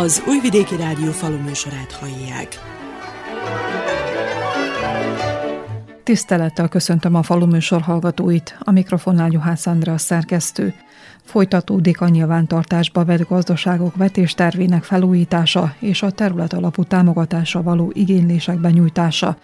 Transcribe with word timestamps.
Az 0.00 0.22
Újvidéki 0.26 0.76
Rádió 0.76 1.10
faluműsorát 1.10 1.92
hallják. 1.92 2.60
Tisztelettel 6.10 6.68
köszöntöm 6.68 7.14
a 7.14 7.22
faluműsor 7.22 7.80
hallgatóit, 7.80 8.56
a 8.60 8.70
mikrofonnál 8.70 9.30
Juhász 9.30 9.66
Andrea 9.66 9.98
szerkesztő. 9.98 10.74
Folytatódik 11.24 12.00
a 12.00 12.08
nyilvántartásba 12.08 13.04
vett 13.04 13.28
gazdaságok 13.28 13.96
vetéstervének 13.96 14.82
felújítása 14.82 15.74
és 15.78 16.02
a 16.02 16.10
terület 16.10 16.52
alapú 16.52 16.84
támogatása 16.84 17.62
való 17.62 17.90
igénylések 17.94 18.60
benyújtása. 18.60 19.36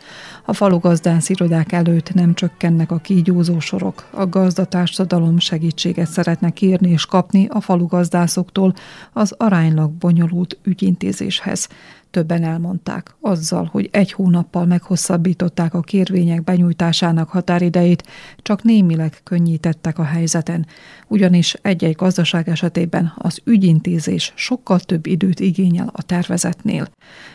A 0.44 0.52
falu 0.52 0.78
gazdánsz 0.78 1.28
irodák 1.28 1.72
előtt 1.72 2.14
nem 2.14 2.34
csökkennek 2.34 2.90
a 2.90 2.98
kígyózó 2.98 3.60
sorok. 3.60 4.06
A 4.10 4.26
gazdatársadalom 4.26 5.38
segítséget 5.38 6.08
szeretnek 6.08 6.60
írni 6.60 6.90
és 6.90 7.06
kapni 7.06 7.46
a 7.50 7.60
falu 7.60 7.86
gazdászoktól 7.86 8.74
az 9.12 9.34
aránylag 9.38 9.90
bonyolult 9.90 10.58
ügyintézéshez. 10.62 11.68
Többen 12.10 12.42
elmondták, 12.42 13.14
azzal, 13.20 13.68
hogy 13.72 13.88
egy 13.92 14.12
hónappal 14.12 14.66
meghosszabbították 14.66 15.74
a 15.74 15.80
kérvények 15.80 16.44
benyújtásának 16.44 17.28
határidejét, 17.28 18.02
csak 18.36 18.62
némileg 18.62 19.20
könnyítettek 19.22 19.98
a 19.98 20.04
helyzeten, 20.04 20.66
ugyanis 21.08 21.56
egy-egy 21.62 21.94
gazdaság 21.94 22.48
esetében 22.48 23.12
az 23.16 23.40
ügyintézés 23.44 24.32
sokkal 24.34 24.80
több 24.80 25.06
időt 25.06 25.40
igényel 25.40 25.90
a 25.92 26.02
tervezetnél. 26.02 26.88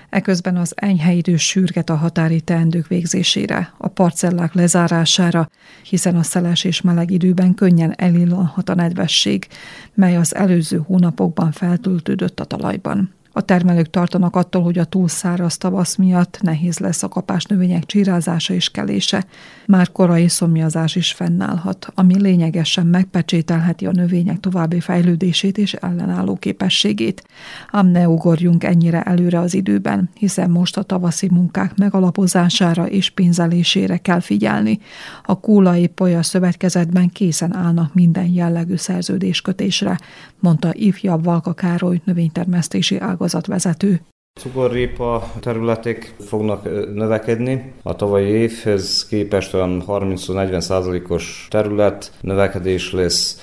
Eközben 0.10 0.58
az 0.58 0.74
enyhe 0.76 1.14
idő 1.14 1.36
sürget 1.36 1.90
a 1.90 1.96
határi 1.96 2.42
teendők 2.42 2.88
végzésére, 2.88 3.74
a 3.78 3.88
parcellák 3.88 4.54
lezárására, 4.54 5.50
hiszen 5.84 6.16
a 6.16 6.24
szeles 6.24 6.64
és 6.64 6.82
meleg 6.82 7.12
időben 7.12 7.54
könnyen 7.54 7.94
elillanhat 7.98 8.70
a 8.70 8.76
nedvesség, 8.76 9.48
mely 9.94 10.18
az 10.18 10.36
előző 10.36 10.84
hónapokban 10.86 11.52
feltöltődött 11.52 12.40
a 12.40 12.46
talajban. 12.46 13.14
A 13.34 13.42
termelők 13.42 13.90
tartanak 13.90 14.36
attól, 14.36 14.64
hogy 14.64 14.78
a 14.78 14.84
túlszáraz 14.84 15.58
tavasz 15.58 15.96
miatt 15.96 16.40
nehéz 16.42 16.80
lesz 16.80 17.04
a 17.04 17.08
kapás 17.08 17.44
növények 17.44 17.86
csirázása 17.86 18.54
és 18.54 18.70
kelése. 18.70 19.26
Már 19.66 19.92
korai 19.92 20.28
szomjazás 20.28 20.96
is 20.96 21.12
fennállhat, 21.12 21.88
ami 21.96 22.22
lényegesen 22.22 22.88
megpecsételheti 22.88 23.86
a 23.86 23.92
növények 23.92 24.40
további 24.40 24.80
fejlődését 24.80 25.58
és 25.58 25.74
ellenálló 25.74 26.36
képességét. 26.36 27.24
Ám 27.72 27.88
ne 27.88 28.08
ugorjunk 28.08 28.64
ennyire 28.64 29.02
előre 29.02 29.40
az 29.40 29.54
időben, 29.54 30.10
hiszen 30.14 30.50
most 30.50 30.78
a 30.78 30.84
tavaszi 30.84 31.28
munkák 31.32 31.78
megalapozására 31.78 32.88
és 32.88 33.10
pénzelésére 33.10 33.98
kell 33.98 34.20
figyelni. 34.20 34.80
A 35.24 35.40
Kúlai 35.40 35.88
Polya 35.88 36.24
Szövetkezetben 36.24 37.10
készen 37.10 37.56
állnak 37.56 37.94
minden 37.94 38.28
jellegű 38.28 38.76
szerződéskötésre, 38.76 40.00
mondta 40.40 40.70
ifjabb 40.74 41.24
Valka 41.24 41.54
Károly 41.54 42.02
növénytermesztési 42.06 43.00
ág 43.00 43.21
ágazatvezető. 43.22 44.02
Cukorrépa 44.40 45.32
területek 45.40 46.16
fognak 46.20 46.64
növekedni. 46.94 47.74
A 47.84 47.96
tavalyi 47.96 48.28
évhez 48.28 49.08
képest 49.10 49.54
olyan 49.54 49.84
30-40 49.88 50.60
százalékos 50.60 51.48
terület 51.50 52.12
növekedés 52.22 52.92
lesz. 52.92 53.40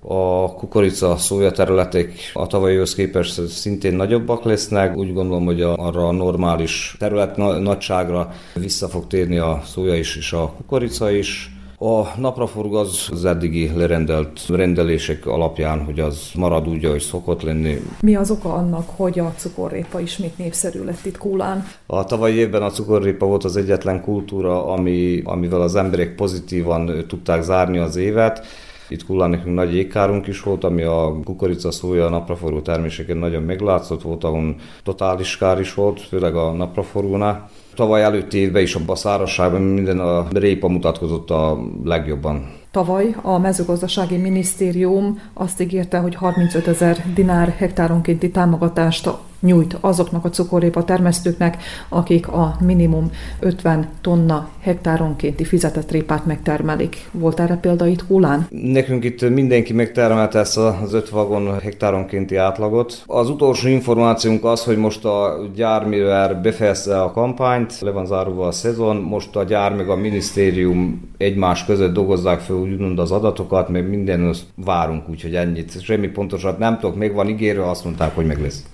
A 0.00 0.52
kukorica, 0.52 1.16
szója 1.16 1.50
területek 1.50 2.12
a 2.32 2.46
tavalyihoz 2.46 2.94
képest 2.94 3.48
szintén 3.48 3.94
nagyobbak 3.94 4.44
lesznek. 4.44 4.96
Úgy 4.96 5.12
gondolom, 5.12 5.44
hogy 5.44 5.60
arra 5.62 6.08
a 6.08 6.12
normális 6.12 6.96
terület 6.98 7.36
nagyságra 7.36 8.32
vissza 8.54 8.88
fog 8.88 9.06
térni 9.06 9.38
a 9.38 9.62
szója 9.64 9.94
is 9.94 10.16
és 10.16 10.32
a 10.32 10.52
kukorica 10.56 11.10
is. 11.10 11.50
A 11.84 12.12
napraforgó 12.16 12.76
az, 12.76 13.08
az 13.10 13.24
eddigi 13.24 13.70
lerendelt 13.76 14.46
rendelések 14.48 15.26
alapján, 15.26 15.84
hogy 15.84 16.00
az 16.00 16.30
marad 16.34 16.68
úgy, 16.68 16.84
ahogy 16.84 17.00
szokott 17.00 17.42
lenni. 17.42 17.80
Mi 18.00 18.14
az 18.14 18.30
oka 18.30 18.52
annak, 18.52 18.88
hogy 18.96 19.18
a 19.18 19.32
cukorrépa 19.36 20.00
ismét 20.00 20.38
népszerű 20.38 20.84
lett 20.84 21.04
itt 21.04 21.18
Kólán? 21.18 21.66
A 21.86 22.04
tavalyi 22.04 22.34
évben 22.34 22.62
a 22.62 22.70
cukorrépa 22.70 23.26
volt 23.26 23.44
az 23.44 23.56
egyetlen 23.56 24.00
kultúra, 24.00 24.66
ami, 24.66 25.22
amivel 25.24 25.60
az 25.60 25.74
emberek 25.74 26.14
pozitívan 26.14 27.04
tudták 27.08 27.42
zárni 27.42 27.78
az 27.78 27.96
évet. 27.96 28.46
Itt 28.88 29.04
Kullán 29.04 29.30
nekünk 29.30 29.54
nagy 29.54 29.74
jégkárunk 29.74 30.26
is 30.26 30.42
volt, 30.42 30.64
ami 30.64 30.82
a 30.82 31.20
kukorica, 31.24 31.70
szója, 31.70 32.08
napraforgó 32.08 32.60
terméseken 32.60 33.16
nagyon 33.16 33.42
meglátszott 33.42 34.02
volt, 34.02 34.24
ahol 34.24 34.54
totális 34.82 35.36
kár 35.36 35.60
is 35.60 35.74
volt, 35.74 36.00
főleg 36.00 36.34
a 36.34 36.52
napraforgónál. 36.52 37.50
Tavaly 37.74 38.02
előtti 38.02 38.38
évben 38.38 38.62
is 38.62 38.76
a 38.86 38.94
szárazságban 38.94 39.60
minden 39.60 39.98
a 39.98 40.26
répa 40.32 40.68
mutatkozott 40.68 41.30
a 41.30 41.58
legjobban. 41.84 42.50
Tavaly 42.70 43.14
a 43.22 43.38
mezőgazdasági 43.38 44.16
minisztérium 44.16 45.20
azt 45.34 45.60
ígérte, 45.60 45.98
hogy 45.98 46.14
35 46.14 46.66
ezer 46.68 47.04
dinár 47.14 47.54
hektáronkénti 47.56 48.30
támogatást 48.30 49.06
nyújt 49.42 49.76
azoknak 49.80 50.24
a 50.24 50.30
cukorrépa 50.30 50.84
termesztőknek, 50.84 51.62
akik 51.88 52.28
a 52.28 52.56
minimum 52.60 53.10
50 53.40 53.88
tonna 54.00 54.48
hektáronkénti 54.60 55.44
fizetett 55.44 55.90
répát 55.90 56.26
megtermelik. 56.26 57.08
Volt 57.10 57.40
erre 57.40 57.56
példa 57.56 57.86
itt 57.86 58.00
Hulán? 58.00 58.46
Nekünk 58.50 59.04
itt 59.04 59.30
mindenki 59.30 59.72
megtermelte 59.72 60.38
ezt 60.38 60.58
az 60.58 60.92
5 60.92 61.08
vagon 61.08 61.60
hektáronkénti 61.60 62.36
átlagot. 62.36 63.02
Az 63.06 63.28
utolsó 63.28 63.68
információnk 63.68 64.44
az, 64.44 64.64
hogy 64.64 64.76
most 64.76 65.04
a 65.04 65.40
gyár, 65.54 65.86
mivel 65.86 66.40
befejezte 66.40 67.02
a 67.02 67.10
kampányt, 67.10 67.80
le 67.80 67.90
van 67.90 68.06
zárulva 68.06 68.46
a 68.46 68.52
szezon, 68.52 68.96
most 68.96 69.36
a 69.36 69.44
gyár 69.44 69.74
meg 69.74 69.88
a 69.88 69.96
minisztérium 69.96 71.10
egymás 71.16 71.64
között 71.64 71.92
dolgozzák 71.92 72.40
fel 72.40 72.56
úgymond 72.56 72.98
az 72.98 73.10
adatokat, 73.10 73.68
meg 73.68 73.88
minden 73.88 74.34
várunk, 74.54 75.08
úgyhogy 75.08 75.34
ennyit. 75.34 75.82
Semmi 75.82 76.08
pontosat 76.08 76.58
nem 76.58 76.78
tudok, 76.78 76.96
még 76.96 77.12
van 77.12 77.28
ígérve, 77.28 77.70
azt 77.70 77.84
mondták, 77.84 78.14
hogy 78.14 78.26
meg 78.26 78.40
lesz. 78.40 78.64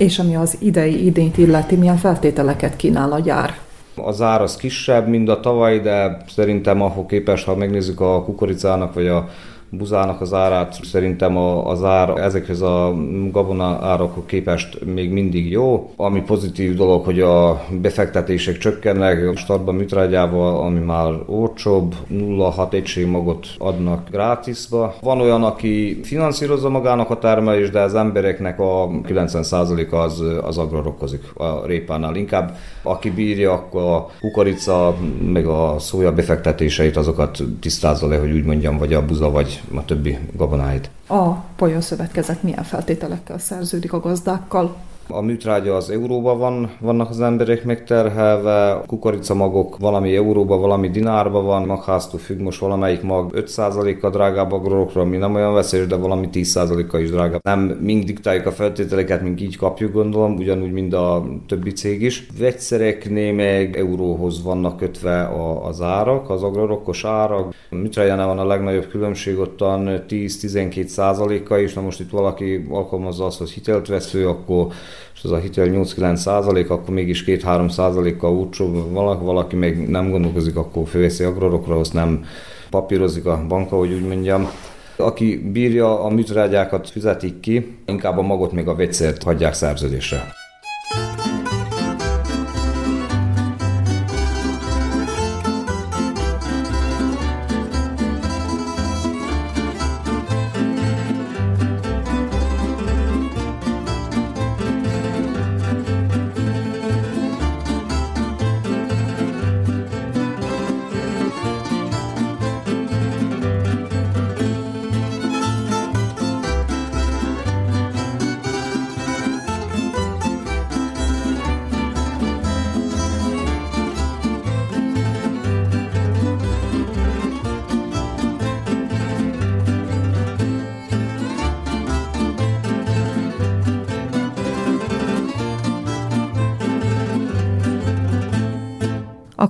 És 0.00 0.18
ami 0.18 0.36
az 0.36 0.56
idei 0.60 1.06
idényt 1.06 1.38
illeti, 1.38 1.76
milyen 1.76 1.96
feltételeket 1.96 2.76
kínál 2.76 3.12
a 3.12 3.18
gyár? 3.18 3.58
Az 3.94 4.22
ár 4.22 4.42
az 4.42 4.56
kisebb, 4.56 5.08
mint 5.08 5.28
a 5.28 5.40
tavaly, 5.40 5.80
de 5.80 6.16
szerintem 6.28 6.82
ahhoz 6.82 7.04
képest, 7.08 7.44
ha 7.44 7.56
megnézzük 7.56 8.00
a 8.00 8.24
kukoricának 8.24 8.94
vagy 8.94 9.06
a 9.06 9.28
buzának 9.70 10.20
az 10.20 10.32
árát 10.32 10.84
szerintem 10.84 11.36
az 11.36 11.84
ár 11.84 12.08
ezekhez 12.08 12.60
a 12.60 12.94
gabona 13.30 13.78
árakhoz 13.82 14.24
képest 14.26 14.84
még 14.84 15.10
mindig 15.10 15.50
jó. 15.50 15.92
Ami 15.96 16.20
pozitív 16.20 16.74
dolog, 16.74 17.04
hogy 17.04 17.20
a 17.20 17.64
befektetések 17.80 18.58
csökkennek, 18.58 19.36
startban 19.36 19.74
műtrágyával, 19.74 20.64
ami 20.64 20.78
már 20.78 21.12
olcsóbb, 21.26 21.94
0,6 22.12 22.72
egységmagot 22.72 23.46
adnak 23.58 24.08
grátisba. 24.10 24.94
Van 25.00 25.20
olyan, 25.20 25.44
aki 25.44 26.00
finanszírozza 26.02 26.68
magának 26.68 27.10
a 27.10 27.18
termelést, 27.18 27.72
de 27.72 27.80
az 27.80 27.94
embereknek 27.94 28.60
a 28.60 28.88
90%-a 28.88 29.96
az, 29.96 30.22
az 30.42 30.58
agrarokkozik 30.58 31.22
a 31.34 31.66
répánál. 31.66 32.14
Inkább 32.14 32.56
aki 32.82 33.10
bírja, 33.10 33.52
akkor 33.52 33.82
a 33.82 34.10
kukorica, 34.20 34.96
meg 35.32 35.46
a 35.46 35.74
szója 35.78 36.12
befektetéseit 36.12 36.96
azokat 36.96 37.38
tisztázza 37.60 38.08
le, 38.08 38.16
hogy 38.16 38.32
úgy 38.32 38.44
mondjam, 38.44 38.78
vagy 38.78 38.92
a 38.92 39.04
buza, 39.04 39.30
vagy 39.30 39.59
a 39.74 39.84
többi 39.84 40.18
gabonáit. 40.36 40.90
A 41.08 41.34
Szövetkezet 41.80 42.42
milyen 42.42 42.64
feltételekkel 42.64 43.38
szerződik 43.38 43.92
a 43.92 44.00
gazdákkal? 44.00 44.76
A 45.12 45.20
műtrágya 45.20 45.76
az 45.76 45.90
euróba 45.90 46.36
van, 46.36 46.70
vannak 46.80 47.10
az 47.10 47.20
emberek 47.20 47.64
megterhelve, 47.64 48.82
kukoricamagok 48.86 49.78
valami 49.78 50.16
euróba, 50.16 50.56
valami 50.56 50.90
dinárba 50.90 51.42
van, 51.42 51.66
magháztól 51.66 52.20
függ 52.20 52.40
most 52.40 52.60
valamelyik 52.60 53.02
mag 53.02 53.32
5%-a 53.34 54.10
drágább 54.10 54.52
a 54.52 54.58
grorokra, 54.58 55.00
ami 55.00 55.16
nem 55.16 55.34
olyan 55.34 55.54
veszélyes, 55.54 55.86
de 55.86 55.96
valami 55.96 56.28
10%-a 56.32 56.98
is 56.98 57.10
drágább. 57.10 57.40
Nem 57.42 57.60
mind 57.60 58.04
diktáljuk 58.04 58.46
a 58.46 58.52
feltételeket, 58.52 59.22
mink 59.22 59.40
így 59.40 59.56
kapjuk 59.56 59.92
gondolom, 59.92 60.34
ugyanúgy, 60.34 60.72
mint 60.72 60.94
a 60.94 61.24
többi 61.46 61.72
cég 61.72 62.02
is. 62.02 62.26
Vegyszereknél 62.38 63.32
meg 63.32 63.76
euróhoz 63.76 64.42
vannak 64.42 64.76
kötve 64.76 65.22
a, 65.22 65.66
az 65.66 65.80
árak, 65.80 66.30
az 66.30 66.42
agrorokkos 66.42 67.04
árak. 67.04 67.54
A 67.70 67.74
műtrágyánál 67.74 68.26
van 68.26 68.38
a 68.38 68.46
legnagyobb 68.46 68.88
különbség, 68.88 69.38
ottan 69.38 70.02
10-12 70.08 70.86
százaléka 70.86 71.58
is, 71.58 71.74
na 71.74 71.80
most 71.80 72.00
itt 72.00 72.10
valaki 72.10 72.66
alkalmazza 72.70 73.24
azt, 73.24 73.38
hogy 73.38 73.50
hitelt 73.50 73.86
vesző, 73.86 74.28
akkor 74.28 74.66
és 75.14 75.24
az 75.24 75.32
a 75.32 75.36
hitel 75.38 75.66
8-9 75.70 76.14
százalék, 76.14 76.70
akkor 76.70 76.94
mégis 76.94 77.24
2-3 77.26 77.70
százalékkal 77.70 78.32
útsó, 78.32 78.88
valaki, 78.90 79.24
valaki 79.24 79.56
még 79.56 79.88
nem 79.88 80.10
gondolkozik, 80.10 80.56
akkor 80.56 80.88
főveszi 80.88 81.24
agrorokra, 81.24 81.78
azt 81.78 81.92
nem 81.92 82.24
papírozik 82.70 83.26
a 83.26 83.44
banka, 83.48 83.76
hogy 83.76 83.92
úgy 83.92 84.06
mondjam. 84.06 84.50
Aki 84.96 85.50
bírja 85.52 86.04
a 86.04 86.08
műtrágyákat 86.08 86.90
fizetik 86.90 87.40
ki, 87.40 87.76
inkább 87.86 88.18
a 88.18 88.22
magot 88.22 88.52
még 88.52 88.68
a 88.68 88.74
vegyszert 88.74 89.22
hagyják 89.22 89.54
szerződésre. 89.54 90.39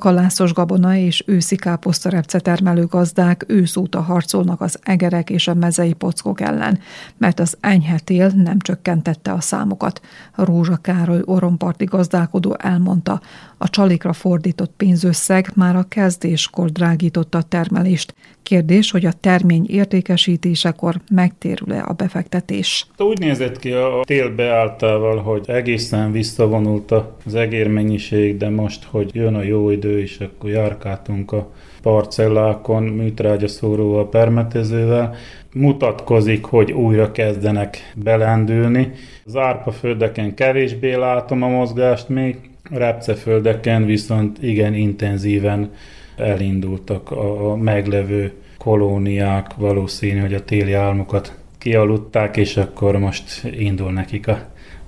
Kalászos 0.00 0.52
gabona 0.52 0.96
és 0.96 1.24
őszi 1.26 1.56
káposztarepce 1.56 2.40
termelő 2.40 2.86
gazdák 2.86 3.44
őszóta 3.48 4.00
harcolnak 4.00 4.60
az 4.60 4.78
egerek 4.82 5.30
és 5.30 5.48
a 5.48 5.54
mezei 5.54 5.92
pockok 5.92 6.40
ellen, 6.40 6.78
mert 7.18 7.40
az 7.40 7.56
enyhe 7.60 7.98
tél 7.98 8.28
nem 8.28 8.58
csökkentette 8.58 9.32
a 9.32 9.40
számokat. 9.40 10.00
Rózsa 10.34 10.76
Károly 10.76 11.22
oromparti 11.24 11.84
gazdálkodó 11.84 12.56
elmondta, 12.58 13.20
a 13.58 13.68
csalikra 13.68 14.12
fordított 14.12 14.72
pénzösszeg 14.76 15.50
már 15.54 15.76
a 15.76 15.86
kezdéskor 15.88 16.70
drágította 16.70 17.38
a 17.38 17.42
termelést. 17.42 18.14
Kérdés, 18.42 18.90
hogy 18.90 19.06
a 19.06 19.12
termény 19.12 19.66
értékesítésekor 19.68 20.94
megtérül-e 21.10 21.84
a 21.86 21.92
befektetés. 21.92 22.86
Úgy 22.98 23.18
nézett 23.18 23.58
ki 23.58 23.70
a 23.70 24.00
tél 24.02 24.34
beálltával, 24.34 25.18
hogy 25.18 25.44
egészen 25.46 26.12
visszavonult 26.12 26.94
az 27.24 27.34
egérmennyiség, 27.34 28.36
de 28.36 28.48
most, 28.48 28.84
hogy 28.84 29.10
jön 29.14 29.34
a 29.34 29.42
jó 29.42 29.70
idő, 29.70 29.89
és 29.98 30.18
akkor 30.18 30.50
járkáltunk 30.50 31.32
a 31.32 31.52
parcellákon 31.82 32.82
műtrágyaszóróval, 32.82 34.08
permetezővel, 34.08 35.14
mutatkozik, 35.54 36.44
hogy 36.44 36.72
újra 36.72 37.12
kezdenek 37.12 37.92
belendülni. 37.94 38.92
Az 39.26 39.36
árpaföldeken 39.36 40.34
kevésbé 40.34 40.94
látom 40.94 41.42
a 41.42 41.48
mozgást 41.48 42.08
még, 42.08 42.36
repceföldeken 42.70 43.86
viszont 43.86 44.42
igen 44.42 44.74
intenzíven 44.74 45.70
elindultak 46.16 47.10
a, 47.10 47.50
a 47.50 47.56
meglevő 47.56 48.32
kolóniák, 48.58 49.54
valószínű, 49.54 50.20
hogy 50.20 50.34
a 50.34 50.44
téli 50.44 50.72
álmokat 50.72 51.38
kialudták, 51.58 52.36
és 52.36 52.56
akkor 52.56 52.98
most 52.98 53.44
indul 53.44 53.92
nekik 53.92 54.28
a 54.28 54.38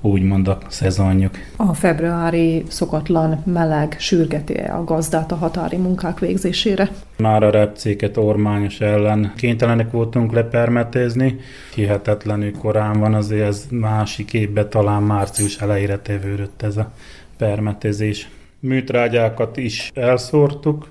úgymond 0.03 0.49
a 0.49 0.59
szezonjuk. 0.69 1.35
A 1.57 1.75
februári 1.75 2.65
szokatlan 2.69 3.43
meleg 3.47 3.97
sürgeti 3.99 4.55
a 4.55 4.85
gazdát 4.85 5.33
a 5.33 5.35
határi 5.35 5.77
munkák 5.77 6.19
végzésére? 6.19 6.91
Már 7.17 7.43
a 7.43 7.51
repcéket 7.51 8.17
ormányos 8.17 8.81
ellen 8.81 9.33
kénytelenek 9.37 9.91
voltunk 9.91 10.33
lepermetézni. 10.33 11.39
Hihetetlenül 11.75 12.53
korán 12.59 13.01
van, 13.01 13.15
azért 13.15 13.47
ez 13.47 13.67
másik 13.71 14.33
évben 14.33 14.71
talán 14.71 15.03
március 15.03 15.57
elejére 15.57 15.99
tevődött 15.99 16.63
ez 16.63 16.77
a 16.77 16.93
permetezés. 17.37 18.29
Műtrágyákat 18.61 19.57
is 19.57 19.91
elszórtuk, 19.95 20.87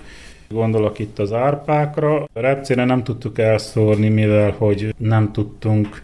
Gondolok 0.50 1.00
itt 1.00 1.20
az 1.20 1.34
árpákra. 1.34 2.24
A 2.24 2.40
repcére 2.40 2.86
nem 2.86 3.04
tudtuk 3.04 3.40
elszórni, 3.40 4.10
mivel 4.10 4.56
hogy 4.58 4.96
nem 4.98 5.32
tudtunk 5.32 6.02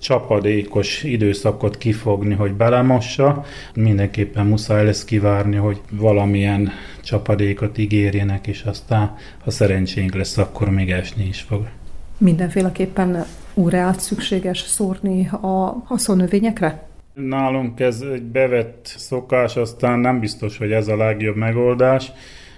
csapadékos 0.00 1.02
időszakot 1.02 1.78
kifogni, 1.78 2.34
hogy 2.34 2.52
belemossa. 2.52 3.44
Mindenképpen 3.74 4.46
muszáj 4.46 4.84
lesz 4.84 5.04
kivárni, 5.04 5.56
hogy 5.56 5.80
valamilyen 5.90 6.70
csapadékot 7.02 7.78
ígérjenek, 7.78 8.46
és 8.46 8.62
aztán, 8.62 9.16
ha 9.44 9.50
szerencsénk 9.50 10.14
lesz, 10.14 10.38
akkor 10.38 10.70
még 10.70 10.90
esni 10.90 11.26
is 11.26 11.40
fog. 11.40 11.68
Mindenféleképpen 12.18 13.24
újraállt 13.54 14.00
szükséges 14.00 14.58
szórni 14.58 15.28
a 15.28 15.82
haszonnövényekre? 15.84 16.88
Nálunk 17.14 17.80
ez 17.80 18.00
egy 18.00 18.22
bevett 18.22 18.94
szokás, 18.96 19.56
aztán 19.56 19.98
nem 19.98 20.20
biztos, 20.20 20.58
hogy 20.58 20.72
ez 20.72 20.88
a 20.88 20.96
legjobb 20.96 21.36
megoldás. 21.36 22.12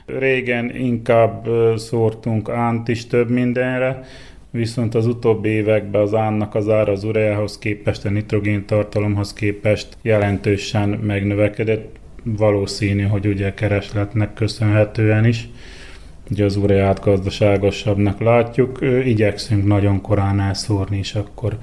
Régen 0.06 0.74
inkább 0.76 1.48
szórtunk 1.76 2.48
ánt 2.48 2.88
is 2.88 3.06
több 3.06 3.30
mindenre, 3.30 4.04
viszont 4.52 4.94
az 4.94 5.06
utóbbi 5.06 5.48
években 5.48 6.02
az 6.02 6.14
ánnak 6.14 6.54
az 6.54 6.68
ára 6.68 6.92
az 6.92 7.04
ureához 7.04 7.58
képest, 7.58 8.04
a 8.04 8.10
nitrogén 8.10 8.66
tartalomhoz 8.66 9.32
képest 9.32 9.96
jelentősen 10.02 10.88
megnövekedett. 10.88 12.00
Valószínű, 12.24 13.02
hogy 13.02 13.26
ugye 13.26 13.54
keresletnek 13.54 14.34
köszönhetően 14.34 15.24
is. 15.24 15.48
Ugye 16.30 16.44
az 16.44 16.56
ureát 16.56 17.00
gazdaságosabbnak 17.00 18.20
látjuk, 18.20 18.78
igyekszünk 19.04 19.66
nagyon 19.66 20.00
korán 20.00 20.40
elszórni 20.40 20.98
is 20.98 21.14
akkor, 21.14 21.58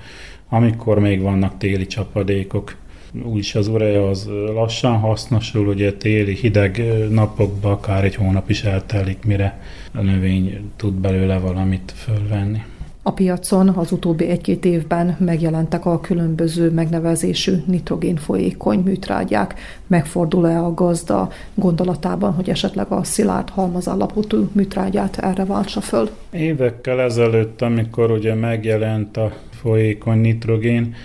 amikor 0.50 1.00
még 1.00 1.22
vannak 1.22 1.58
téli 1.58 1.86
csapadékok 1.86 2.76
úgyis 3.24 3.56
az 3.56 3.68
urea 3.68 4.10
az 4.10 4.30
lassan 4.54 4.98
hasznosul, 4.98 5.68
ugye 5.68 5.94
téli 5.94 6.36
hideg 6.36 6.84
napokban 7.10 7.72
akár 7.72 8.04
egy 8.04 8.16
hónap 8.16 8.50
is 8.50 8.64
eltelik, 8.64 9.26
mire 9.26 9.62
a 9.94 10.02
növény 10.02 10.72
tud 10.76 10.94
belőle 10.94 11.38
valamit 11.38 11.94
fölvenni. 11.96 12.62
A 13.02 13.12
piacon 13.12 13.70
az 13.70 13.92
utóbbi 13.92 14.26
egy-két 14.26 14.66
évben 14.66 15.16
megjelentek 15.20 15.86
a 15.86 16.00
különböző 16.00 16.72
megnevezésű 16.72 17.54
nitrogén 17.66 18.16
folyékony 18.16 18.80
műtrágyák. 18.80 19.54
Megfordul-e 19.88 20.60
a 20.60 20.74
gazda 20.74 21.30
gondolatában, 21.54 22.34
hogy 22.34 22.50
esetleg 22.50 22.92
a 22.92 23.04
szilárd 23.04 23.50
halmazállapotú 23.50 24.50
műtrágyát 24.52 25.18
erre 25.18 25.46
váltsa 25.46 25.82
föl? 25.82 26.10
Évekkel 26.32 27.02
ezelőtt, 27.02 27.62
amikor 27.62 28.12
ugye 28.12 28.34
megjelent 28.34 29.18
a 29.18 29.34
folyékony 29.50 30.18
nitrogén, 30.18 30.96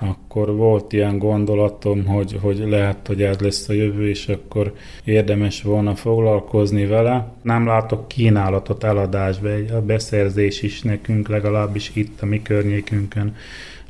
akkor 0.00 0.56
volt 0.56 0.92
ilyen 0.92 1.18
gondolatom, 1.18 2.06
hogy, 2.06 2.38
hogy 2.40 2.58
lehet, 2.58 3.06
hogy 3.06 3.22
ez 3.22 3.38
lesz 3.38 3.68
a 3.68 3.72
jövő, 3.72 4.08
és 4.08 4.28
akkor 4.28 4.74
érdemes 5.04 5.62
volna 5.62 5.94
foglalkozni 5.94 6.86
vele. 6.86 7.32
Nem 7.42 7.66
látok 7.66 8.08
kínálatot 8.08 8.84
eladásba, 8.84 9.48
a 9.72 9.80
beszerzés 9.80 10.62
is 10.62 10.82
nekünk, 10.82 11.28
legalábbis 11.28 11.90
itt 11.94 12.22
a 12.22 12.26
mi 12.26 12.42
környékünkön, 12.42 13.34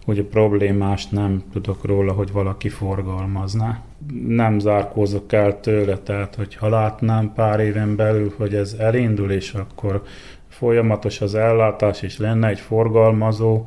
hogy 0.04 0.18
a 0.18 0.24
problémást 0.24 1.12
nem 1.12 1.42
tudok 1.52 1.84
róla, 1.84 2.12
hogy 2.12 2.32
valaki 2.32 2.68
forgalmazná. 2.68 3.82
Nem 4.26 4.58
zárkózok 4.58 5.32
el 5.32 5.60
tőle, 5.60 5.98
tehát 5.98 6.34
hogyha 6.34 6.68
látnám 6.68 7.32
pár 7.34 7.60
éven 7.60 7.96
belül, 7.96 8.32
hogy 8.36 8.54
ez 8.54 8.76
elindul, 8.78 9.30
és 9.30 9.52
akkor 9.52 10.02
folyamatos 10.48 11.20
az 11.20 11.34
ellátás, 11.34 12.02
és 12.02 12.18
lenne 12.18 12.48
egy 12.48 12.60
forgalmazó, 12.60 13.64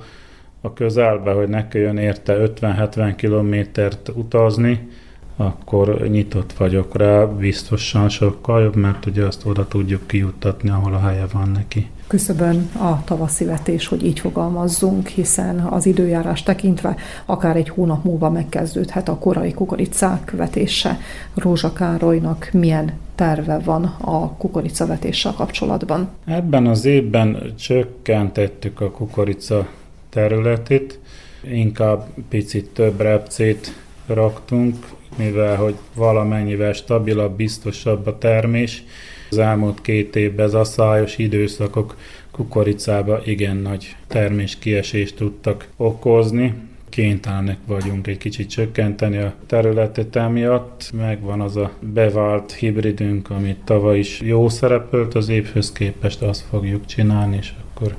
a 0.62 0.74
közelbe, 0.74 1.32
hogy 1.32 1.48
ne 1.48 1.68
kelljen 1.68 1.98
érte 1.98 2.52
50-70 2.62 3.14
kilométert 3.18 4.12
utazni, 4.16 4.90
akkor 5.36 6.08
nyitott 6.10 6.54
vagyok 6.54 6.98
rá, 6.98 7.26
biztosan 7.26 8.10
sokkal 8.10 8.62
jobb, 8.62 8.76
mert 8.76 9.06
ugye 9.06 9.26
azt 9.26 9.46
oda 9.46 9.68
tudjuk 9.68 10.08
kijuttatni, 10.08 10.70
ahol 10.70 10.94
a 10.94 11.00
helye 11.00 11.26
van 11.34 11.50
neki. 11.50 11.90
Küszöbön 12.08 12.70
a 12.74 13.04
tavaszi 13.04 13.46
vetés, 13.46 13.88
hogy 13.88 14.06
így 14.06 14.20
fogalmazzunk, 14.20 15.08
hiszen 15.08 15.60
az 15.60 15.86
időjárás 15.86 16.44
tekintve 16.44 16.96
akár 17.26 17.56
egy 17.56 17.70
hónap 17.70 18.04
múlva 18.04 18.30
megkezdődhet 18.30 19.10
a 19.10 19.18
korai 19.18 19.54
kukoricák 19.54 20.32
vetése. 20.32 20.98
Rózsa 21.36 21.74
Károlynak 21.74 22.50
milyen 22.54 22.92
terve 23.16 23.60
van 23.60 23.84
a 24.02 24.32
kukoricavetéssel 24.38 25.34
kapcsolatban? 25.34 26.10
Ebben 26.26 26.68
az 26.68 26.86
évben 26.86 27.54
csökkentettük 27.60 28.82
a 28.82 28.92
kukorica 28.92 29.68
területét, 30.12 31.00
inkább 31.44 32.08
picit 32.30 32.70
több 32.70 33.02
repcét 33.02 33.74
raktunk, 34.08 34.76
mivel 35.18 35.56
hogy 35.56 35.76
valamennyivel 35.96 36.74
stabilabb, 36.74 37.36
biztosabb 37.36 38.08
a 38.08 38.18
termés. 38.18 38.84
Az 39.30 39.38
elmúlt 39.38 39.82
két 39.82 40.16
évben 40.16 40.46
az 40.46 40.54
asszályos 40.54 41.18
időszakok 41.18 41.98
kukoricába 42.32 43.22
igen 43.26 43.58
nagy 43.58 43.96
termés 44.08 44.60
kiesést 44.60 45.16
tudtak 45.16 45.68
okozni. 45.78 46.54
Kénytelenek 46.90 47.58
vagyunk 47.66 48.08
egy 48.08 48.18
kicsit 48.18 48.50
csökkenteni 48.50 49.18
a 49.18 49.34
területet 49.48 50.16
emiatt. 50.16 50.92
Megvan 50.94 51.42
az 51.42 51.56
a 51.56 51.72
bevált 51.80 52.52
hibridünk, 52.52 53.30
amit 53.30 53.58
tavaly 53.64 53.98
is 53.98 54.22
jó 54.22 54.50
szerepelt 54.50 55.16
az 55.16 55.30
évhöz 55.30 55.72
képest, 55.72 56.22
azt 56.22 56.46
fogjuk 56.50 56.86
csinálni, 56.86 57.38
és 57.38 57.54
akkor 57.64 57.96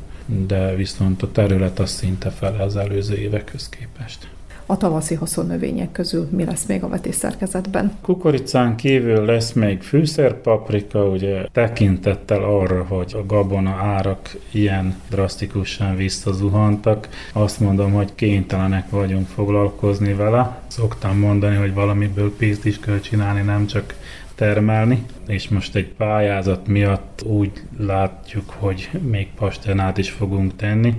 de 0.46 0.74
viszont 0.74 1.22
a 1.22 1.32
terület 1.32 1.78
az 1.78 1.90
szinte 1.90 2.30
fele 2.30 2.62
az 2.62 2.76
előző 2.76 3.16
évekhez 3.16 3.68
képest. 3.68 4.28
A 4.66 4.76
tavaszi 4.76 5.14
haszonnövények 5.14 5.92
közül 5.92 6.28
mi 6.30 6.44
lesz 6.44 6.66
még 6.66 6.82
a 6.82 6.88
vetészerkezetben? 6.88 7.92
Kukoricán 8.00 8.76
kívül 8.76 9.24
lesz 9.24 9.52
még 9.52 9.82
fűszerpaprika, 9.82 11.08
ugye 11.08 11.46
tekintettel 11.52 12.42
arra, 12.42 12.84
hogy 12.88 13.12
a 13.14 13.26
gabona 13.26 13.70
árak 13.70 14.36
ilyen 14.50 14.94
drasztikusan 15.10 15.96
visszazuhantak. 15.96 17.08
Azt 17.32 17.60
mondom, 17.60 17.92
hogy 17.92 18.14
kénytelenek 18.14 18.90
vagyunk 18.90 19.28
foglalkozni 19.28 20.14
vele. 20.14 20.62
Szoktam 20.66 21.18
mondani, 21.18 21.56
hogy 21.56 21.74
valamiből 21.74 22.36
pénzt 22.36 22.64
is 22.64 22.80
kell 22.80 23.00
csinálni, 23.00 23.40
nem 23.40 23.66
csak 23.66 23.94
termelni, 24.42 25.04
és 25.26 25.48
most 25.48 25.74
egy 25.74 25.88
pályázat 25.88 26.66
miatt 26.66 27.22
úgy 27.26 27.52
látjuk, 27.78 28.50
hogy 28.50 28.90
még 29.00 29.28
pasternát 29.34 29.98
is 29.98 30.10
fogunk 30.10 30.56
tenni, 30.56 30.94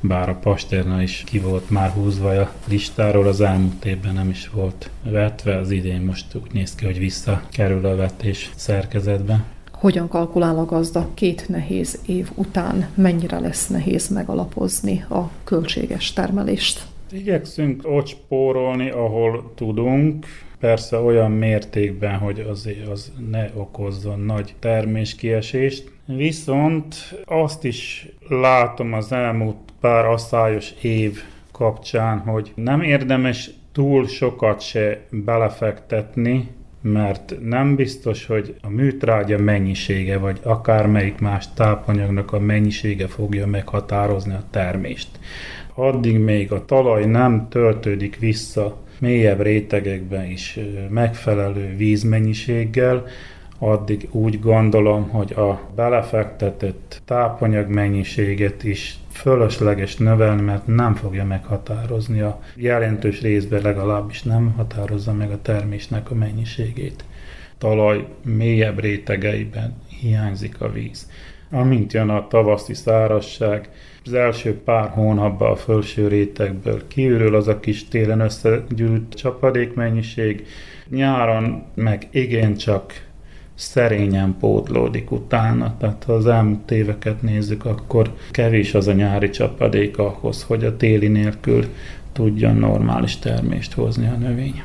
bár 0.00 0.28
a 0.28 0.34
pasterna 0.34 1.02
is 1.02 1.22
ki 1.26 1.38
volt 1.38 1.70
már 1.70 1.90
húzva 1.90 2.40
a 2.40 2.52
listáról, 2.68 3.26
az 3.26 3.40
elmúlt 3.40 3.84
évben 3.84 4.14
nem 4.14 4.28
is 4.28 4.48
volt 4.48 4.90
vetve, 5.02 5.56
az 5.56 5.70
idén 5.70 6.00
most 6.00 6.34
úgy 6.34 6.52
néz 6.52 6.74
ki, 6.74 6.84
hogy 6.84 6.98
visszakerül 6.98 7.86
a 7.86 7.96
vetés 7.96 8.50
szerkezetbe. 8.56 9.44
Hogyan 9.72 10.08
kalkulál 10.08 10.58
a 10.58 10.64
gazda 10.64 11.08
két 11.14 11.48
nehéz 11.48 12.00
év 12.06 12.30
után? 12.34 12.88
Mennyire 12.94 13.38
lesz 13.38 13.68
nehéz 13.68 14.08
megalapozni 14.08 15.04
a 15.08 15.30
költséges 15.44 16.12
termelést? 16.12 16.86
Igyekszünk 17.12 17.82
ott 17.84 18.06
spórolni, 18.06 18.90
ahol 18.90 19.52
tudunk, 19.54 20.26
persze 20.60 20.98
olyan 20.98 21.30
mértékben, 21.30 22.18
hogy 22.18 22.40
az, 22.40 22.70
az 22.90 23.12
ne 23.30 23.50
okozzon 23.54 24.20
nagy 24.20 24.54
terméskiesést. 24.58 25.90
Viszont 26.06 26.94
azt 27.24 27.64
is 27.64 28.08
látom 28.28 28.92
az 28.92 29.12
elmúlt 29.12 29.56
pár 29.80 30.04
asszályos 30.04 30.72
év 30.82 31.22
kapcsán, 31.52 32.18
hogy 32.18 32.52
nem 32.54 32.82
érdemes 32.82 33.50
túl 33.72 34.06
sokat 34.06 34.60
se 34.60 35.00
belefektetni, 35.10 36.48
mert 36.80 37.34
nem 37.42 37.74
biztos, 37.74 38.26
hogy 38.26 38.54
a 38.62 38.68
műtrágya 38.68 39.38
mennyisége, 39.38 40.18
vagy 40.18 40.40
akármelyik 40.42 41.18
más 41.18 41.52
tápanyagnak 41.54 42.32
a 42.32 42.38
mennyisége 42.38 43.06
fogja 43.06 43.46
meghatározni 43.46 44.32
a 44.32 44.44
termést. 44.50 45.08
Addig 45.74 46.18
még 46.18 46.52
a 46.52 46.64
talaj 46.64 47.04
nem 47.04 47.46
töltődik 47.48 48.18
vissza 48.18 48.76
mélyebb 49.00 49.40
rétegekben 49.40 50.24
is 50.24 50.58
megfelelő 50.88 51.74
vízmennyiséggel, 51.76 53.06
addig 53.58 54.08
úgy 54.10 54.40
gondolom, 54.40 55.08
hogy 55.08 55.32
a 55.32 55.60
belefektetett 55.74 57.02
tápanyag 57.04 57.68
mennyiséget 57.68 58.64
is 58.64 58.98
fölösleges 59.10 59.96
növelni, 59.96 60.42
mert 60.42 60.66
nem 60.66 60.94
fogja 60.94 61.24
meghatározni 61.24 62.20
a 62.20 62.40
jelentős 62.54 63.20
részben 63.20 63.62
legalábbis 63.62 64.22
nem 64.22 64.52
határozza 64.56 65.12
meg 65.12 65.30
a 65.30 65.42
termésnek 65.42 66.10
a 66.10 66.14
mennyiségét. 66.14 67.04
Talaj 67.58 68.06
mélyebb 68.22 68.80
rétegeiben 68.80 69.74
hiányzik 70.00 70.60
a 70.60 70.70
víz. 70.70 71.10
Amint 71.50 71.92
jön 71.92 72.08
a 72.08 72.26
tavaszi 72.26 72.74
szárazság, 72.74 73.68
az 74.04 74.12
első 74.12 74.60
pár 74.64 74.88
hónapban 74.88 75.50
a 75.50 75.56
felső 75.56 76.08
rétegből 76.08 76.86
kiürül 76.86 77.34
az 77.34 77.48
a 77.48 77.60
kis 77.60 77.88
télen 77.88 78.20
összegyűlt 78.20 79.14
csapadékmennyiség, 79.14 80.46
nyáron 80.88 81.62
meg 81.74 82.06
igen 82.10 82.56
csak 82.56 83.06
szerényen 83.54 84.36
pótlódik 84.40 85.10
utána. 85.10 85.76
Tehát 85.78 86.04
ha 86.04 86.12
az 86.12 86.26
elmúlt 86.26 86.70
éveket 86.70 87.22
nézzük, 87.22 87.64
akkor 87.64 88.14
kevés 88.30 88.74
az 88.74 88.86
a 88.86 88.92
nyári 88.92 89.30
csapadék 89.30 89.98
ahhoz, 89.98 90.42
hogy 90.42 90.64
a 90.64 90.76
téli 90.76 91.08
nélkül 91.08 91.64
tudjon 92.12 92.56
normális 92.56 93.16
termést 93.16 93.72
hozni 93.72 94.06
a 94.06 94.16
növény. 94.16 94.62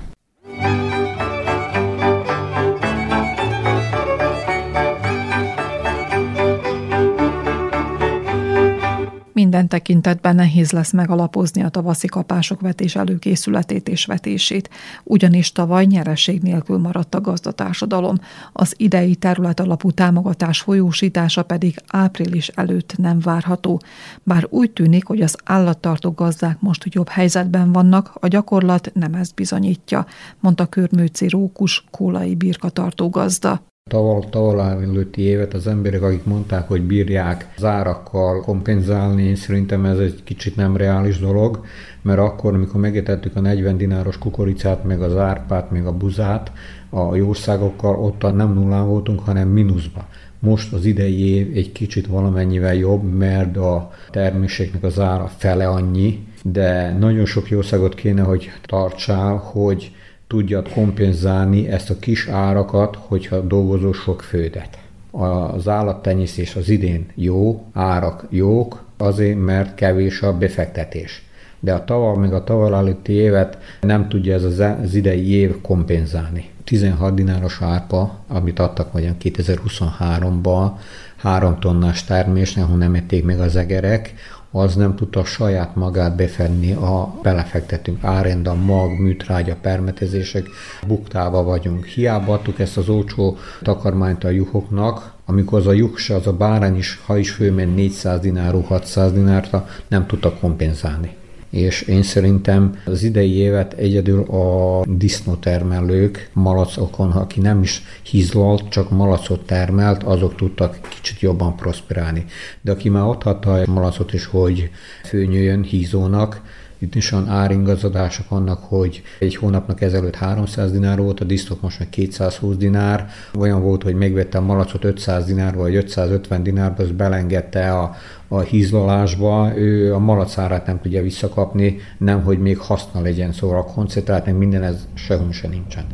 Minden 9.64 9.82
tekintetben 9.82 10.36
nehéz 10.36 10.72
lesz 10.72 10.92
megalapozni 10.92 11.64
a 11.64 11.70
tavaszi 11.70 12.08
kapások 12.08 12.62
vetés 12.62 12.96
előkészületét 12.96 13.90
és 13.90 14.06
vetését, 14.06 14.70
ugyanis 15.04 15.52
tavaly 15.52 15.86
nyereség 15.86 16.42
nélkül 16.42 16.78
maradt 16.78 17.16
a 17.16 17.22
gazdatársadalom, 17.22 18.16
az 18.54 18.74
idei 18.78 19.16
terület 19.16 19.60
alapú 19.60 19.92
támogatás 19.92 20.60
folyósítása 20.60 21.44
pedig 21.44 21.76
április 21.88 22.48
előtt 22.48 22.98
nem 22.98 23.20
várható. 23.20 23.82
Bár 24.24 24.48
úgy 24.50 24.72
tűnik, 24.72 25.06
hogy 25.06 25.22
az 25.22 25.38
állattartó 25.44 26.12
gazdák 26.12 26.60
most 26.60 26.86
jobb 26.90 27.10
helyzetben 27.10 27.72
vannak, 27.72 28.12
a 28.20 28.28
gyakorlat 28.28 28.92
nem 28.94 29.14
ezt 29.14 29.36
bizonyítja, 29.36 30.06
mondta 30.40 30.66
Körmőci 30.66 31.30
Rókus, 31.30 31.86
kólai 31.92 32.36
birkatartó 32.36 33.10
gazda 33.10 33.62
taval, 33.94 34.30
taval 34.30 34.62
előtti 34.62 35.22
évet 35.22 35.54
az 35.54 35.68
emberek, 35.68 36.02
akik 36.02 36.24
mondták, 36.24 36.68
hogy 36.68 36.82
bírják 36.82 37.54
az 37.58 37.64
árakkal 37.64 38.42
kompenzálni, 38.42 39.36
szerintem 39.36 39.86
ez 39.86 39.98
egy 39.98 40.24
kicsit 40.24 40.56
nem 40.56 40.78
reális 40.78 41.20
dolog, 41.20 41.66
mert 42.02 42.20
akkor, 42.20 42.54
amikor 42.54 42.80
megetettük 42.80 43.36
a 43.36 43.40
40 43.40 43.78
dináros 43.78 44.18
kukoricát, 44.18 44.84
meg 44.84 45.02
az 45.02 45.18
árpát, 45.18 45.72
meg 45.72 45.86
a 45.88 45.98
buzát, 45.98 46.52
a 46.90 47.16
jószágokkal 47.16 47.96
ott 47.96 48.22
nem 48.36 48.54
nullán 48.54 48.88
voltunk, 48.88 49.20
hanem 49.20 49.48
mínuszba. 49.48 50.08
Most 50.40 50.74
az 50.74 50.86
idei 50.86 51.36
év 51.36 51.58
egy 51.58 51.72
kicsit 51.72 52.08
valamennyivel 52.08 52.76
jobb, 52.76 53.04
mert 53.04 53.58
a 53.58 53.92
terméseknek 54.12 54.84
az 54.84 55.00
ára 55.00 55.28
fele 55.38 55.68
annyi, 55.68 56.28
de 56.44 56.98
nagyon 57.00 57.26
sok 57.26 57.50
jószágot 57.50 57.96
kéne, 57.96 58.22
hogy 58.22 58.52
tartsál, 58.66 59.36
hogy 59.36 59.92
tudjad 60.28 60.70
kompenzálni 60.74 61.68
ezt 61.68 61.90
a 61.90 62.00
kis 62.00 62.28
árakat, 62.28 62.98
hogyha 63.00 63.40
dolgozol 63.40 63.94
sok 63.94 64.22
földet. 64.22 64.78
Az 65.12 65.68
állattenyésztés 65.68 66.56
az 66.56 66.70
idén 66.70 67.06
jó, 67.16 67.66
árak 67.74 68.26
jók, 68.30 68.84
azért, 68.98 69.40
mert 69.40 69.76
kevés 69.76 70.22
a 70.22 70.38
befektetés. 70.38 71.24
De 71.60 71.74
a 71.74 71.84
taval, 71.84 72.16
meg 72.16 72.34
a 72.34 72.44
taval 72.44 72.76
előtti 72.76 73.12
évet 73.12 73.58
nem 73.82 74.10
tudja 74.10 74.34
ez 74.34 74.44
az 74.44 74.94
idei 74.96 75.32
év 75.32 75.62
kompenzálni. 75.62 76.50
16 76.64 77.14
dináros 77.14 77.62
árpa, 77.62 78.20
amit 78.28 78.60
adtak 78.60 78.94
magyarán 78.94 79.16
2023-ban, 79.22 80.72
3 81.18 81.60
tonnás 81.60 82.04
termésnél, 82.04 82.64
ahol 82.64 82.78
nem 82.78 82.96
ették 82.96 83.24
meg 83.24 83.40
az 83.40 83.56
egerek, 83.56 84.14
az 84.56 84.76
nem 84.76 84.96
tudta 84.96 85.26
saját 85.26 85.76
magát 85.76 86.16
befedni 86.16 86.72
a 86.72 87.14
belefektetünk 87.22 88.04
árenda, 88.04 88.54
mag, 88.54 89.00
műtrágya, 89.00 89.56
permetezések, 89.62 90.48
buktába 90.88 91.44
vagyunk. 91.44 91.86
Hiába 91.86 92.34
adtuk 92.34 92.60
ezt 92.60 92.78
az 92.78 92.90
olcsó 92.90 93.38
takarmányt 93.62 94.24
a 94.24 94.30
juhoknak, 94.30 95.14
amikor 95.26 95.60
az 95.60 95.68
a 95.68 95.74
juh 95.74 95.96
se, 95.96 96.16
az 96.16 96.28
a 96.28 96.34
bárány 96.34 96.78
is, 96.78 97.02
ha 97.06 97.18
is 97.18 97.32
főment 97.32 97.76
400 97.76 98.20
dinárú, 98.20 98.62
600 98.62 99.12
dinárta, 99.12 99.68
nem 99.88 100.08
tudta 100.08 100.34
kompenzálni 100.34 101.16
és 101.54 101.82
én 101.82 102.04
szerintem 102.04 102.82
az 102.86 103.04
idei 103.04 103.36
évet 103.36 103.74
egyedül 103.74 104.22
a 104.22 104.82
disznótermelők 104.86 106.30
malacokon, 106.34 107.12
aki 107.12 107.40
nem 107.40 107.62
is 107.62 107.82
hízlalt, 108.04 108.70
csak 108.70 108.90
malacot 108.90 109.46
termelt, 109.46 110.04
azok 110.04 110.36
tudtak 110.36 110.80
kicsit 110.90 111.20
jobban 111.20 111.56
prosperálni. 111.56 112.26
De 112.62 112.72
aki 112.72 112.90
már 112.90 113.04
ott 113.04 113.24
hatta 113.24 113.54
a 113.54 113.72
malacot 113.72 114.14
is, 114.14 114.26
hogy 114.26 114.70
főnyőjön 115.04 115.64
hízónak, 115.64 116.42
itt 116.84 116.96
is 116.96 117.12
olyan 117.12 117.28
áringazadások 117.28 118.30
vannak, 118.30 118.64
hogy 118.64 119.02
egy 119.20 119.36
hónapnak 119.36 119.82
ezelőtt 119.82 120.16
300 120.16 120.72
dinár 120.72 121.00
volt, 121.00 121.20
a 121.20 121.24
disztok 121.24 121.62
most 121.62 121.80
meg 121.80 121.90
220 121.90 122.58
dinár. 122.58 123.08
Olyan 123.38 123.62
volt, 123.62 123.84
hogy 123.84 123.96
megvettem 123.96 124.44
malacot 124.44 124.84
500 124.84 125.26
dinár 125.26 125.56
vagy 125.56 125.76
550 125.76 126.44
dinárba, 126.44 126.84
az 126.84 126.92
belengedte 126.92 127.72
a, 127.72 127.96
a 128.28 128.40
hízlalásba, 128.40 129.52
ő 129.56 129.94
a 129.94 130.00
malacárát 130.00 130.66
nem 130.66 130.82
tudja 130.82 131.02
visszakapni, 131.02 131.78
nem 131.98 132.24
hogy 132.24 132.40
még 132.40 132.58
haszna 132.58 133.02
legyen, 133.02 133.32
szóval 133.32 133.58
a 133.58 133.64
koncentrált, 133.64 134.26
meg 134.26 134.38
minden 134.38 134.64
ez 134.64 134.88
sehol 134.94 135.32
se 135.32 135.48
nincsen 135.48 135.86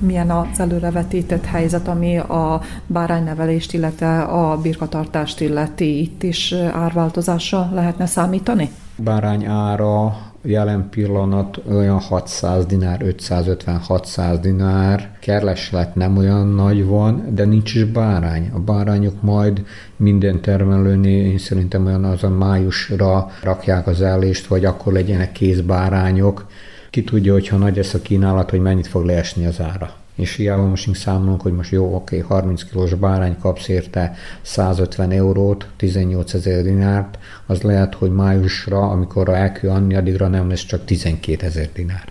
milyen 0.00 0.30
az 0.30 0.60
előrevetített 0.60 1.44
helyzet, 1.44 1.88
ami 1.88 2.18
a 2.18 2.60
báránynevelést, 2.86 3.72
illetve 3.72 4.20
a 4.20 4.56
birkatartást 4.56 5.40
illeti. 5.40 6.00
Itt 6.00 6.22
is 6.22 6.54
árváltozásra 6.72 7.70
lehetne 7.72 8.06
számítani? 8.06 8.70
Bárány 8.96 9.44
ára 9.44 10.16
jelen 10.42 10.88
pillanat 10.90 11.60
olyan 11.70 11.98
600 11.98 12.66
dinár, 12.66 13.04
550-600 13.04 14.38
dinár, 14.42 15.16
kereslet 15.20 15.94
nem 15.94 16.16
olyan 16.16 16.48
nagy 16.48 16.86
van, 16.86 17.34
de 17.34 17.44
nincs 17.44 17.74
is 17.74 17.84
bárány. 17.84 18.50
A 18.54 18.58
bárányok 18.58 19.22
majd 19.22 19.64
minden 19.96 20.40
termelőnél 20.40 21.26
én 21.26 21.38
szerintem 21.38 21.86
olyan 21.86 22.04
az 22.04 22.24
a 22.24 22.28
májusra 22.28 23.30
rakják 23.42 23.86
az 23.86 24.02
ellést, 24.02 24.46
vagy 24.46 24.64
akkor 24.64 24.92
legyenek 24.92 25.32
kézbárányok. 25.32 26.46
Ki 26.90 27.04
tudja, 27.04 27.32
hogyha 27.32 27.56
nagy 27.56 27.76
lesz 27.76 27.94
a 27.94 28.02
kínálat, 28.02 28.50
hogy 28.50 28.60
mennyit 28.60 28.86
fog 28.86 29.04
leesni 29.04 29.46
az 29.46 29.60
ára 29.60 29.96
és 30.18 30.34
hiába 30.34 30.66
most 30.66 30.94
számolunk, 30.94 31.40
hogy 31.40 31.52
most 31.52 31.70
jó, 31.70 31.94
oké, 31.94 32.18
30 32.18 32.64
kilós 32.64 32.94
bárány 32.94 33.36
kapsz 33.38 33.68
érte 33.68 34.14
150 34.42 35.10
eurót, 35.10 35.68
18 35.76 36.34
ezer 36.34 36.62
dinárt, 36.62 37.18
az 37.46 37.62
lehet, 37.62 37.94
hogy 37.94 38.10
májusra, 38.10 38.80
amikor 38.80 39.24
kell 39.24 39.70
adni, 39.70 39.94
addigra 39.94 40.28
nem 40.28 40.48
lesz 40.48 40.64
csak 40.64 40.84
12 40.84 41.46
ezer 41.46 41.68
dinár. 41.74 42.04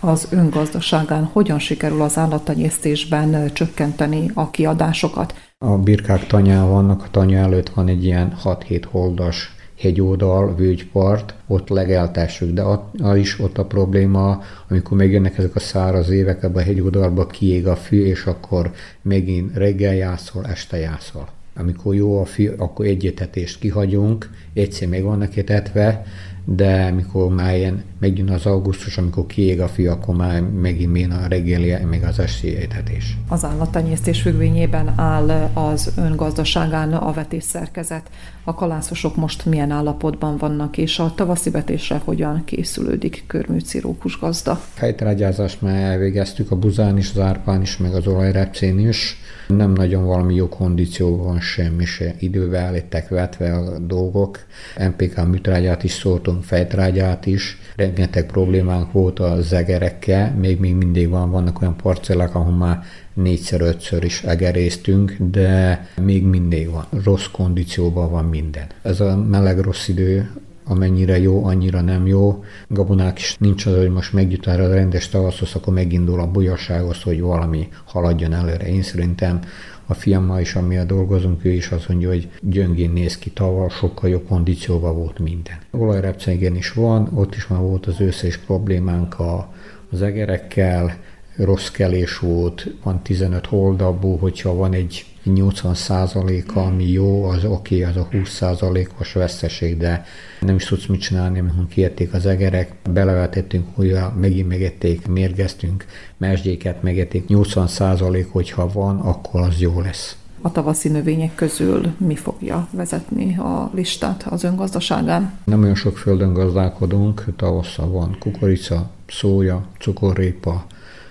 Az 0.00 0.28
öngazdaságán 0.30 1.24
hogyan 1.24 1.58
sikerül 1.58 2.02
az 2.02 2.18
állattenyésztésben 2.18 3.52
csökkenteni 3.52 4.30
a 4.34 4.50
kiadásokat? 4.50 5.34
A 5.58 5.78
birkák 5.78 6.26
tanyán 6.26 6.68
vannak, 6.68 7.02
a 7.02 7.10
tanya 7.10 7.38
előtt 7.38 7.68
van 7.68 7.88
egy 7.88 8.04
ilyen 8.04 8.36
6-7 8.44 8.82
holdas 8.90 9.54
hegyoldal, 9.80 10.54
völgypart, 10.54 11.34
ott 11.46 11.68
legeltessük, 11.68 12.52
de 12.52 12.64
ott, 12.64 12.94
is 13.16 13.38
ott 13.38 13.58
a 13.58 13.64
probléma, 13.64 14.42
amikor 14.68 14.96
megjönnek 14.96 15.38
ezek 15.38 15.54
a 15.56 15.60
száraz 15.60 16.10
évek, 16.10 16.42
ebben 16.42 16.62
a 16.62 16.66
hegyoldalba 16.66 17.26
kiég 17.26 17.66
a 17.66 17.76
fű, 17.76 18.04
és 18.04 18.24
akkor 18.24 18.70
megint 19.02 19.56
reggel 19.56 19.94
jászol, 19.94 20.46
este 20.46 20.76
jászol. 20.76 21.28
Amikor 21.56 21.94
jó 21.94 22.20
a 22.20 22.24
fű, 22.24 22.48
akkor 22.48 22.86
egyetetést 22.86 23.58
kihagyunk, 23.58 24.30
egyszer 24.54 24.88
meg 24.88 25.02
vannak 25.02 25.36
etetve, 25.36 26.04
de 26.44 26.90
mikor 26.90 27.34
már 27.34 27.56
ilyen 27.56 27.84
megjön 27.98 28.30
az 28.30 28.46
augusztus, 28.46 28.98
amikor 28.98 29.26
kiég 29.26 29.60
a 29.60 29.68
fia, 29.68 29.92
akkor 29.92 30.16
már 30.16 30.40
megint 30.40 30.98
jön 30.98 31.10
a 31.10 31.26
reggeli, 31.28 31.76
még 31.90 32.02
az 32.02 32.18
esti 32.18 32.46
étetés. 32.46 33.16
Az 33.28 33.44
állattenyésztés 33.44 34.20
függvényében 34.20 34.92
áll 34.96 35.50
az 35.54 35.92
öngazdaságán 35.96 36.92
a 36.92 37.12
vetésszerkezet. 37.12 38.10
A 38.44 38.54
kalászosok 38.54 39.16
most 39.16 39.44
milyen 39.44 39.70
állapotban 39.70 40.36
vannak, 40.36 40.76
és 40.76 40.98
a 40.98 41.12
tavaszi 41.14 41.50
vetésre 41.50 42.00
hogyan 42.04 42.44
készülődik 42.44 43.24
körműcirókus 43.26 44.18
gazda? 44.18 44.60
Fejtrágyázást 44.74 45.62
már 45.62 45.82
elvégeztük 45.82 46.50
a 46.50 46.56
buzán 46.56 46.96
is, 46.96 47.10
az 47.10 47.18
árpán 47.18 47.62
is, 47.62 47.76
meg 47.76 47.94
az 47.94 48.06
olajrepcén 48.06 48.88
is. 48.88 49.16
Nem 49.48 49.72
nagyon 49.72 50.04
valami 50.04 50.34
jó 50.34 50.48
kondícióban 50.48 51.40
semmi 51.40 51.84
se. 51.84 52.14
Idővel 52.18 52.64
elittek 52.66 53.08
vetve 53.08 53.52
a 53.54 53.78
dolgok. 53.78 54.38
MPK 54.78 55.26
műtrágyát 55.26 55.84
is 55.84 55.92
szóltunk, 55.92 56.44
fejtrágyát 56.44 57.26
is. 57.26 57.58
Rengeteg 57.76 58.26
problémánk 58.26 58.92
volt 58.92 59.18
a 59.18 59.40
zegerekkel, 59.40 60.34
még 60.34 60.60
még 60.60 60.74
mindig 60.74 61.08
van, 61.08 61.30
vannak 61.30 61.60
olyan 61.60 61.76
parcellák, 61.76 62.34
ahol 62.34 62.52
már 62.52 62.82
négyszer-ötször 63.22 64.04
is 64.04 64.22
egeréztünk, 64.22 65.16
de 65.30 65.86
még 66.02 66.24
mindig 66.24 66.70
van. 66.70 66.86
Rossz 67.04 67.26
kondícióban 67.32 68.10
van 68.10 68.24
minden. 68.24 68.66
Ez 68.82 69.00
a 69.00 69.16
meleg 69.16 69.58
rossz 69.58 69.88
idő 69.88 70.30
amennyire 70.64 71.18
jó, 71.18 71.44
annyira 71.44 71.80
nem 71.80 72.06
jó. 72.06 72.44
Gabonák 72.68 73.18
is 73.18 73.36
nincs 73.38 73.66
az, 73.66 73.76
hogy 73.76 73.90
most 73.90 74.12
megjut 74.12 74.46
a 74.46 74.56
rendes 74.56 75.08
tavaszhoz, 75.08 75.54
akkor 75.54 75.74
megindul 75.74 76.20
a 76.20 76.30
bujasághoz, 76.30 77.02
hogy 77.02 77.20
valami 77.20 77.68
haladjon 77.84 78.32
előre. 78.32 78.68
Én 78.68 78.82
szerintem 78.82 79.40
a 79.86 79.94
fiammal 79.94 80.40
is, 80.40 80.54
a 80.54 80.84
dolgozunk, 80.86 81.44
ő 81.44 81.50
is 81.50 81.70
azt 81.70 81.88
mondja, 81.88 82.08
hogy 82.08 82.30
gyöngén 82.40 82.90
néz 82.90 83.18
ki 83.18 83.30
tavaly, 83.30 83.68
sokkal 83.68 84.10
jobb 84.10 84.26
kondícióban 84.28 84.96
volt 84.96 85.18
minden. 85.18 85.58
Olajrepcegen 85.70 86.56
is 86.56 86.72
van, 86.72 87.10
ott 87.14 87.34
is 87.34 87.46
már 87.46 87.60
volt 87.60 87.86
az 87.86 88.00
összes 88.00 88.36
problémánk 88.36 89.18
a, 89.18 89.52
az 89.90 90.02
egerekkel, 90.02 90.96
rossz 91.36 91.68
kelés 91.68 92.18
volt, 92.18 92.74
van 92.82 93.02
15 93.02 93.46
holdabú, 93.46 94.16
hogyha 94.16 94.54
van 94.54 94.72
egy 94.72 95.04
80 95.24 95.74
százaléka, 95.74 96.62
ami 96.62 96.90
jó, 96.90 97.24
az 97.24 97.44
oké, 97.44 97.82
okay, 97.82 97.82
az 97.82 97.96
a 97.96 98.08
20 98.10 98.30
százalékos 98.30 99.12
veszteség, 99.12 99.76
de 99.76 100.04
nem 100.40 100.54
is 100.54 100.64
tudsz 100.64 100.86
mit 100.86 101.00
csinálni, 101.00 101.38
amikor 101.38 101.66
kiették 101.68 102.12
az 102.12 102.26
egerek, 102.26 102.74
belevetettünk 102.90 103.78
újra, 103.78 104.14
megint 104.20 104.48
megették, 104.48 105.06
mérgeztünk, 105.06 105.84
mesdjéket 106.16 106.82
megették, 106.82 107.26
80 107.26 107.66
százalék, 107.66 108.32
hogyha 108.32 108.72
van, 108.72 108.98
akkor 108.98 109.40
az 109.40 109.60
jó 109.60 109.80
lesz. 109.80 110.16
A 110.42 110.52
tavaszi 110.52 110.88
növények 110.88 111.34
közül 111.34 111.94
mi 111.96 112.16
fogja 112.16 112.68
vezetni 112.70 113.38
a 113.38 113.70
listát 113.74 114.26
az 114.30 114.44
öngazdaságán? 114.44 115.38
Nem 115.44 115.62
olyan 115.62 115.74
sok 115.74 115.98
földön 115.98 116.32
gazdálkodunk, 116.32 117.24
tavasszal 117.36 117.90
van 117.90 118.16
kukorica, 118.18 118.90
szója, 119.06 119.66
cukorrépa, 119.78 120.66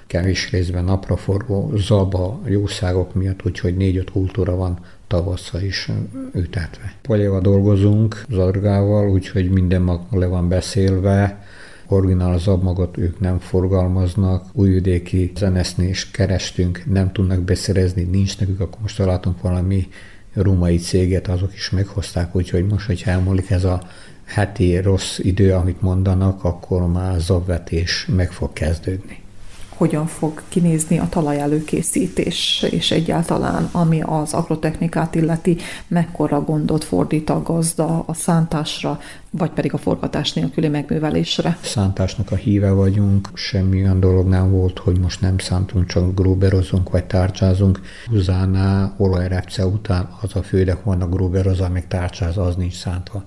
kevés 0.10 0.52
részben 0.52 0.84
napraforgó, 0.84 1.72
zaba, 1.76 2.42
jószágok 2.46 3.14
miatt, 3.14 3.46
úgyhogy 3.46 3.78
négy-öt 3.78 4.12
kultúra 4.12 4.56
van 4.56 4.80
tavasszal 5.08 5.62
is 5.62 5.90
ütetve. 6.34 6.94
Polyéva 7.02 7.40
dolgozunk 7.40 8.24
Zargával, 8.30 9.10
úgyhogy 9.10 9.50
minden 9.50 9.82
mag 9.82 10.02
le 10.12 10.26
van 10.26 10.48
beszélve, 10.48 11.46
originál 11.88 12.40
zabmagot 12.40 12.98
ők 12.98 13.20
nem 13.20 13.40
forgalmaznak, 13.40 14.46
újvidéki 14.54 15.32
is 15.78 16.12
kerestünk, 16.12 16.84
nem 16.86 17.12
tudnak 17.12 17.40
beszerezni, 17.40 18.04
nincs 18.04 18.40
nekük, 18.40 18.60
akkor 18.60 18.82
most 18.82 18.98
találtunk 18.98 19.42
valami 19.42 19.88
rumai 20.34 20.78
céget, 20.78 21.28
azok 21.28 21.54
is 21.54 21.70
meghozták, 21.70 22.36
úgyhogy 22.36 22.66
most, 22.66 22.86
hogyha 22.86 23.12
elmúlik 23.12 23.50
ez 23.50 23.64
a 23.64 23.82
heti 24.26 24.78
rossz 24.78 25.20
idő, 25.20 25.54
amit 25.54 25.82
mondanak, 25.82 26.44
akkor 26.44 26.88
már 26.88 27.20
zabvetés 27.20 28.08
meg 28.16 28.32
fog 28.32 28.54
kezdődni 28.54 29.28
hogyan 29.80 30.08
fog 30.08 30.42
kinézni 30.50 31.00
a 31.00 31.10
talajelőkészítés, 31.10 32.66
és 32.70 32.92
egyáltalán 32.92 33.70
ami 33.72 34.02
az 34.02 34.34
agrotechnikát 34.34 35.16
illeti, 35.16 35.58
mekkora 35.88 36.42
gondot 36.44 36.84
fordít 36.84 37.30
a 37.30 37.42
gazda 37.42 38.04
a 38.06 38.14
szántásra, 38.14 39.00
vagy 39.32 39.50
pedig 39.50 39.74
a 39.74 39.78
forgatás 39.78 40.34
nélküli 40.34 40.68
megművelésre. 40.68 41.58
Szántásnak 41.62 42.32
a 42.32 42.36
híve 42.36 42.72
vagyunk, 42.72 43.30
semmi 43.34 43.82
olyan 43.82 44.00
dolog 44.00 44.28
nem 44.28 44.52
volt, 44.52 44.80
hogy 44.80 45.00
most 45.00 45.22
nem 45.22 45.38
szántunk, 45.38 45.86
csak 45.86 46.16
gruberozunk 46.16 46.90
vagy 46.90 47.06
tárcsázunk. 47.06 47.80
Húzánál 48.06 48.94
olajrepce 48.98 49.66
után 49.66 50.10
az 50.22 50.36
a 50.36 50.44
fődek 50.44 50.84
van 50.84 51.02
a 51.02 51.10
gruberoz, 51.10 51.60
meg 51.74 51.88
tárcsáz, 51.88 52.38
az 52.38 52.56
nincs 52.56 52.76
szántva. 52.76 53.24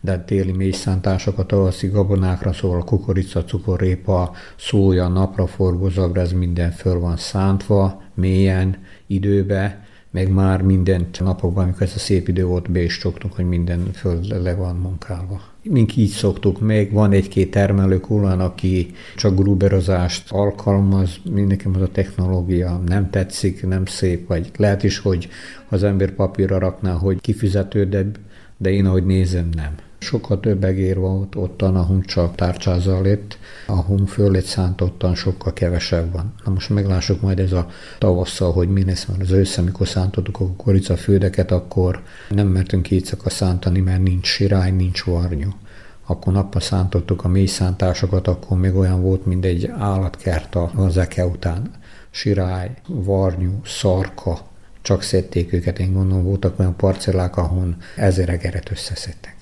De 0.00 0.18
téli 0.18 0.52
mély 0.52 0.70
szántásokat 0.70 1.46
tavaszi 1.46 1.86
gabonákra, 1.86 2.52
szóval 2.52 2.84
kukorica, 2.84 3.44
cukorrépa, 3.44 4.32
szója, 4.56 5.08
napraforgó, 5.08 5.88
ez 6.14 6.32
minden 6.32 6.70
föl 6.70 6.98
van 6.98 7.16
szántva, 7.16 8.02
mélyen, 8.14 8.76
időbe, 9.06 9.90
meg 10.12 10.32
már 10.32 10.62
minden 10.62 11.06
napokban, 11.18 11.64
amikor 11.64 11.82
ez 11.82 11.92
a 11.94 11.98
szép 11.98 12.28
idő 12.28 12.44
volt, 12.44 12.70
be 12.70 12.82
is 12.82 12.98
csoktunk, 12.98 13.32
hogy 13.32 13.44
minden 13.44 13.90
föld 13.92 14.42
le 14.42 14.54
van 14.54 14.76
munkálva. 14.76 15.40
Mink 15.62 15.96
így 15.96 16.10
szoktuk 16.10 16.60
meg, 16.60 16.92
van 16.92 17.12
egy-két 17.12 17.50
termelő 17.50 18.00
kullán, 18.00 18.40
aki 18.40 18.90
csak 19.16 19.34
gruberozást 19.36 20.30
alkalmaz, 20.30 21.16
mindenkem 21.30 21.72
az 21.74 21.82
a 21.82 21.88
technológia 21.88 22.80
nem 22.86 23.10
tetszik, 23.10 23.66
nem 23.66 23.84
szép, 23.84 24.26
vagy 24.28 24.50
lehet 24.56 24.82
is, 24.82 24.98
hogy 24.98 25.28
az 25.68 25.82
ember 25.82 26.10
papírra 26.10 26.58
rakná, 26.58 26.92
hogy 26.92 27.20
kifizetődebb, 27.20 28.18
de 28.56 28.70
én 28.70 28.86
ahogy 28.86 29.06
nézem, 29.06 29.48
nem. 29.54 29.74
Sokkal 30.02 30.40
több 30.40 30.64
egér 30.64 30.98
volt 30.98 31.34
ottan, 31.34 31.76
ahol 31.76 32.00
csak 32.00 32.34
tárcsázal 32.34 33.02
lett, 33.02 33.38
ahol 33.66 34.06
föl 34.06 34.30
lett 34.30 34.44
szánt, 34.44 34.80
ottan 34.80 35.14
sokkal 35.14 35.52
kevesebb 35.52 36.12
van. 36.12 36.34
Na 36.44 36.52
most 36.52 36.68
meglássuk 36.68 37.20
majd 37.20 37.38
ez 37.38 37.52
a 37.52 37.68
tavasszal, 37.98 38.52
hogy 38.52 38.68
mi 38.68 38.84
lesz, 38.84 39.04
mert 39.04 39.20
az 39.20 39.30
ősz, 39.30 39.58
amikor 39.58 39.88
szántottuk 39.88 40.40
a 40.40 40.46
kukoricafődeket, 40.46 41.50
akkor 41.50 42.02
nem 42.30 42.46
mertünk 42.46 42.90
éjszaka 42.90 43.30
szántani, 43.30 43.80
mert 43.80 44.02
nincs 44.02 44.26
sirály, 44.26 44.70
nincs 44.70 45.04
varnyú. 45.04 45.48
Akkor 46.06 46.32
nappal 46.32 46.60
szántottuk 46.60 47.24
a 47.24 47.28
mély 47.28 47.46
szántásokat, 47.46 48.28
akkor 48.28 48.58
még 48.58 48.74
olyan 48.74 49.02
volt, 49.02 49.26
mint 49.26 49.44
egy 49.44 49.66
állatkert 49.78 50.56
az 50.74 50.96
eke 50.96 51.26
után. 51.26 51.70
Sirály, 52.10 52.74
varnyú, 52.86 53.60
szarka, 53.64 54.38
csak 54.80 55.02
szedték 55.02 55.52
őket, 55.52 55.78
én 55.78 55.92
gondolom, 55.92 56.24
voltak 56.24 56.58
olyan 56.58 56.76
parcellák, 56.76 57.36
ahol 57.36 57.76
ezer 57.96 58.28
egeret 58.28 58.70
összeszedtek. 58.70 59.41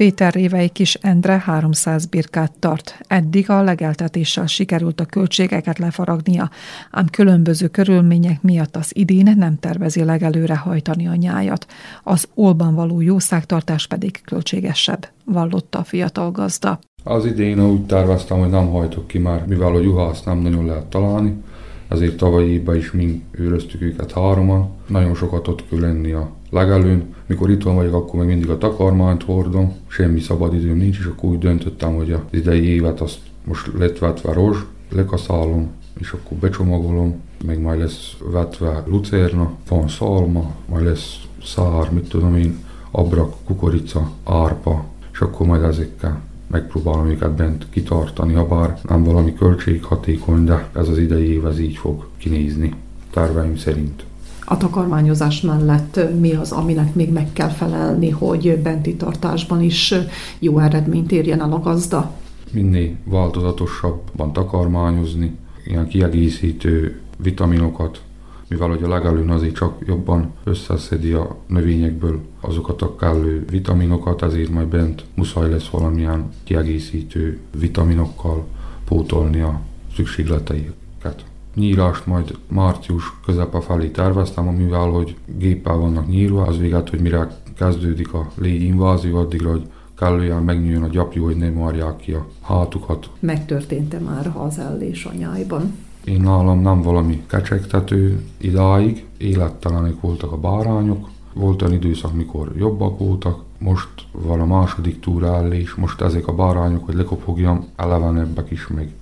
Péter 0.00 0.32
Révei 0.32 0.68
kis 0.68 0.94
Endre 0.94 1.38
300 1.38 2.06
birkát 2.06 2.52
tart. 2.58 2.98
Eddig 3.06 3.50
a 3.50 3.62
legeltetéssel 3.62 4.46
sikerült 4.46 5.00
a 5.00 5.04
költségeket 5.04 5.78
lefaragnia, 5.78 6.50
ám 6.90 7.06
különböző 7.06 7.68
körülmények 7.68 8.42
miatt 8.42 8.76
az 8.76 8.90
idén 8.96 9.34
nem 9.36 9.58
tervezi 9.58 10.04
legelőre 10.04 10.56
hajtani 10.56 11.06
a 11.06 11.14
nyájat. 11.14 11.66
Az 12.02 12.28
olban 12.34 12.74
való 12.74 13.00
jószágtartás 13.00 13.86
pedig 13.86 14.20
költségesebb, 14.24 15.08
vallotta 15.24 15.78
a 15.78 15.84
fiatal 15.84 16.30
gazda. 16.30 16.78
Az 17.04 17.26
idén 17.26 17.60
úgy 17.64 17.86
terveztem, 17.86 18.38
hogy 18.38 18.50
nem 18.50 18.68
hajtok 18.68 19.06
ki 19.06 19.18
már, 19.18 19.46
mivel 19.46 19.74
a 19.74 19.80
juhászt 19.80 20.24
nem 20.24 20.38
nagyon 20.38 20.66
lehet 20.66 20.86
találni, 20.86 21.42
ezért 21.88 22.16
tavalyi 22.16 22.52
évben 22.52 22.76
is 22.76 22.92
mi 22.92 23.22
őröztük 23.30 23.80
őket 23.80 24.12
hároman. 24.12 24.70
Nagyon 24.86 25.14
sokat 25.14 25.48
ott 25.48 25.68
kell 25.68 25.80
lenni 25.80 26.12
a 26.12 26.38
legelőn. 26.50 27.14
Mikor 27.26 27.50
itt 27.50 27.62
van 27.62 27.74
vagyok, 27.74 27.94
akkor 27.94 28.18
még 28.18 28.28
mindig 28.28 28.50
a 28.50 28.58
takarmányt 28.58 29.22
hordom, 29.22 29.74
semmi 29.86 30.20
szabad 30.20 30.54
időm 30.54 30.76
nincs, 30.76 30.98
és 30.98 31.04
akkor 31.04 31.30
úgy 31.30 31.38
döntöttem, 31.38 31.94
hogy 31.94 32.12
az 32.12 32.20
idei 32.30 32.64
évet 32.64 33.00
azt 33.00 33.18
most 33.44 33.70
lett 33.78 33.98
vetve 33.98 34.32
rozs, 34.32 34.58
lekaszálom, 34.90 35.70
és 35.98 36.10
akkor 36.10 36.36
becsomagolom, 36.36 37.20
meg 37.44 37.60
majd 37.60 37.78
lesz 37.78 38.16
vetve 38.32 38.82
lucerna, 38.86 39.52
van 39.68 39.88
szalma, 39.88 40.54
majd 40.68 40.84
lesz 40.84 41.16
szár, 41.44 41.92
mit 41.92 42.08
tudom 42.08 42.36
én, 42.36 42.64
abrak, 42.90 43.34
kukorica, 43.44 44.10
árpa, 44.24 44.84
és 45.12 45.20
akkor 45.20 45.46
majd 45.46 45.62
ezekkel 45.62 46.20
megpróbálom 46.46 47.06
őket 47.06 47.32
bent 47.32 47.66
kitartani, 47.70 48.32
ha 48.32 48.46
bár 48.46 48.78
nem 48.88 49.04
valami 49.04 49.34
költséghatékony, 49.34 50.44
de 50.44 50.68
ez 50.72 50.88
az 50.88 50.98
idei 50.98 51.32
év 51.32 51.46
ez 51.46 51.58
így 51.58 51.76
fog 51.76 52.06
kinézni, 52.18 52.74
terveim 53.10 53.56
szerint. 53.56 54.04
A 54.52 54.56
takarmányozás 54.56 55.40
mellett 55.40 56.00
mi 56.20 56.34
az, 56.34 56.52
aminek 56.52 56.94
még 56.94 57.12
meg 57.12 57.32
kell 57.32 57.48
felelni, 57.48 58.10
hogy 58.10 58.58
benti 58.62 58.96
tartásban 58.96 59.62
is 59.62 59.94
jó 60.38 60.58
eredményt 60.58 61.12
érjen 61.12 61.40
el 61.40 61.52
a 61.52 61.60
gazda? 61.60 62.10
Minél 62.52 62.96
változatosabban 63.04 64.32
takarmányozni, 64.32 65.36
ilyen 65.66 65.88
kiegészítő 65.88 67.00
vitaminokat, 67.16 68.02
mivel 68.48 68.68
hogy 68.68 68.82
a 68.82 68.88
legelőn 68.88 69.30
azért 69.30 69.54
csak 69.54 69.84
jobban 69.86 70.32
összeszedi 70.44 71.12
a 71.12 71.36
növényekből 71.46 72.20
azokat 72.40 72.82
a 72.82 72.96
kellő 72.96 73.44
vitaminokat, 73.50 74.22
ezért 74.22 74.50
majd 74.50 74.66
bent 74.66 75.04
muszáj 75.14 75.50
lesz 75.50 75.68
valamilyen 75.68 76.28
kiegészítő 76.44 77.38
vitaminokkal 77.58 78.46
pótolni 78.84 79.40
a 79.40 79.60
szükségleteiket. 79.94 81.24
Nyírást 81.54 82.06
majd 82.06 82.38
március 82.48 83.04
közepe 83.24 83.60
felé 83.60 83.88
terveztem, 83.88 84.44
mivel 84.44 84.88
hogy 84.88 85.16
géppel 85.38 85.76
vannak 85.76 86.08
nyírva, 86.08 86.42
az 86.42 86.58
véget, 86.58 86.90
hogy 86.90 87.00
mire 87.00 87.28
kezdődik 87.56 88.14
a 88.14 88.28
légy 88.34 88.62
invázió, 88.62 89.18
addigra, 89.18 89.50
hogy 89.50 89.68
kellően 89.98 90.42
megnyíljon 90.42 90.82
a 90.82 90.88
gyapjú, 90.88 91.24
hogy 91.24 91.36
ne 91.36 91.50
marják 91.50 91.96
ki 91.96 92.12
a 92.12 92.26
hátukat. 92.40 93.10
Megtörtént-e 93.20 93.98
már 93.98 94.32
az 94.36 94.58
ellés 94.58 95.04
anyájban? 95.04 95.74
Én 96.04 96.20
nálam 96.20 96.60
nem 96.60 96.82
valami 96.82 97.22
kecsegtető 97.26 98.24
idáig, 98.36 99.06
élettelenek 99.16 100.00
voltak 100.00 100.32
a 100.32 100.36
bárányok, 100.36 101.08
volt 101.32 101.62
olyan 101.62 101.74
időszak, 101.74 102.14
mikor 102.14 102.52
jobbak 102.56 102.98
voltak, 102.98 103.42
most 103.58 103.88
van 104.12 104.40
a 104.40 104.46
második 104.46 105.00
túrállés, 105.00 105.74
most 105.74 106.00
ezek 106.00 106.26
a 106.26 106.34
bárányok, 106.34 106.84
hogy 106.84 106.94
lekopogjam, 106.94 107.66
elevenebbek 107.76 108.50
is, 108.50 108.66
meg 108.66 108.92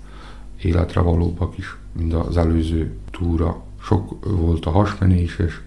életre 0.62 1.00
valóbbak 1.00 1.58
is, 1.58 1.76
mint 1.98 2.14
az 2.14 2.36
előző 2.36 2.96
túra. 3.10 3.62
Sok 3.82 4.26
volt 4.38 4.66
a 4.66 4.70
hasmenéses, 4.70 5.60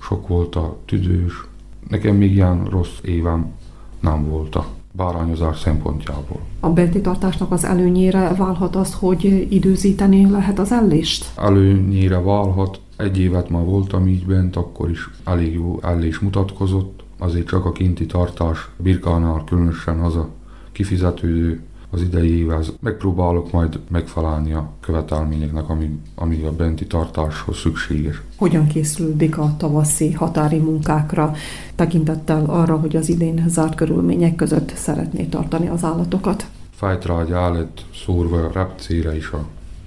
sok 0.00 0.28
volt 0.28 0.56
a 0.56 0.76
tüdős. 0.84 1.46
Nekem 1.88 2.16
még 2.16 2.32
ilyen 2.32 2.64
rossz 2.64 2.98
évem 3.02 3.52
nem 4.00 4.28
volt 4.28 4.54
a 4.54 4.66
bárányozás 4.92 5.58
szempontjából. 5.58 6.40
A 6.60 6.68
benti 6.68 7.00
tartásnak 7.00 7.52
az 7.52 7.64
előnyére 7.64 8.34
válhat 8.34 8.76
az, 8.76 8.94
hogy 8.94 9.46
időzíteni 9.50 10.30
lehet 10.30 10.58
az 10.58 10.72
ellést? 10.72 11.30
Előnyére 11.36 12.20
válhat. 12.20 12.80
Egy 12.96 13.18
évet 13.18 13.50
már 13.50 13.64
voltam 13.64 14.06
így 14.06 14.26
bent, 14.26 14.56
akkor 14.56 14.90
is 14.90 15.10
elég 15.24 15.54
jó 15.54 15.78
ellés 15.82 16.18
mutatkozott. 16.18 17.02
Azért 17.18 17.46
csak 17.46 17.64
a 17.64 17.72
kinti 17.72 18.06
tartás 18.06 18.68
birkánál 18.76 19.44
különösen 19.44 19.98
az 19.98 20.16
a 20.16 20.28
kifizetődő 20.72 21.60
az 21.90 22.02
idei 22.02 22.38
évhez 22.38 22.72
megpróbálok 22.80 23.52
majd 23.52 23.80
megfelelni 23.88 24.52
a 24.52 24.70
követelményeknek, 24.80 25.68
ami, 25.68 25.98
ami 26.14 26.42
a 26.42 26.52
benti 26.52 26.86
tartáshoz 26.86 27.56
szükséges. 27.56 28.22
Hogyan 28.36 28.66
készüldik 28.66 29.38
a 29.38 29.54
tavaszi 29.56 30.12
határi 30.12 30.58
munkákra, 30.58 31.32
tekintettel 31.74 32.44
arra, 32.44 32.76
hogy 32.76 32.96
az 32.96 33.08
idén 33.08 33.44
zárt 33.48 33.74
körülmények 33.74 34.34
között 34.34 34.72
szeretné 34.74 35.24
tartani 35.24 35.68
az 35.68 35.84
állatokat? 35.84 36.46
Fejtrágy 36.70 37.28
lett 37.28 37.84
szórva 38.04 38.44
a 38.44 38.50
repcére 38.52 39.16
is, 39.16 39.30
a 39.30 39.44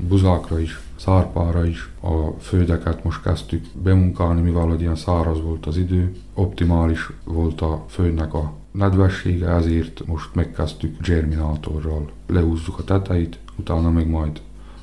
buzákra 0.08 0.60
is, 0.60 0.80
szárpára 0.96 1.66
is. 1.66 1.90
A 2.02 2.40
földeket 2.40 3.04
most 3.04 3.22
kezdtük 3.22 3.66
bemunkálni, 3.84 4.42
mivel 4.42 4.66
hogy 4.66 4.82
ilyen 4.82 4.96
száraz 4.96 5.42
volt 5.42 5.66
az 5.66 5.78
idő. 5.78 6.16
Optimális 6.34 7.10
volt 7.24 7.62
a 7.62 7.86
földnek 7.88 8.34
a 8.34 8.54
nedvessége, 8.74 9.48
ezért 9.48 10.06
most 10.06 10.36
megkezdtük 10.36 11.02
germinátorral. 11.02 12.10
Lehúzzuk 12.28 12.80
a 12.80 12.84
teteit, 12.84 13.40
utána 13.56 13.90
meg 13.90 14.08
majd 14.08 14.42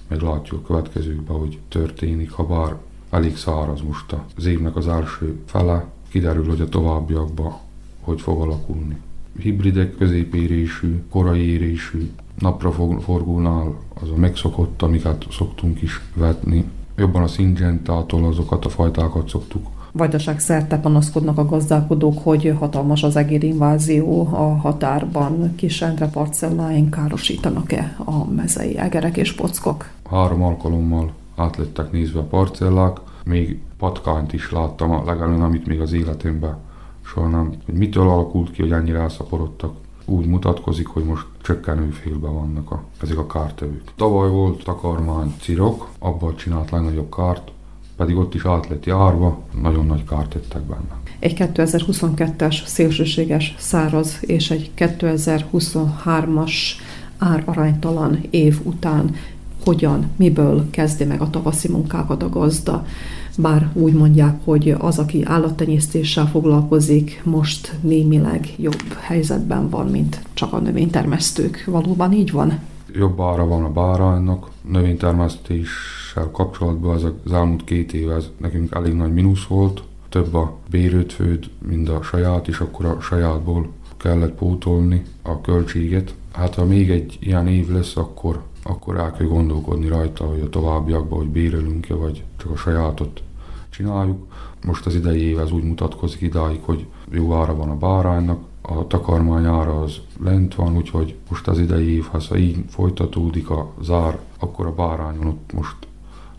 meglátjuk 0.09 0.61
a 0.61 0.66
következőkben, 0.66 1.37
hogy 1.37 1.59
történik, 1.68 2.31
ha 2.31 2.46
bár 2.46 2.76
elég 3.11 3.37
száraz 3.37 3.81
most 3.81 4.16
az 4.37 4.46
évnek 4.46 4.76
az 4.76 4.88
első 4.88 5.38
fele, 5.44 5.88
kiderül, 6.09 6.46
hogy 6.46 6.61
a 6.61 6.68
továbbiakban 6.68 7.53
hogy 8.00 8.20
fog 8.20 8.40
alakulni. 8.40 8.96
Hibridek 9.38 9.96
középérésű, 9.96 11.03
korai 11.11 11.40
érésű, 11.40 12.11
napra 12.38 12.72
forgónál 13.00 13.79
az 14.03 14.11
a 14.11 14.16
megszokott, 14.16 14.83
amiket 14.83 15.26
szoktunk 15.31 15.83
is 15.83 16.00
vetni. 16.14 16.64
Jobban 16.96 17.22
a 17.22 17.26
szingentától 17.26 18.24
azokat 18.26 18.64
a 18.64 18.68
fajtákat 18.68 19.29
szoktuk 19.29 19.66
Vajdaság 19.92 20.40
szerte 20.40 20.79
panaszkodnak 20.79 21.38
a 21.38 21.46
gazdálkodók, 21.46 22.18
hogy 22.22 22.55
hatalmas 22.59 23.03
az 23.03 23.16
egérinvázió 23.16 24.29
a 24.33 24.57
határban. 24.57 25.55
Kis 25.57 25.83
Endre 25.83 26.09
parcelláin 26.09 26.90
károsítanak-e 26.90 27.96
a 28.05 28.24
mezei 28.24 28.79
egerek 28.79 29.16
és 29.16 29.33
pockok? 29.33 29.90
Három 30.11 30.42
alkalommal 30.42 31.12
átlettek 31.37 31.92
nézve 31.92 32.18
a 32.18 32.22
parcellák, 32.22 32.96
még 33.24 33.61
patkányt 33.79 34.33
is 34.33 34.50
láttam, 34.53 35.07
legalább 35.07 35.40
amit 35.40 35.66
még 35.66 35.81
az 35.81 35.92
életemben 35.92 36.57
soha 37.03 37.29
nem. 37.29 37.53
Hogy 37.64 37.74
mitől 37.74 38.09
alakult 38.09 38.50
ki, 38.50 38.62
hogy 38.62 38.72
ennyire 38.72 38.98
elszaporodtak 38.98 39.74
úgy 40.05 40.26
mutatkozik, 40.26 40.87
hogy 40.87 41.05
most 41.05 41.26
csökkenő 41.42 41.90
félben 41.90 42.35
vannak 42.35 42.70
a, 42.70 42.83
ezek 43.03 43.18
a 43.18 43.26
kártevők. 43.26 43.92
Tavaly 43.96 44.31
volt 44.31 44.64
takarmány 44.64 45.35
cirok, 45.40 45.88
abban 45.98 46.37
csinált 46.37 46.70
legnagyobb 46.70 47.14
kárt, 47.14 47.53
pedig 48.01 48.17
ott 48.17 48.35
is 48.35 48.45
át 48.45 48.69
lett 48.69 48.85
járva, 48.85 49.43
nagyon 49.63 49.87
nagy 49.87 50.05
kárt 50.05 50.29
tettek 50.29 50.63
benne. 50.63 50.99
Egy 51.19 51.35
2022-es 51.39 52.65
szélsőséges 52.65 53.55
száraz 53.59 54.19
és 54.21 54.51
egy 54.51 54.71
2023-as 54.77 56.53
áraránytalan 57.19 58.21
év 58.31 58.61
után 58.63 59.15
hogyan, 59.65 60.11
miből 60.17 60.71
kezdi 60.71 61.05
meg 61.05 61.21
a 61.21 61.31
tavaszi 61.31 61.69
munkákat 61.69 62.23
a 62.23 62.29
gazda. 62.29 62.87
Bár 63.39 63.71
úgy 63.73 63.93
mondják, 63.93 64.41
hogy 64.45 64.75
az, 64.79 64.99
aki 64.99 65.25
állattenyésztéssel 65.25 66.27
foglalkozik, 66.27 67.21
most 67.25 67.75
némileg 67.81 68.49
jobb 68.57 68.93
helyzetben 69.01 69.69
van, 69.69 69.87
mint 69.87 70.23
csak 70.33 70.53
a 70.53 70.59
növénytermesztők. 70.59 71.65
Valóban 71.67 72.13
így 72.13 72.31
van? 72.31 72.59
Jobb 72.93 73.21
ára 73.21 73.47
van 73.47 73.65
a 73.65 73.73
báránynak, 73.73 74.51
növénytermesztés 74.63 75.69
termeléssel 76.12 76.31
kapcsolatban 76.31 76.94
az, 76.94 77.05
az 77.25 77.33
elmúlt 77.33 77.64
két 77.64 77.92
év 77.92 78.11
ez 78.11 78.31
nekünk 78.37 78.75
elég 78.75 78.94
nagy 78.94 79.12
mínusz 79.12 79.44
volt. 79.44 79.83
Több 80.09 80.35
a 80.35 80.57
bérőt 80.70 81.12
főd, 81.12 81.51
mint 81.66 81.88
a 81.88 82.03
saját, 82.03 82.49
és 82.49 82.61
akkor 82.61 82.87
a 82.87 83.01
sajátból 83.01 83.68
kellett 83.96 84.35
pótolni 84.35 85.03
a 85.23 85.40
költséget. 85.40 86.14
Hát 86.33 86.55
ha 86.55 86.64
még 86.64 86.90
egy 86.90 87.18
ilyen 87.20 87.46
év 87.46 87.70
lesz, 87.70 87.96
akkor, 87.96 88.42
akkor 88.62 88.96
el 88.96 89.12
kell 89.12 89.27
gondolkodni 89.27 89.88
rajta, 89.88 90.25
hogy 90.25 90.40
a 90.40 90.49
továbbiakban, 90.49 91.18
hogy 91.18 91.29
bérelünk-e, 91.29 91.94
vagy 91.94 92.25
csak 92.37 92.51
a 92.51 92.57
sajátot 92.57 93.23
csináljuk. 93.70 94.27
Most 94.64 94.87
az 94.87 94.94
idei 94.94 95.20
év 95.20 95.38
ez 95.38 95.51
úgy 95.51 95.62
mutatkozik 95.62 96.20
idáig, 96.20 96.61
hogy 96.62 96.87
jó 97.11 97.35
ára 97.35 97.57
van 97.57 97.70
a 97.70 97.77
báránynak, 97.77 98.49
a 98.62 98.87
takarmány 98.87 99.44
ára 99.44 99.83
az 99.83 99.96
lent 100.25 100.55
van, 100.55 100.77
úgyhogy 100.77 101.14
most 101.29 101.49
az 101.49 101.59
idei 101.59 101.94
év, 101.94 102.05
ha 102.05 102.37
így 102.37 102.64
folytatódik 102.68 103.51
a 103.51 103.73
zár, 103.83 104.18
akkor 104.38 104.66
a 104.66 104.75
bárányon 104.75 105.27
ott 105.27 105.53
most 105.53 105.77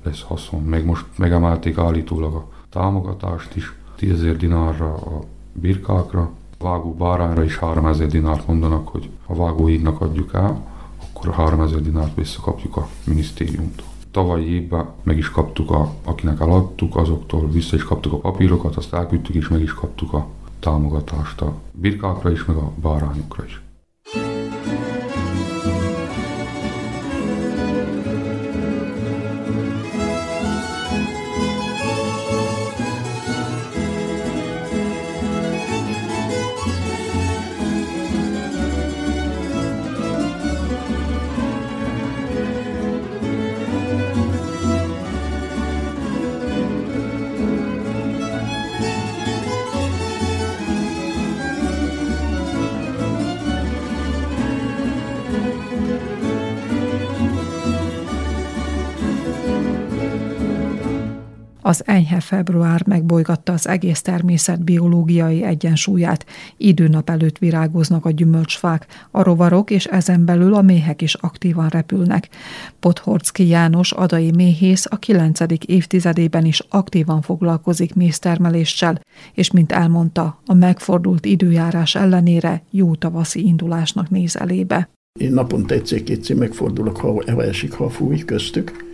lesz 0.03 0.21
haszon. 0.21 0.63
Meg 0.63 0.85
most 0.85 1.05
megemelték 1.17 1.77
állítólag 1.77 2.33
a 2.33 2.47
támogatást 2.69 3.55
is, 3.55 3.73
10 3.95 4.37
dinárra 4.37 4.93
a 4.93 5.19
birkákra, 5.53 6.29
a 6.57 6.63
vágó 6.63 6.93
bárányra 6.93 7.43
is 7.43 7.57
3000 7.57 8.07
dinárt 8.07 8.47
mondanak, 8.47 8.87
hogy 8.87 9.09
ha 9.25 9.35
vágóhídnak 9.35 10.01
adjuk 10.01 10.33
el, 10.33 10.67
akkor 11.13 11.33
3000 11.33 11.81
dinárt 11.81 12.15
visszakapjuk 12.15 12.77
a 12.77 12.87
minisztériumtól. 13.03 13.85
Tavalyi 14.11 14.45
évben 14.45 14.85
meg 15.03 15.17
is 15.17 15.29
kaptuk, 15.29 15.71
a, 15.71 15.93
akinek 16.03 16.39
eladtuk, 16.39 16.95
azoktól 16.95 17.49
vissza 17.49 17.75
is 17.75 17.83
kaptuk 17.83 18.13
a 18.13 18.17
papírokat, 18.17 18.75
azt 18.75 18.93
elküldtük 18.93 19.35
és 19.35 19.47
meg 19.47 19.61
is 19.61 19.73
kaptuk 19.73 20.13
a 20.13 20.27
támogatást 20.59 21.41
a 21.41 21.53
birkákra 21.71 22.31
is, 22.31 22.45
meg 22.45 22.55
a 22.55 22.71
bárányokra 22.81 23.43
is. 23.45 23.61
Az 61.71 61.83
enyhe 61.85 62.19
február 62.19 62.87
megbolygatta 62.87 63.53
az 63.53 63.67
egész 63.67 64.01
természet 64.01 64.63
biológiai 64.63 65.43
egyensúlyát. 65.43 66.25
Időnap 66.57 67.09
előtt 67.09 67.37
virágoznak 67.37 68.05
a 68.05 68.11
gyümölcsfák, 68.11 68.87
a 69.11 69.23
rovarok 69.23 69.69
és 69.69 69.85
ezen 69.85 70.25
belül 70.25 70.53
a 70.53 70.61
méhek 70.61 71.01
is 71.01 71.13
aktívan 71.13 71.67
repülnek. 71.69 72.29
Pothorcki 72.79 73.47
János 73.47 73.91
adai 73.91 74.31
méhész 74.31 74.85
a 74.89 74.97
9. 74.97 75.39
évtizedében 75.65 76.45
is 76.45 76.61
aktívan 76.69 77.21
foglalkozik 77.21 77.95
méztermeléssel, 77.95 79.01
és 79.33 79.51
mint 79.51 79.71
elmondta, 79.71 80.41
a 80.45 80.53
megfordult 80.53 81.25
időjárás 81.25 81.95
ellenére 81.95 82.63
jó 82.69 82.95
tavaszi 82.95 83.45
indulásnak 83.45 84.09
néz 84.09 84.35
elébe. 84.35 84.89
Én 85.19 85.33
naponta 85.33 85.73
egyszer-kétszer 85.73 86.35
megfordulok, 86.35 86.97
ha 86.97 87.43
esik, 87.43 87.73
ha 87.73 87.89
fúj 87.89 88.17
köztük 88.17 88.89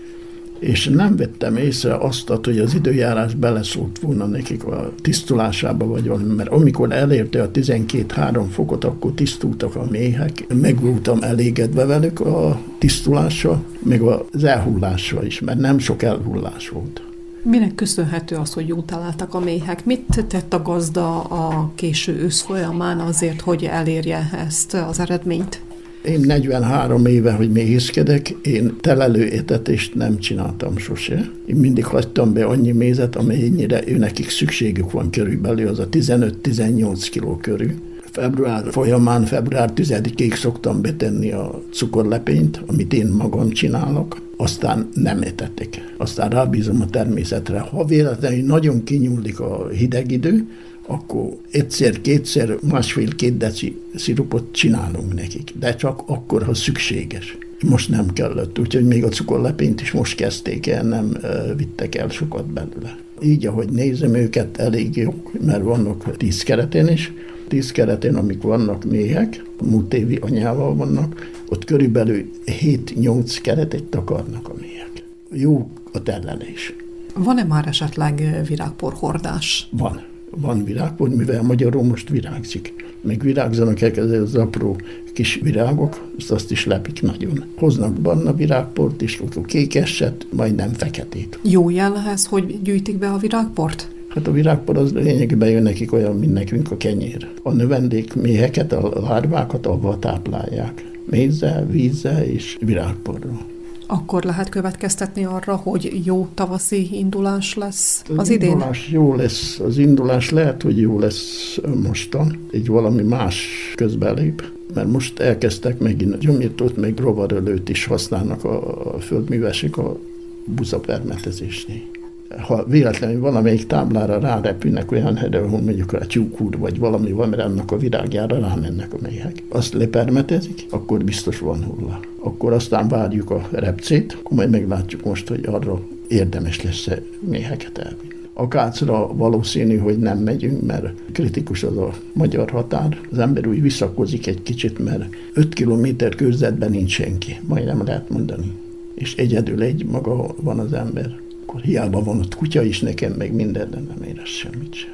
és 0.60 0.88
nem 0.88 1.16
vettem 1.16 1.56
észre 1.56 1.96
azt, 1.96 2.30
hogy 2.44 2.60
az 2.60 2.74
időjárás 2.74 3.34
beleszólt 3.34 4.00
volna 4.00 4.26
nekik 4.26 4.64
a 4.64 4.92
tisztulásába, 5.02 5.88
vagy 5.88 6.08
valami, 6.08 6.34
mert 6.34 6.50
amikor 6.50 6.92
elérte 6.92 7.42
a 7.42 7.52
12-3 7.52 8.46
fokot, 8.52 8.84
akkor 8.84 9.12
tisztultak 9.12 9.76
a 9.76 9.88
méhek, 9.90 10.46
meg 10.62 10.82
voltam 10.82 11.22
elégedve 11.22 11.86
velük 11.86 12.20
a 12.20 12.60
tisztulással, 12.78 13.64
meg 13.80 14.02
az 14.02 14.44
elhullással 14.44 15.26
is, 15.26 15.40
mert 15.40 15.60
nem 15.60 15.80
sok 15.80 16.04
elhullás 16.04 16.70
volt. 16.70 17.02
Minek 17.44 17.76
köszönhető 17.76 18.36
az, 18.36 18.54
hogy 18.54 18.68
jó 18.68 18.82
találtak 18.82 19.34
a 19.34 19.40
méhek? 19.40 19.86
Mit 19.86 20.26
tett 20.28 20.54
a 20.54 20.62
gazda 20.62 21.22
a 21.22 21.72
késő 21.76 22.14
ősz 22.14 22.42
folyamán 22.42 23.00
azért, 23.00 23.42
hogy 23.42 23.64
elérje 23.64 24.30
ezt 24.48 24.74
az 24.74 25.00
eredményt? 25.00 25.62
Én 26.08 26.20
43 26.20 27.06
éve, 27.06 27.32
hogy 27.32 27.52
méhészkedek, 27.52 28.30
én 28.30 28.76
telelő 28.82 29.26
étetést 29.26 29.96
nem 29.96 30.20
csináltam 30.20 30.78
sose. 30.78 31.32
Én 31.46 31.56
mindig 31.56 31.86
hagytam 31.86 32.34
be 32.34 32.46
annyi 32.46 32.72
mézet, 32.72 33.16
amennyire 33.16 33.82
ő 33.88 33.98
nekik 33.98 34.30
szükségük 34.30 34.92
van 34.92 35.10
körülbelül, 35.10 35.68
az 35.68 35.80
a 35.80 35.90
15-18 35.90 37.08
kiló 37.12 37.38
körül. 37.42 37.72
Február 38.12 38.72
folyamán, 38.72 39.26
február 39.26 39.72
10-ig 39.76 40.36
szoktam 40.36 40.82
betenni 40.82 41.32
a 41.32 41.62
cukorlepényt, 41.72 42.62
amit 42.66 42.94
én 42.94 43.08
magam 43.08 43.50
csinálok, 43.50 44.22
aztán 44.38 44.90
nem 44.94 45.22
etetik. 45.22 45.82
Aztán 45.98 46.30
rábízom 46.30 46.82
a 46.82 46.90
természetre. 46.90 47.60
Ha 47.60 47.86
véletlenül 47.86 48.46
nagyon 48.46 48.84
kinyúlik 48.84 49.40
a 49.40 49.68
hideg 49.68 50.12
idő, 50.12 50.48
akkor 50.88 51.38
egyszer-kétszer 51.52 52.58
másfél-két 52.70 53.38
deci 53.38 53.82
szirupot 53.96 54.52
csinálunk 54.52 55.14
nekik, 55.14 55.54
de 55.60 55.76
csak 55.76 56.02
akkor, 56.06 56.44
ha 56.44 56.54
szükséges. 56.54 57.38
Most 57.66 57.90
nem 57.90 58.14
kellett, 58.14 58.60
úgyhogy 58.60 58.86
még 58.86 59.04
a 59.04 59.10
cukorlepényt 59.10 59.82
is 59.82 59.92
most 59.92 60.16
kezdték 60.16 60.68
el, 60.68 60.84
nem 60.84 61.18
vittek 61.58 61.96
el 61.96 62.10
sokat 62.10 62.46
belőle. 62.46 62.98
Így, 63.22 63.46
ahogy 63.46 63.70
nézem 63.70 64.14
őket, 64.14 64.58
elég 64.58 64.96
jók, 64.96 65.42
mert 65.46 65.64
vannak 65.64 66.18
tíz 66.18 66.44
keretén 66.44 66.88
is. 66.88 67.12
Tíz 67.48 67.72
keretén, 67.72 68.16
amik 68.16 68.42
vannak 68.42 68.86
méhek, 68.86 69.44
múlt 69.64 69.94
évi 69.94 70.18
anyával 70.22 70.76
vannak, 70.76 71.30
ott 71.50 71.66
körülbelül 71.66 72.32
7-8 72.46 73.38
keretet 73.42 73.84
takarnak 73.84 74.50
a 74.50 74.54
méhek. 74.60 75.04
Jó 75.32 75.70
a 75.92 76.04
terlelés. 76.04 76.74
Van-e 77.14 77.44
már 77.44 77.68
esetleg 77.68 78.42
virágporhordás? 78.48 79.68
Van 79.72 80.07
van 80.30 80.64
virágpont, 80.64 81.16
mivel 81.16 81.42
magyarul 81.42 81.84
most 81.84 82.10
virágzik. 82.10 82.74
Még 83.02 83.22
virágzanak 83.22 83.82
ezek 83.82 84.22
az 84.22 84.36
apró 84.36 84.76
kis 85.14 85.40
virágok, 85.44 86.12
azt, 86.18 86.32
azt 86.32 86.52
is 86.52 86.66
lepik 86.66 87.02
nagyon. 87.02 87.44
Hoznak 87.56 87.94
barna 87.94 88.34
virágport 88.34 89.02
is, 89.02 89.20
akkor 89.20 89.46
kékeset, 89.46 90.28
majdnem 90.32 90.70
feketét. 90.70 91.40
Jó 91.42 91.70
jel 91.70 92.04
ez, 92.08 92.26
hogy 92.26 92.62
gyűjtik 92.64 92.98
be 92.98 93.10
a 93.10 93.18
virágport? 93.18 93.88
Hát 94.08 94.28
a 94.28 94.32
virágpor 94.32 94.78
az 94.78 94.94
lényegében 94.94 95.50
jön 95.50 95.64
nekik 95.64 95.94
olyan, 95.94 96.16
mint 96.16 96.34
nekünk 96.34 96.72
a 96.72 96.78
kenyér. 96.78 97.28
A 97.44 97.52
növendék 97.52 98.16
méheket, 98.16 98.74
a 98.74 99.02
lárvákat 99.02 99.66
avval 99.66 100.00
táplálják. 100.00 100.86
Mézzel, 101.10 101.66
vízzel 101.66 102.24
és 102.24 102.58
virágporral 102.62 103.46
akkor 103.88 104.24
lehet 104.24 104.50
következtetni 104.50 105.26
arra, 105.26 105.56
hogy 105.56 106.02
jó 106.06 106.28
tavaszi 106.34 106.90
indulás 106.92 107.56
lesz 107.56 108.04
az, 108.10 108.18
az 108.18 108.30
idén? 108.30 108.50
indulás 108.50 108.90
jó 108.90 109.16
lesz, 109.16 109.60
az 109.60 109.78
indulás 109.78 110.30
lehet, 110.30 110.62
hogy 110.62 110.80
jó 110.80 111.00
lesz 111.00 111.58
mostan, 111.84 112.48
így 112.54 112.68
valami 112.68 113.04
más 113.04 113.48
közbelép, 113.76 114.44
mert 114.74 114.92
most 114.92 115.20
elkezdtek 115.20 115.80
megint 115.80 116.18
gyomírtót, 116.18 116.78
meg 116.78 116.98
rovarölőt 116.98 117.70
is 117.70 117.86
használnak 117.86 118.44
a, 118.44 118.94
a 118.96 119.00
földművesek 119.00 119.78
a 119.78 119.98
buzapermetezésnél 120.46 121.96
ha 122.36 122.66
véletlenül 122.66 123.20
valamelyik 123.20 123.68
táblára 123.68 124.20
rárepülnek 124.20 124.92
olyan 124.92 125.16
helyre, 125.16 125.40
ahol 125.40 125.60
mondjuk 125.62 125.94
a 125.94 126.06
tyúkúr 126.06 126.58
vagy 126.58 126.80
valami 126.80 127.12
van, 127.12 127.30
mert 127.30 127.42
annak 127.42 127.72
a 127.72 127.78
virágjára 127.78 128.40
rámennek 128.40 128.94
a 128.94 128.98
méhek. 129.02 129.44
Azt 129.50 129.74
lepermetezik, 129.74 130.66
akkor 130.70 131.04
biztos 131.04 131.40
van 131.40 131.64
hulla. 131.64 132.00
Akkor 132.20 132.54
aztán 132.54 132.88
várjuk 132.88 133.30
a 133.30 133.48
repcét, 133.52 134.18
akkor 134.20 134.38
majd 134.38 134.50
meglátjuk 134.50 135.04
most, 135.04 135.28
hogy 135.28 135.46
arra 135.46 135.82
érdemes 136.08 136.62
lesz-e 136.62 137.02
méheket 137.20 137.78
elvinni. 137.78 138.16
A 138.34 138.48
kácra 138.48 139.14
valószínű, 139.14 139.78
hogy 139.78 139.98
nem 139.98 140.18
megyünk, 140.18 140.66
mert 140.66 140.94
kritikus 141.12 141.64
az 141.64 141.78
a 141.78 141.94
magyar 142.14 142.50
határ. 142.50 143.00
Az 143.12 143.18
ember 143.18 143.48
úgy 143.48 143.62
visszakozik 143.62 144.28
egy 144.28 144.44
kicsit, 144.44 144.84
mert 144.84 145.04
5 145.34 145.54
kilométer 145.54 146.16
körzetben 146.16 146.72
nincs 146.72 146.92
senki, 146.92 147.40
majdnem 147.48 147.84
lehet 147.86 148.10
mondani. 148.10 148.52
És 148.96 149.16
egyedül 149.16 149.62
egy 149.62 149.86
maga 149.86 150.36
van 150.42 150.60
az 150.60 150.74
ember 150.74 151.20
akkor 151.48 151.62
hiába 151.62 152.04
van 152.04 152.20
ott 152.20 152.36
kutya 152.36 152.64
is 152.64 152.80
nekem, 152.80 153.12
meg 153.12 153.34
minden, 153.34 153.70
de 153.70 153.78
nem 153.78 154.04
érez 154.08 154.28
semmit 154.28 154.74
sem. 154.74 154.90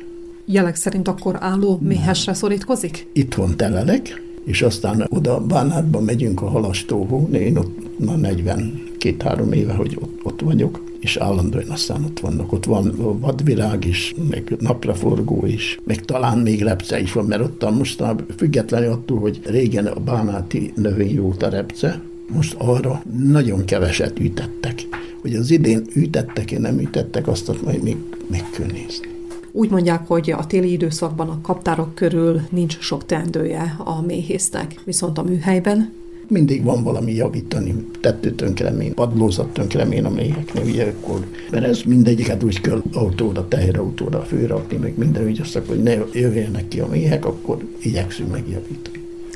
Jelek 0.46 0.76
szerint 0.76 1.08
akkor 1.08 1.38
álló 1.40 1.80
méhesre 1.82 2.34
szorítkozik? 2.34 3.08
Itthon 3.14 3.58
telelek, 3.58 4.22
és 4.44 4.62
aztán 4.62 5.08
oda 5.10 5.40
Bánátba 5.40 6.02
megyünk 6.02 6.42
a 6.42 6.50
halastóhó, 6.50 7.30
én 7.34 7.58
ott 7.58 8.00
már 8.00 8.18
42-3 8.22 9.54
éve, 9.54 9.74
hogy 9.74 9.98
ott, 10.02 10.20
ott 10.24 10.42
vagyok, 10.42 10.84
és 11.00 11.18
állandóan 11.18 11.70
aztán 11.70 12.04
ott 12.04 12.20
vannak. 12.20 12.52
Ott 12.52 12.66
van 12.66 12.94
vadvirág 13.20 13.86
is, 13.86 14.16
meg 14.30 14.56
napraforgó 14.60 15.46
is, 15.46 15.80
meg 15.84 16.06
talán 16.06 16.38
még 16.38 16.62
repce 16.62 17.00
is 17.00 17.12
van, 17.12 17.26
mert 17.26 17.42
ott 17.42 17.76
mostanában 17.76 18.26
függetlenül 18.38 18.92
attól, 18.92 19.20
hogy 19.20 19.40
régen 19.46 19.86
a 19.86 20.00
bánáti 20.00 20.74
növény 20.76 21.22
volt 21.22 21.44
a 21.44 21.50
repce, 21.50 22.02
most 22.34 22.56
arra 22.58 23.04
nagyon 23.18 23.66
keveset 23.66 24.20
ütettek. 24.20 24.93
Hogy 25.24 25.36
az 25.36 25.52
idén 25.52 25.86
ütettek-e, 25.96 26.60
nem 26.60 26.80
ütettek, 26.80 27.28
azt 27.28 27.64
majd 27.64 27.84
még 27.84 27.98
meg 28.28 28.50
kell 28.50 28.66
nézni. 28.66 29.08
Úgy 29.52 29.70
mondják, 29.70 30.08
hogy 30.08 30.32
a 30.32 30.46
téli 30.48 30.72
időszakban 30.72 31.30
a 31.30 31.42
kaptárok 31.42 31.96
körül 31.96 32.42
nincs 32.50 32.80
sok 32.80 33.06
teendője 33.06 33.76
a 33.78 34.02
méhésznek, 34.02 34.82
viszont 34.86 35.18
a 35.18 35.24
műhelyben 35.24 35.92
mindig 36.28 36.64
van 36.64 36.84
valami 36.84 37.14
javítani, 37.14 37.86
tettő 38.02 38.32
tönkremény, 38.32 38.94
padlózat 38.94 39.54
tönkremény 39.54 40.04
a 40.04 40.10
méheknél, 40.10 40.64
ugye 40.64 40.86
akkor, 40.86 41.26
mert 41.52 41.66
ez 41.66 41.82
mindegyiket 41.86 42.44
úgy 42.44 42.62
kell 42.62 42.82
autóra, 42.94 43.48
teherautóra 43.48 44.22
főrakni, 44.22 44.78
meg 44.78 44.98
minden 44.98 45.26
úgy 45.26 45.42
azt, 45.42 45.62
hogy 45.68 45.84
ne 45.84 45.94
jöjjenek 46.14 46.68
ki 46.68 46.80
a 46.80 46.88
méhek, 46.88 47.26
akkor 47.26 47.58
igyekszünk 47.82 48.32
megjavítani. 48.32 48.93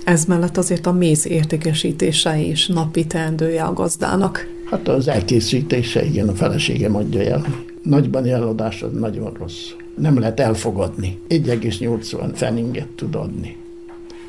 Ez 0.07 0.25
mellett 0.25 0.57
azért 0.57 0.85
a 0.85 0.91
méz 0.91 1.27
értékesítése 1.27 2.39
is 2.39 2.67
napi 2.67 3.05
teendője 3.05 3.63
a 3.63 3.73
gazdának. 3.73 4.47
Hát 4.65 4.87
az 4.87 5.07
elkészítése, 5.07 6.05
igen, 6.05 6.27
a 6.27 6.33
feleségem 6.33 6.95
adja 6.95 7.21
el. 7.21 7.45
Nagyban 7.81 8.25
eladás 8.25 8.81
az 8.81 8.91
nagyon 8.91 9.33
rossz. 9.39 9.69
Nem 9.95 10.19
lehet 10.19 10.39
elfogadni. 10.39 11.17
1,80 11.29 12.29
feninget 12.33 12.87
tud 12.95 13.15
adni. 13.15 13.55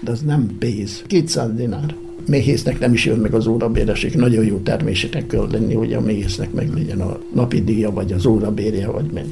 De 0.00 0.10
az 0.10 0.20
nem 0.20 0.56
pénz. 0.58 1.02
200 1.06 1.54
dinár. 1.54 1.94
Méhésznek 2.26 2.78
nem 2.78 2.92
is 2.92 3.04
jön 3.04 3.18
meg 3.18 3.34
az 3.34 3.46
órabéreség. 3.46 4.14
Nagyon 4.14 4.44
jó 4.44 4.56
termésének 4.56 5.26
kell 5.26 5.48
lenni, 5.50 5.74
hogy 5.74 5.92
a 5.92 6.00
méhésznek 6.00 6.52
meg 6.52 6.74
legyen 6.74 7.00
a 7.00 7.18
napi 7.34 7.62
díja, 7.64 7.90
vagy 7.90 8.12
az 8.12 8.26
órabérje, 8.26 8.90
vagy 8.90 9.10
mi. 9.12 9.22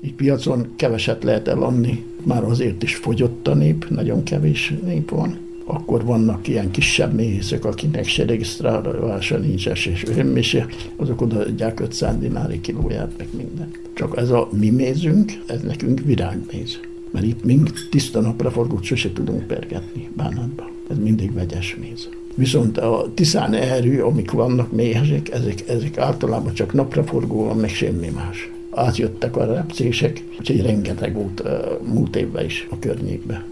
Így 0.00 0.14
piacon 0.14 0.66
keveset 0.76 1.24
lehet 1.24 1.48
eladni. 1.48 2.04
Már 2.22 2.44
azért 2.44 2.82
is 2.82 2.94
fogyott 2.94 3.48
a 3.48 3.54
nép, 3.54 3.86
nagyon 3.88 4.22
kevés 4.22 4.74
nép 4.84 5.10
van 5.10 5.44
akkor 5.68 6.04
vannak 6.04 6.48
ilyen 6.48 6.70
kisebb 6.70 7.14
méhészek, 7.14 7.64
akinek 7.64 8.06
se 8.06 8.24
regisztrálása 8.24 9.36
nincs 9.36 9.66
és 9.66 10.04
önmése, 10.16 10.66
azok 10.96 11.20
odaadják 11.20 11.80
500 11.80 12.18
dinári 12.18 12.60
kilóját, 12.60 13.12
meg 13.18 13.28
minden. 13.36 13.70
Csak 13.94 14.16
ez 14.16 14.30
a 14.30 14.48
mi 14.52 14.70
mézünk, 14.70 15.32
ez 15.46 15.60
nekünk 15.60 16.00
virágméz. 16.04 16.80
Mert 17.10 17.26
itt 17.26 17.44
mink 17.44 17.88
tiszta 17.90 18.20
napraforgót 18.20 18.82
sose 18.82 19.12
tudunk 19.12 19.46
pergetni 19.46 20.08
bánatba. 20.16 20.70
Ez 20.90 20.96
mindig 20.98 21.32
vegyes 21.32 21.76
méz. 21.80 22.08
Viszont 22.34 22.78
a 22.78 23.10
tiszán 23.14 23.54
erő, 23.54 24.04
amik 24.04 24.30
vannak 24.30 24.72
méhesek, 24.72 25.30
ezek, 25.30 25.68
ezek 25.68 25.98
általában 25.98 26.54
csak 26.54 26.72
napraforgó 26.72 27.44
van, 27.44 27.56
meg 27.56 27.70
semmi 27.70 28.08
más. 28.08 28.50
Átjöttek 28.70 29.36
a 29.36 29.44
repcések, 29.44 30.24
úgyhogy 30.38 30.62
rengeteg 30.62 31.14
volt 31.14 31.40
uh, 31.40 31.50
múlt 31.92 32.16
évben 32.16 32.44
is 32.44 32.66
a 32.70 32.78
környékbe 32.78 33.44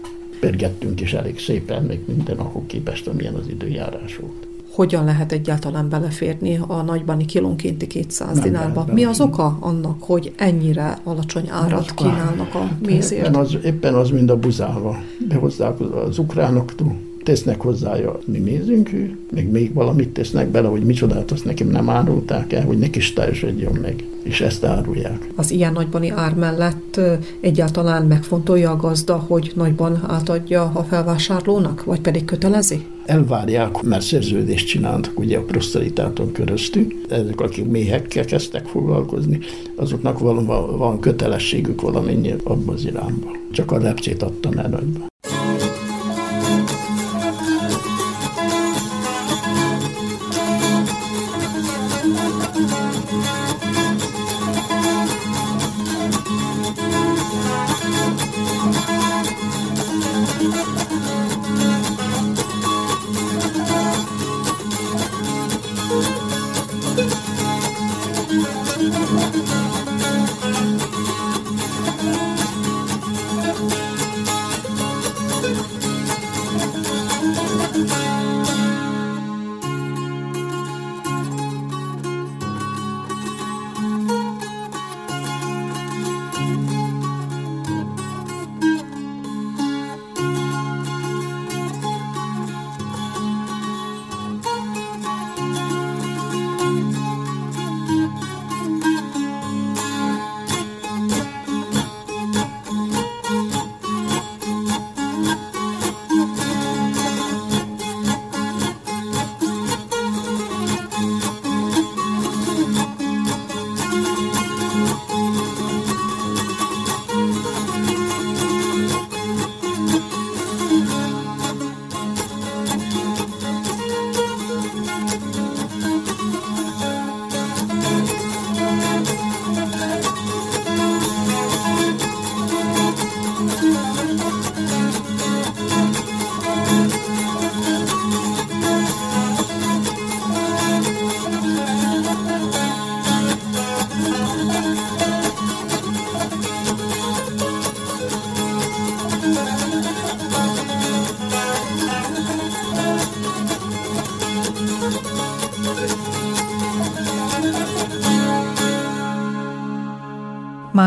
pergettünk 0.45 1.01
is 1.01 1.13
elég 1.13 1.39
szépen, 1.39 1.83
még 1.83 1.99
minden 2.07 2.37
ahol 2.37 2.63
képest, 2.67 3.07
amilyen 3.07 3.33
az 3.33 3.47
időjárás 3.47 4.17
volt. 4.17 4.47
Hogyan 4.71 5.05
lehet 5.05 5.31
egyáltalán 5.31 5.89
beleférni 5.89 6.59
a 6.67 6.81
nagybani 6.81 7.25
kilónkénti 7.25 7.87
200 7.87 8.39
dinárba? 8.39 8.85
Mi 8.93 9.03
az 9.03 9.21
oka 9.21 9.57
annak, 9.59 10.03
hogy 10.03 10.33
ennyire 10.35 10.97
alacsony 11.03 11.49
árat 11.49 11.93
kínálnak 11.93 12.55
a 12.55 12.69
mézért? 12.85 13.21
Éppen 13.21 13.35
az, 13.35 13.57
éppen 13.63 13.93
az 13.93 14.09
mind 14.09 14.29
a 14.29 14.37
buzával. 14.37 15.03
Behozzák 15.27 15.79
az 15.79 16.17
ukránoktól, 16.17 16.95
tesznek 17.23 17.61
hozzá, 17.61 17.95
mi 18.25 18.37
nézünk, 18.37 18.89
meg 19.31 19.51
még 19.51 19.73
valamit 19.73 20.09
tesznek 20.09 20.47
bele, 20.47 20.67
hogy 20.67 20.83
micsodát, 20.83 21.31
azt 21.31 21.45
nekem 21.45 21.67
nem 21.67 21.89
árulták 21.89 22.53
el, 22.53 22.65
hogy 22.65 22.77
neki 22.77 22.97
is 22.97 23.13
teljesedjen 23.13 23.77
meg, 23.81 24.03
és 24.25 24.41
ezt 24.41 24.63
árulják. 24.63 25.29
Az 25.35 25.51
ilyen 25.51 25.73
nagybani 25.73 26.09
ár 26.09 26.33
mellett 26.33 26.99
egyáltalán 27.39 28.05
megfontolja 28.05 28.71
a 28.71 28.75
gazda, 28.75 29.15
hogy 29.15 29.51
nagyban 29.55 30.03
átadja 30.07 30.71
a 30.73 30.83
felvásárlónak, 30.83 31.83
vagy 31.83 32.01
pedig 32.01 32.25
kötelezi? 32.25 32.85
elvárják, 33.05 33.81
mert 33.81 34.03
szerződést 34.03 34.67
csináltak 34.67 35.19
ugye 35.19 35.37
a 35.37 35.43
prosztalitáton 35.43 36.31
köröztül. 36.31 36.87
Ezek, 37.09 37.41
akik 37.41 37.65
méhekkel 37.65 38.25
kezdtek 38.25 38.65
foglalkozni, 38.65 39.39
azoknak 39.75 40.19
van, 40.19 40.45
van 40.77 40.99
kötelességük 40.99 41.81
valamennyi 41.81 42.33
abban 42.43 42.75
az 42.75 42.85
irányba. 42.85 43.27
Csak 43.51 43.71
a 43.71 43.77
lepcét 43.77 44.23
adtam 44.23 44.57
el 44.57 44.69
nagyba. 44.69 45.05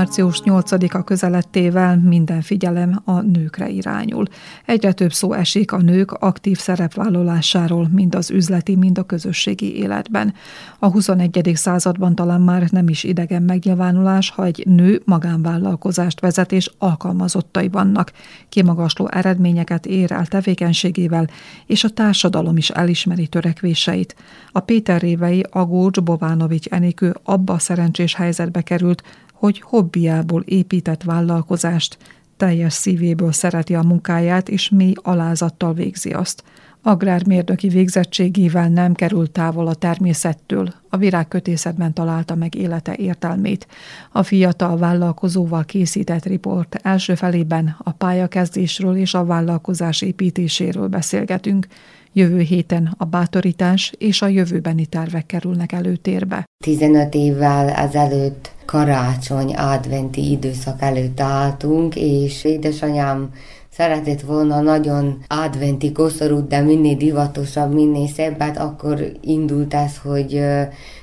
Március 0.09 0.43
8-a 0.45 1.05
közelettével 1.05 1.97
minden 1.97 2.41
figyelem 2.41 3.03
a 3.05 3.21
nőkre 3.21 3.69
irányul. 3.69 4.25
Egyre 4.67 4.93
több 4.93 5.13
szó 5.13 5.33
esik 5.33 5.73
a 5.73 5.77
nők 5.77 6.13
aktív 6.13 6.59
szerepvállalásáról, 6.59 7.89
mind 7.93 8.15
az 8.15 8.31
üzleti, 8.31 8.77
mind 8.77 8.99
a 8.99 9.03
közösségi 9.03 9.77
életben. 9.77 10.35
A 10.79 10.91
21. 10.91 11.53
században 11.55 12.15
talán 12.15 12.41
már 12.41 12.69
nem 12.71 12.89
is 12.89 13.05
idegen 13.05 13.43
megnyilvánulás, 13.43 14.31
ha 14.31 14.45
egy 14.45 14.65
nő 14.67 15.03
magánvállalkozást 15.05 16.21
vezet 16.21 16.53
és 16.53 16.71
alkalmazottai 16.79 17.69
vannak, 17.69 18.13
kimagasló 18.49 19.09
eredményeket 19.11 19.87
ér 19.87 20.13
el 20.13 20.27
tevékenységével, 20.27 21.27
és 21.67 21.85
a 21.85 21.89
társadalom 21.89 22.57
is 22.57 22.71
elismeri 22.71 23.27
törekvéseit. 23.27 24.17
A 24.53 24.61
Péter 24.61 25.01
révei 25.01 25.45
Agócs 25.51 26.01
Bovánovics 26.01 26.67
Enikő 26.67 27.17
abba 27.23 27.53
a 27.53 27.59
szerencsés 27.59 28.15
helyzetbe 28.15 28.63
került, 28.63 29.03
hogy 29.39 29.61
hobbiából 29.61 30.43
épített 30.47 31.03
vállalkozást, 31.03 31.99
teljes 32.37 32.73
szívéből 32.73 33.33
szereti 33.33 33.75
a 33.75 33.83
munkáját, 33.83 34.49
és 34.49 34.69
mély 34.71 34.95
alázattal 35.03 35.75
végzi 35.75 36.11
azt. 36.11 36.43
Agrármérnöki 36.83 37.69
végzettségével 37.69 38.69
nem 38.69 38.95
került 38.95 39.31
távol 39.31 39.67
a 39.67 39.75
természettől, 39.75 40.75
a 40.89 40.97
virágkötészetben 40.97 41.93
találta 41.93 42.35
meg 42.35 42.55
élete 42.55 42.95
értelmét. 42.97 43.67
A 44.13 44.23
fiatal 44.23 44.77
vállalkozóval 44.77 45.65
készített 45.65 46.25
riport 46.25 46.75
első 46.83 47.15
felében 47.15 47.77
a 47.79 47.93
pályakezdésről 47.93 48.97
és 48.97 49.15
a 49.15 49.25
vállalkozás 49.25 50.03
építéséről 50.03 50.89
beszélgetünk, 50.89 51.67
Jövő 52.13 52.41
héten 52.41 52.95
a 52.97 53.05
bátorítás 53.05 53.93
és 53.99 54.23
a 54.23 54.27
jövőbeni 54.27 54.87
tervek 54.87 55.27
kerülnek 55.27 55.73
előtérbe. 55.73 56.45
15 56.65 57.15
évvel 57.15 57.69
ezelőtt 57.69 58.51
karácsony 58.71 59.55
adventi 59.55 60.31
időszak 60.31 60.83
előtt 60.83 61.21
álltunk, 61.21 61.97
és 61.97 62.45
édesanyám 62.45 63.31
szeretett 63.73 64.21
volna 64.21 64.61
nagyon 64.61 65.19
adventi 65.29 65.93
koszorút, 65.93 66.49
de 66.49 66.61
minél 66.61 66.97
divatosabb, 66.97 67.75
minél 67.75 68.09
szebbet, 68.09 68.59
akkor 68.59 69.13
indult 69.21 69.75
ez, 69.75 69.99
hogy 70.03 70.45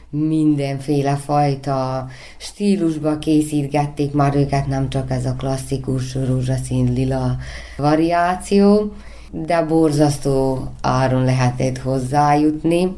mindenféle 0.09 1.15
fajta 1.15 2.07
stílusba 2.37 3.19
készítgették 3.19 4.13
már 4.13 4.35
őket, 4.35 4.67
nem 4.67 4.89
csak 4.89 5.11
ez 5.11 5.25
a 5.25 5.35
klasszikus 5.37 6.15
rózsaszín 6.15 6.93
lila 6.93 7.35
variáció 7.77 8.91
de 9.31 9.63
borzasztó 9.63 10.67
áron 10.81 11.23
lehetett 11.23 11.77
hozzájutni. 11.77 12.95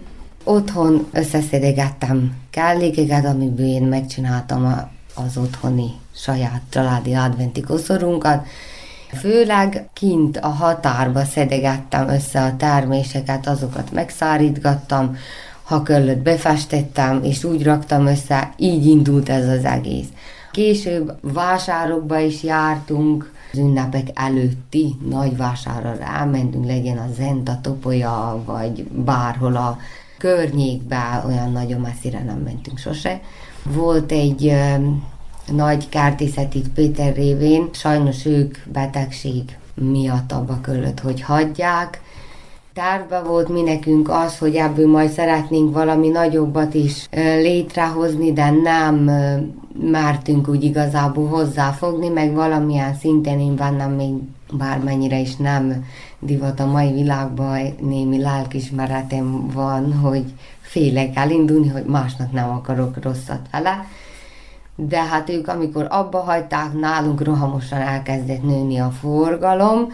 Otthon 0.50 1.08
összeszedegettem 1.12 2.36
kellékeket, 2.50 3.26
amiből 3.26 3.66
én 3.66 3.84
megcsináltam 3.84 4.90
az 5.16 5.38
otthoni 5.38 5.92
saját 6.16 6.62
családi 6.70 7.14
adventi 7.14 7.62
koszorunkat. 7.62 8.46
Főleg 9.20 9.90
kint 9.94 10.38
a 10.38 10.48
határba 10.48 11.24
szedegettem 11.24 12.10
össze 12.10 12.44
a 12.44 12.56
terméseket, 12.56 13.48
azokat 13.48 13.92
megszárítgattam, 13.92 15.18
ha 15.64 15.84
kellett 15.84 16.22
befestettem, 16.22 17.24
és 17.24 17.44
úgy 17.44 17.64
raktam 17.64 18.06
össze, 18.06 18.54
így 18.58 18.86
indult 18.86 19.30
ez 19.30 19.48
az 19.48 19.66
egész. 19.66 20.08
Később 20.52 21.18
vásárokba 21.22 22.20
is 22.20 22.44
jártunk, 22.44 23.32
az 23.52 23.58
ünnepek 23.58 24.08
előtti 24.14 24.96
nagy 25.10 25.38
vásárra 25.38 25.98
elmentünk, 26.00 26.66
legyen 26.66 26.98
a 26.98 27.08
Zenta, 27.16 27.60
Topolya, 27.62 28.42
vagy 28.46 28.84
bárhol 28.84 29.56
a 29.56 29.78
környékbe, 30.18 31.24
olyan 31.26 31.52
nagyon 31.52 31.82
messzire 31.82 32.24
nem 32.24 32.38
mentünk 32.38 32.78
sose. 32.78 33.22
Volt 33.64 34.12
egy 34.12 34.54
nagy 35.52 35.90
kártészet 35.90 36.56
itt 36.56 36.70
Péter 36.70 37.16
révén, 37.16 37.70
sajnos 37.74 38.26
ők 38.26 38.58
betegség 38.72 39.58
miatt 39.76 40.32
abba 40.32 40.62
kellett, 40.62 41.00
hogy 41.00 41.22
hagyják, 41.22 42.02
Tárba 42.78 43.24
volt 43.24 43.50
mi 43.50 43.62
nekünk 43.62 44.10
az, 44.10 44.38
hogy 44.38 44.56
ebből 44.56 44.88
majd 44.88 45.10
szeretnénk 45.10 45.74
valami 45.74 46.08
nagyobbat 46.08 46.74
is 46.74 47.08
létrehozni, 47.42 48.34
de 48.34 48.50
nem 48.50 49.12
mártunk 49.92 50.48
úgy 50.50 50.64
igazából 50.64 51.28
hozzáfogni, 51.28 52.08
meg 52.08 52.34
valamilyen 52.34 52.96
szinten 52.96 53.40
én 53.40 53.56
bennem 53.56 53.92
még 53.92 54.14
bármennyire 54.52 55.20
is 55.20 55.36
nem 55.36 55.86
divat 56.20 56.60
a 56.60 56.66
mai 56.66 56.92
világban, 56.92 57.76
némi 57.82 58.22
lelkismeretem 58.22 59.48
van, 59.48 59.94
hogy 59.94 60.26
félek 60.62 61.16
elindulni, 61.16 61.68
hogy 61.68 61.86
másnak 61.86 62.32
nem 62.32 62.50
akarok 62.50 63.04
rosszat 63.04 63.42
vele. 63.52 63.86
De 64.76 65.04
hát 65.04 65.30
ők, 65.30 65.48
amikor 65.48 65.88
abba 65.90 66.20
hagyták, 66.20 66.74
nálunk 66.74 67.24
rohamosan 67.24 67.80
elkezdett 67.80 68.44
nőni 68.44 68.78
a 68.80 68.90
forgalom, 68.90 69.92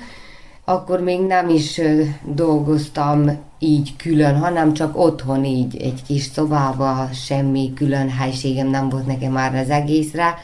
akkor 0.66 1.00
még 1.00 1.20
nem 1.20 1.50
is 1.50 1.82
dolgoztam 2.26 3.32
így 3.60 3.96
külön, 3.96 4.38
hanem 4.38 4.74
csak 4.74 4.98
otthon 4.98 5.46
így 5.46 5.78
egy 5.78 6.02
kis 6.08 6.24
szobába, 6.24 7.10
semmi 7.14 7.72
külön 7.76 8.10
helységem 8.10 8.68
nem 8.68 8.90
volt 8.90 9.06
nekem 9.06 9.32
már 9.32 9.56
az 9.56 9.70
egészre. 9.70 10.36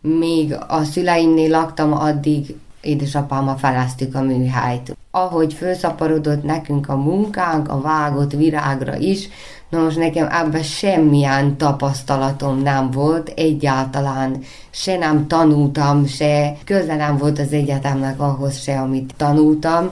Még 0.00 0.56
a 0.68 0.84
szüleimnél 0.84 1.50
laktam, 1.50 1.92
addig 1.92 2.56
édesapámmal 2.84 3.56
feleztük 3.56 4.14
a 4.14 4.22
műhelyt. 4.22 4.96
Ahogy 5.10 5.52
felszaporodott 5.52 6.42
nekünk 6.42 6.88
a 6.88 6.96
munkánk, 6.96 7.68
a 7.68 7.80
vágott 7.80 8.32
virágra 8.32 8.96
is, 8.96 9.28
na 9.68 9.78
most 9.82 9.96
nekem 9.96 10.28
ebben 10.30 10.62
semmilyen 10.62 11.56
tapasztalatom 11.56 12.58
nem 12.58 12.90
volt, 12.90 13.32
egyáltalán 13.36 14.42
se 14.70 14.98
nem 14.98 15.26
tanultam, 15.26 16.06
se 16.06 16.56
közel 16.64 16.96
nem 16.96 17.16
volt 17.16 17.38
az 17.38 17.52
egyetemnek 17.52 18.20
ahhoz 18.20 18.62
se, 18.62 18.80
amit 18.80 19.14
tanultam 19.16 19.90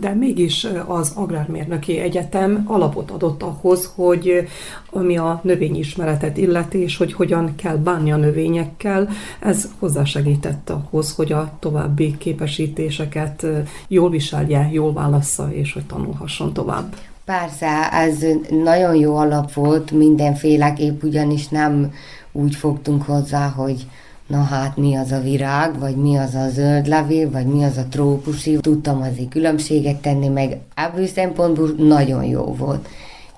de 0.00 0.14
mégis 0.14 0.66
az 0.86 1.12
Agrármérnöki 1.14 1.98
Egyetem 1.98 2.64
alapot 2.66 3.10
adott 3.10 3.42
ahhoz, 3.42 3.92
hogy 3.94 4.48
ami 4.90 5.16
a 5.16 5.40
növényismeretet 5.42 6.36
illeti, 6.36 6.78
és 6.78 6.96
hogy 6.96 7.12
hogyan 7.12 7.54
kell 7.54 7.76
bánni 7.76 8.12
a 8.12 8.16
növényekkel, 8.16 9.08
ez 9.40 9.68
hozzásegített 9.78 10.70
ahhoz, 10.70 11.14
hogy 11.14 11.32
a 11.32 11.56
további 11.58 12.16
képesítéseket 12.18 13.46
jól 13.88 14.10
viselje, 14.10 14.68
jól 14.72 14.92
válassza, 14.92 15.52
és 15.52 15.72
hogy 15.72 15.86
tanulhasson 15.86 16.52
tovább. 16.52 16.94
Persze, 17.24 17.92
ez 17.92 18.24
nagyon 18.64 18.94
jó 18.94 19.16
alap 19.16 19.52
volt 19.52 19.90
mindenféleképp, 19.90 21.02
ugyanis 21.02 21.48
nem 21.48 21.92
úgy 22.32 22.54
fogtunk 22.54 23.02
hozzá, 23.02 23.48
hogy 23.48 23.86
na 24.28 24.42
hát 24.42 24.76
mi 24.76 24.94
az 24.94 25.12
a 25.12 25.20
virág, 25.20 25.78
vagy 25.78 25.96
mi 25.96 26.16
az 26.16 26.34
a 26.34 26.48
zöld 26.48 26.86
levél, 26.86 27.30
vagy 27.30 27.46
mi 27.46 27.64
az 27.64 27.76
a 27.76 27.86
trópusi. 27.90 28.56
Tudtam 28.56 29.02
azért 29.02 29.28
különbséget 29.28 29.96
tenni, 29.96 30.28
meg 30.28 30.58
ebből 30.74 31.06
szempontból 31.06 31.74
nagyon 31.76 32.24
jó 32.24 32.42
volt. 32.42 32.88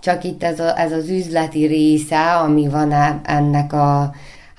Csak 0.00 0.24
itt 0.24 0.42
ez, 0.42 0.60
a, 0.60 0.78
ez 0.78 0.92
az 0.92 1.08
üzleti 1.08 1.66
része, 1.66 2.36
ami 2.36 2.68
van 2.68 2.92
e, 2.92 3.20
ennek 3.24 3.72
a 3.72 4.14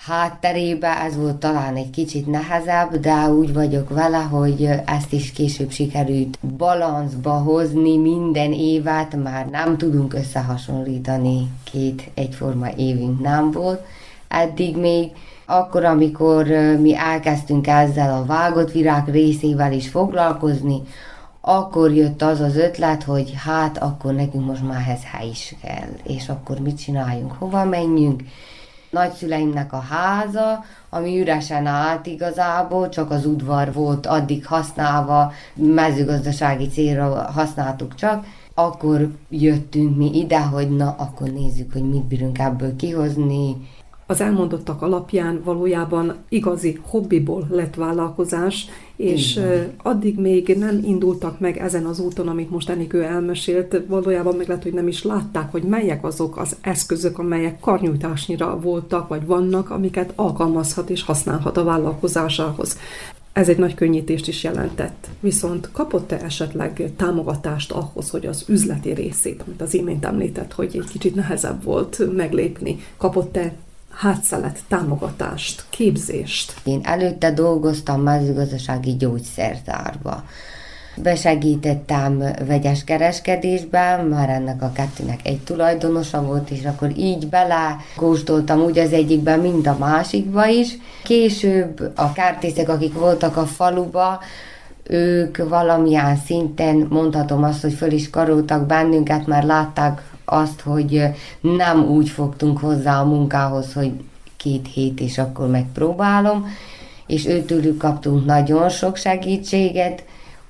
hátterébe, 0.06 1.02
ez 1.02 1.16
volt 1.16 1.36
talán 1.36 1.76
egy 1.76 1.90
kicsit 1.90 2.28
nehezebb, 2.28 2.96
de 2.96 3.30
úgy 3.30 3.54
vagyok 3.54 3.90
vele, 3.90 4.18
hogy 4.18 4.70
ezt 4.86 5.14
is 5.14 5.32
később 5.32 5.72
sikerült 5.72 6.40
balanszba 6.58 7.32
hozni 7.32 7.98
minden 7.98 8.54
évet, 8.54 9.16
már 9.24 9.48
nem 9.50 9.78
tudunk 9.78 10.14
összehasonlítani, 10.14 11.48
két 11.72 12.12
egyforma 12.14 12.68
évünk 12.76 13.22
nem 13.22 13.52
volt. 13.52 13.86
Eddig 14.28 14.78
még 14.78 15.12
akkor, 15.52 15.86
amikor 15.86 16.46
mi 16.80 16.96
elkezdtünk 16.96 17.68
ezzel 17.68 18.14
a 18.14 18.26
vágott 18.26 18.72
virág 18.72 19.10
részével 19.10 19.72
is 19.72 19.90
foglalkozni, 19.90 20.82
akkor 21.42 21.92
jött 21.92 22.22
az 22.22 22.40
az 22.40 22.56
ötlet, 22.56 23.04
hogy 23.04 23.34
hát 23.46 23.78
akkor 23.78 24.14
nekünk 24.14 24.46
most 24.46 24.68
már 24.68 24.88
ez 24.90 25.02
hely 25.04 25.28
is 25.28 25.56
kell, 25.62 25.90
és 26.04 26.30
akkor 26.30 26.60
mit 26.60 26.78
csináljunk, 26.78 27.32
hova 27.32 27.66
menjünk. 27.66 28.24
Nagyszüleimnek 28.90 29.74
a 29.74 29.80
háza, 29.90 30.64
ami 30.90 31.20
üresen 31.20 31.66
állt 31.66 32.06
igazából, 32.06 32.90
csak 32.90 33.12
az 33.12 33.26
udvar 33.26 33.74
volt 33.74 34.06
addig 34.06 34.46
használva, 34.46 35.32
mezőgazdasági 35.54 36.68
célra 36.68 37.32
használtuk 37.34 37.96
csak, 37.96 38.26
akkor 38.54 39.12
jöttünk 39.30 39.98
mi 39.98 40.20
ide, 40.20 40.42
hogy 40.42 40.70
na, 40.70 40.96
akkor 40.98 41.30
nézzük, 41.30 41.74
hogy 41.74 41.90
mit 41.90 42.04
bírunk 42.04 42.40
ebből 42.40 42.76
kihozni, 42.76 43.56
az 44.12 44.22
elmondottak 44.22 44.82
alapján 44.82 45.42
valójában 45.44 46.16
igazi 46.30 46.80
hobbiból 46.82 47.48
lett 47.50 47.76
vállalkozás, 47.76 48.68
és 48.96 49.36
Igen. 49.36 49.72
addig 49.84 50.20
még 50.20 50.56
nem 50.58 50.82
indultak 50.84 51.40
meg 51.40 51.58
ezen 51.58 51.86
az 51.86 52.00
úton, 52.00 52.28
amit 52.28 52.50
most 52.50 52.70
Enikő 52.70 53.04
elmesélt, 53.04 53.82
valójában 53.88 54.36
meg 54.36 54.48
lehet, 54.48 54.64
hogy 54.64 54.74
nem 54.74 54.88
is 54.88 55.04
látták, 55.04 55.52
hogy 55.52 55.64
melyek 55.64 56.04
azok 56.04 56.38
az 56.38 56.56
eszközök, 56.62 57.20
amelyek 57.20 57.60
karnyújtásnyira 57.60 58.60
voltak, 58.60 59.08
vagy 59.08 59.26
vannak, 59.26 59.70
amiket 59.70 60.14
alkalmazhat 60.16 60.90
és 60.90 61.04
használhat 61.04 61.58
a 61.58 61.64
vállalkozásához. 61.64 62.78
Ez 63.34 63.50
egy 63.50 63.58
nagy 63.58 63.74
könnyítést 63.74 64.28
is 64.28 64.44
jelentett. 64.44 65.08
Viszont 65.20 65.70
kapott-e 65.72 66.20
esetleg 66.24 66.92
támogatást 66.96 67.72
ahhoz, 67.72 68.10
hogy 68.10 68.26
az 68.26 68.44
üzleti 68.48 68.94
részét, 68.94 69.44
amit 69.46 69.62
az 69.62 69.74
imént 69.74 70.06
említett, 70.06 70.54
hogy 70.54 70.70
egy 70.74 70.90
kicsit 70.92 71.16
nehezebb 71.16 71.64
volt 71.64 72.14
meglépni, 72.16 72.80
kapott-e 72.98 73.54
hátszelet, 73.92 74.60
támogatást, 74.68 75.64
képzést? 75.70 76.54
Én 76.64 76.80
előtte 76.84 77.32
dolgoztam 77.32 78.02
mezőgazdasági 78.02 78.96
gyógyszertárba. 78.96 80.24
Besegítettem 80.96 82.24
vegyes 82.48 82.84
kereskedésben, 82.84 84.06
már 84.06 84.30
ennek 84.30 84.62
a 84.62 84.72
kettőnek 84.72 85.20
egy 85.24 85.40
tulajdonosa 85.40 86.24
volt, 86.24 86.50
és 86.50 86.66
akkor 86.66 86.98
így 86.98 87.28
bele 87.28 87.78
kóstoltam 87.96 88.60
úgy 88.60 88.80
az 88.80 88.94
egyikben, 88.94 89.40
mint 89.40 89.68
a 89.68 89.78
másikba 89.80 90.46
is. 90.46 90.78
Később 91.04 91.92
a 91.96 92.12
kártészek, 92.12 92.70
akik 92.70 92.94
voltak 92.94 93.38
a 93.38 93.46
faluba, 93.46 94.20
ők 94.84 95.50
valamilyen 95.50 96.16
szinten 96.16 96.88
mondhatom 96.90 97.44
azt, 97.44 97.62
hogy 97.62 97.74
föl 97.74 97.92
is 97.92 98.10
karoltak 98.10 98.66
bennünket, 98.66 99.28
már 99.28 99.44
látták 99.44 100.02
azt, 100.32 100.62
hogy 100.62 101.04
nem 101.42 101.84
úgy 101.84 102.10
fogtunk 102.10 102.60
hozzá 102.60 103.00
a 103.00 103.06
munkához, 103.06 103.74
hogy 103.74 103.92
két 104.38 104.68
hét, 104.74 105.00
és 105.00 105.18
akkor 105.18 105.48
megpróbálom, 105.48 106.48
és 107.08 107.26
őtőlük 107.26 107.78
kaptunk 107.78 108.26
nagyon 108.26 108.70
sok 108.70 108.96
segítséget, 108.96 110.04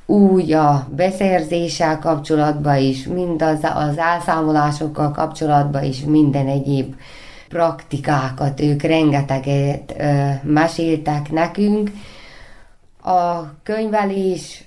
úgy 0.06 0.52
a 0.52 0.88
beszerzéssel 0.96 2.00
kapcsolatban 2.00 2.78
is, 2.78 3.04
mind 3.04 3.42
az, 3.42 3.60
az 3.74 3.98
elszámolásokkal 3.98 5.12
kapcsolatban 5.12 5.84
is, 5.84 6.00
minden 6.00 6.48
egyéb 6.48 6.96
praktikákat, 7.50 8.62
ők 8.62 8.82
rengeteget 8.82 9.96
ö, 9.98 10.30
meséltek 10.44 11.32
nekünk. 11.32 11.92
A 13.04 13.54
könyvelés 13.64 14.64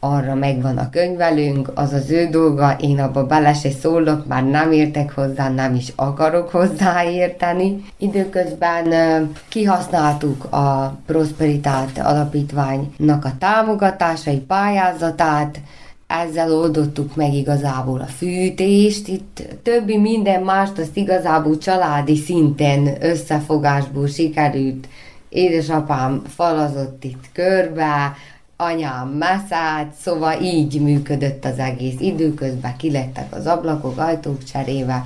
arra 0.00 0.34
megvan 0.34 0.78
a 0.78 0.90
könyvelünk, 0.90 1.70
az 1.74 1.92
az 1.92 2.10
ő 2.10 2.26
dolga, 2.26 2.76
én 2.80 3.00
abba 3.00 3.26
bele 3.26 3.54
se 3.54 3.70
szólok, 3.70 4.26
már 4.26 4.44
nem 4.44 4.72
értek 4.72 5.14
hozzá, 5.14 5.48
nem 5.48 5.74
is 5.74 5.92
akarok 5.96 6.50
hozzáérteni. 6.50 7.84
Időközben 7.98 9.30
kihasználtuk 9.48 10.44
a 10.52 10.96
Prosperitát 11.06 11.98
alapítványnak 11.98 13.24
a 13.24 13.32
támogatásai, 13.38 14.38
pályázatát, 14.38 15.60
ezzel 16.06 16.52
oldottuk 16.52 17.16
meg 17.16 17.34
igazából 17.34 18.00
a 18.00 18.06
fűtést, 18.16 19.08
itt 19.08 19.42
többi 19.62 19.98
minden 19.98 20.42
mást 20.42 20.78
azt 20.78 20.96
igazából 20.96 21.58
családi 21.58 22.16
szinten 22.16 22.96
összefogásból 23.00 24.06
sikerült. 24.06 24.88
Édesapám 25.28 26.22
falazott 26.26 27.04
itt 27.04 27.24
körbe, 27.32 28.12
anyám 28.60 29.08
messzált, 29.08 29.92
szóval 30.00 30.42
így 30.42 30.80
működött 30.80 31.44
az 31.44 31.58
egész. 31.58 32.00
Időközben 32.00 32.76
kilettek 32.76 33.34
az 33.34 33.46
ablakok, 33.46 33.98
ajtók 33.98 34.44
cserébe, 34.44 35.04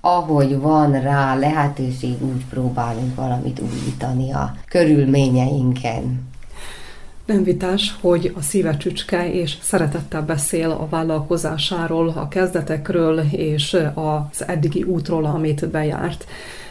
ahogy 0.00 0.58
van 0.58 1.00
rá 1.00 1.34
lehetőség, 1.34 2.22
úgy 2.22 2.44
próbálunk 2.50 3.14
valamit 3.14 3.60
újítani 3.60 4.32
a 4.32 4.54
körülményeinken. 4.68 6.28
Nem 7.24 7.42
vitás, 7.42 7.96
hogy 8.00 8.32
a 8.36 8.42
szíve 8.42 8.76
csücske 8.76 9.32
és 9.32 9.56
szeretettel 9.60 10.22
beszél 10.22 10.70
a 10.70 10.88
vállalkozásáról, 10.88 12.08
a 12.08 12.28
kezdetekről 12.28 13.18
és 13.30 13.76
az 13.94 14.48
eddigi 14.48 14.82
útról, 14.82 15.24
amit 15.24 15.68
bejárt. 15.68 16.24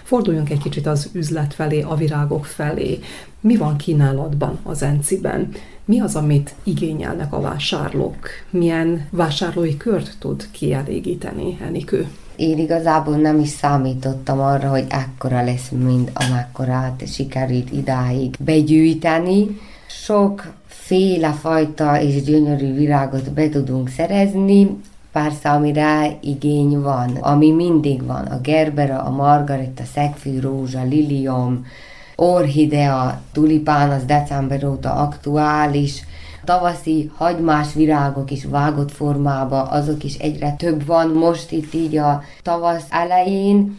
Forduljunk 0.04 0.50
egy 0.50 0.62
kicsit 0.62 0.88
az 0.88 1.10
üzlet 1.14 1.54
felé, 1.54 1.82
a 1.82 1.96
virágok 1.96 2.46
felé. 2.46 3.00
Mi 3.42 3.58
van 3.58 3.78
kínálatban 3.78 4.60
az 4.64 4.82
Enciben? 4.82 5.52
Mi 5.90 6.00
az, 6.00 6.16
amit 6.16 6.56
igényelnek 6.64 7.34
a 7.34 7.42
vásárlók? 7.42 8.28
Milyen 8.50 9.08
vásárlói 9.12 9.78
kört 9.78 10.16
tud 10.20 10.52
kielégíteni 10.52 11.58
Enikő? 11.62 12.08
Én 12.36 12.58
igazából 12.60 13.16
nem 13.16 13.40
is 13.40 13.50
számítottam 13.50 14.40
arra, 14.40 14.70
hogy 14.70 14.86
ekkora 14.90 15.44
lesz, 15.44 15.70
mint 15.70 16.12
amekkorát 16.14 17.08
sikerült 17.08 17.72
idáig 17.72 18.36
begyűjteni. 18.40 19.60
Sok 19.88 20.54
féle 20.66 21.32
fajta 21.32 22.02
és 22.02 22.24
gyönyörű 22.24 22.74
virágot 22.74 23.32
be 23.32 23.50
tudunk 23.50 23.90
szerezni, 23.90 24.70
persze 25.12 25.50
amire 25.50 26.18
igény 26.22 26.80
van, 26.80 27.16
ami 27.16 27.52
mindig 27.52 28.06
van, 28.06 28.26
a 28.26 28.42
gerbera, 28.42 29.02
a 29.02 29.10
margarita, 29.10 29.84
szegfű, 29.94 30.40
rózsa, 30.40 30.84
lilium, 30.84 31.66
orhidea, 32.20 33.22
tulipán 33.32 33.90
az 33.90 34.06
december 34.06 34.66
óta 34.66 34.94
aktuális, 34.94 36.04
tavaszi 36.44 37.12
hagymás 37.16 37.74
virágok 37.74 38.32
is 38.32 38.46
vágott 38.46 38.92
formába, 38.92 39.62
azok 39.62 40.04
is 40.04 40.16
egyre 40.16 40.52
több 40.52 40.86
van 40.86 41.10
most 41.10 41.52
itt 41.52 41.74
így 41.74 41.98
a 41.98 42.24
tavasz 42.44 42.86
elején, 42.90 43.78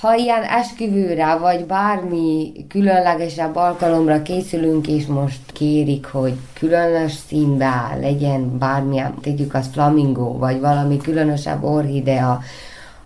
ha 0.00 0.14
ilyen 0.14 0.42
esküvőre, 0.42 1.36
vagy 1.36 1.66
bármi 1.66 2.52
különlegesebb 2.68 3.56
alkalomra 3.56 4.22
készülünk, 4.22 4.88
és 4.88 5.06
most 5.06 5.52
kérik, 5.52 6.06
hogy 6.06 6.34
különös 6.52 7.12
színbe 7.28 7.96
legyen 8.00 8.58
bármilyen, 8.58 9.14
tegyük 9.20 9.54
az 9.54 9.68
flamingo, 9.72 10.38
vagy 10.38 10.60
valami 10.60 10.96
különösebb 10.96 11.64
orhidea, 11.64 12.40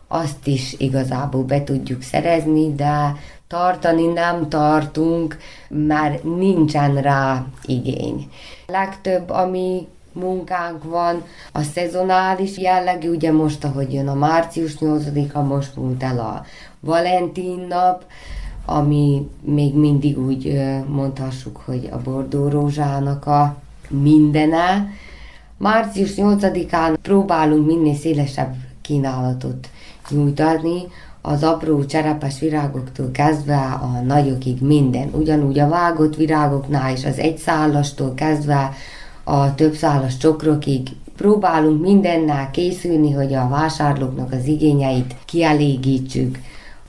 azt 0.09 0.47
is 0.47 0.75
igazából 0.79 1.43
be 1.43 1.65
tudjuk 1.65 2.03
szerezni, 2.03 2.75
de 2.75 3.17
tartani 3.53 4.07
nem 4.07 4.49
tartunk, 4.49 5.37
mert 5.69 6.25
nincsen 6.25 6.97
rá 6.97 7.45
igény. 7.65 8.31
Legtöbb, 8.67 9.31
ami 9.31 9.89
munkánk 10.13 10.85
van, 10.85 11.23
a 11.53 11.63
szezonális 11.63 12.59
jellegű, 12.59 13.11
ugye 13.11 13.33
most, 13.33 13.65
ahogy 13.65 13.93
jön 13.93 14.09
a 14.09 14.15
március 14.15 14.77
8-a, 14.81 15.41
most 15.41 15.77
múlt 15.77 16.03
el 16.03 16.19
a 16.19 16.45
Valentin 16.81 17.67
nap, 17.69 18.05
ami 18.67 19.29
még 19.41 19.75
mindig 19.75 20.19
úgy 20.19 20.61
mondhassuk, 20.87 21.63
hogy 21.65 21.89
a 21.93 21.99
bordó 21.99 22.49
rózsának 22.49 23.27
a 23.27 23.57
mindene. 23.89 24.89
Március 25.57 26.13
8-án 26.17 26.97
próbálunk 27.03 27.67
minél 27.67 27.95
szélesebb 27.95 28.55
kínálatot 28.81 29.69
nyújtani, 30.11 30.83
az 31.23 31.43
apró 31.43 31.85
cserepes 31.85 32.39
virágoktól 32.39 33.11
kezdve 33.11 33.59
a 33.59 34.03
nagyokig 34.07 34.63
minden. 34.63 35.09
Ugyanúgy 35.13 35.59
a 35.59 35.69
vágott 35.69 36.17
virágoknál 36.17 36.93
is 36.93 37.05
az 37.05 37.19
egyszállastól 37.19 38.15
kezdve 38.15 38.73
a 39.25 39.55
többszálas 39.55 40.17
csokrokig 40.17 40.89
próbálunk 41.17 41.83
mindennel 41.83 42.51
készülni, 42.51 43.13
hogy 43.13 43.35
a 43.35 43.49
vásárlóknak 43.49 44.33
az 44.33 44.47
igényeit 44.47 45.15
kielégítsük, 45.25 46.39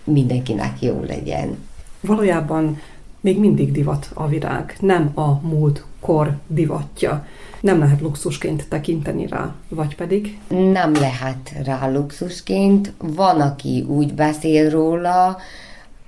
mindenkinek 0.03 0.81
jó 0.81 1.03
legyen. 1.07 1.57
Valójában 2.01 2.81
még 3.23 3.39
mindig 3.39 3.71
divat 3.71 4.09
a 4.13 4.27
virág, 4.27 4.75
nem 4.79 5.11
a 5.13 5.39
múlt 5.41 5.85
kor 5.99 6.37
divatja. 6.47 7.25
Nem 7.61 7.79
lehet 7.79 8.01
luxusként 8.01 8.67
tekinteni 8.69 9.27
rá, 9.27 9.53
vagy 9.69 9.95
pedig? 9.95 10.39
Nem 10.47 10.93
lehet 10.93 11.53
rá 11.63 11.91
luxusként. 11.91 12.93
Van, 12.97 13.41
aki 13.41 13.85
úgy 13.87 14.13
beszél 14.13 14.69
róla, 14.69 15.37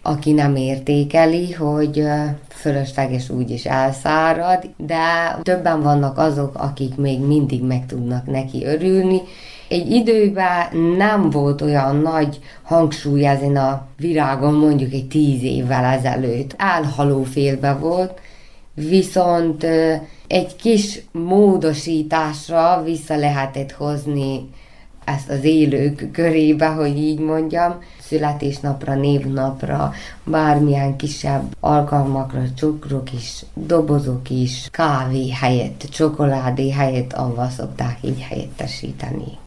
aki 0.01 0.31
nem 0.31 0.55
értékeli, 0.55 1.51
hogy 1.51 2.03
fölösleges 2.47 3.29
úgyis 3.29 3.65
elszárad, 3.65 4.69
de 4.77 5.37
többen 5.41 5.81
vannak 5.81 6.17
azok, 6.17 6.55
akik 6.55 6.95
még 6.95 7.19
mindig 7.19 7.63
meg 7.63 7.85
tudnak 7.85 8.25
neki 8.25 8.65
örülni. 8.65 9.21
Egy 9.69 9.91
időben 9.91 10.77
nem 10.97 11.29
volt 11.29 11.61
olyan 11.61 11.95
nagy 11.95 12.39
hangsúly 12.63 13.25
ezen 13.25 13.55
a 13.55 13.87
virágon, 13.97 14.53
mondjuk 14.53 14.93
egy 14.93 15.07
tíz 15.07 15.43
évvel 15.43 15.83
ezelőtt. 15.83 16.55
Elhaló 16.57 17.23
félbe 17.23 17.73
volt, 17.73 18.19
viszont 18.73 19.63
egy 20.27 20.55
kis 20.55 21.01
módosításra 21.11 22.81
vissza 22.83 23.15
lehetett 23.15 23.71
hozni 23.71 24.49
ezt 25.05 25.29
az 25.29 25.43
élők 25.43 26.11
körébe, 26.11 26.67
hogy 26.67 26.97
így 26.97 27.19
mondjam, 27.19 27.79
születésnapra, 27.99 28.95
névnapra, 28.95 29.93
bármilyen 30.23 30.95
kisebb 30.95 31.55
alkalmakra 31.59 32.41
cukrok 32.55 33.13
is, 33.13 33.45
dobozok 33.53 34.29
is, 34.29 34.67
kávé 34.71 35.29
helyett, 35.29 35.81
csokoládé 35.91 36.71
helyett, 36.71 37.13
avval 37.13 37.49
szokták 37.49 37.97
így 38.01 38.21
helyettesíteni. 38.21 39.43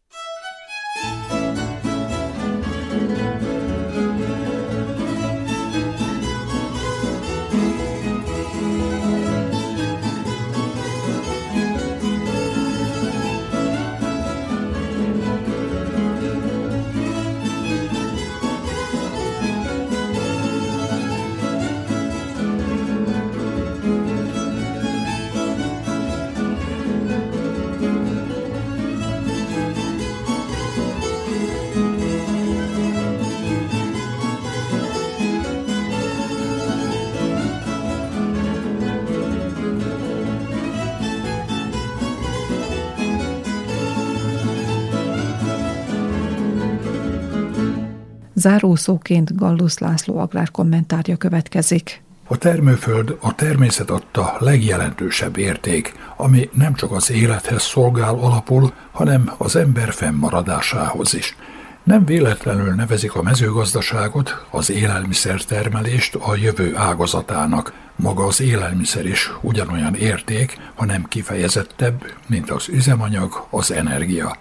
Zárószóként 48.39 49.37
Gallus 49.37 49.79
László 49.79 50.19
agrár 50.19 50.51
kommentárja 50.51 51.17
következik. 51.17 52.03
A 52.29 52.37
termőföld 52.37 53.17
a 53.21 53.35
természet 53.35 53.91
adta 53.91 54.37
legjelentősebb 54.39 55.37
érték, 55.37 55.95
ami 56.17 56.49
nem 56.53 56.75
csak 56.75 56.93
az 56.93 57.11
élethez 57.11 57.63
szolgál 57.63 58.15
alapul, 58.15 58.73
hanem 58.93 59.33
az 59.37 59.57
ember 59.57 59.93
fennmaradásához 59.93 61.15
is. 61.15 61.37
Nem 61.83 62.05
véletlenül 62.05 62.75
nevezik 62.75 63.15
a 63.15 63.23
mezőgazdaságot, 63.23 64.47
az 64.51 64.71
élelmiszertermelést 64.71 66.15
a 66.15 66.37
jövő 66.37 66.77
ágazatának. 66.77 67.73
Maga 67.97 68.25
az 68.25 68.41
élelmiszer 68.41 69.07
is 69.07 69.31
ugyanolyan 69.41 69.95
érték, 69.95 70.59
hanem 70.75 71.05
kifejezettebb, 71.05 72.05
mint 72.27 72.51
az 72.51 72.69
üzemanyag, 72.69 73.47
az 73.51 73.71
energia 73.71 74.37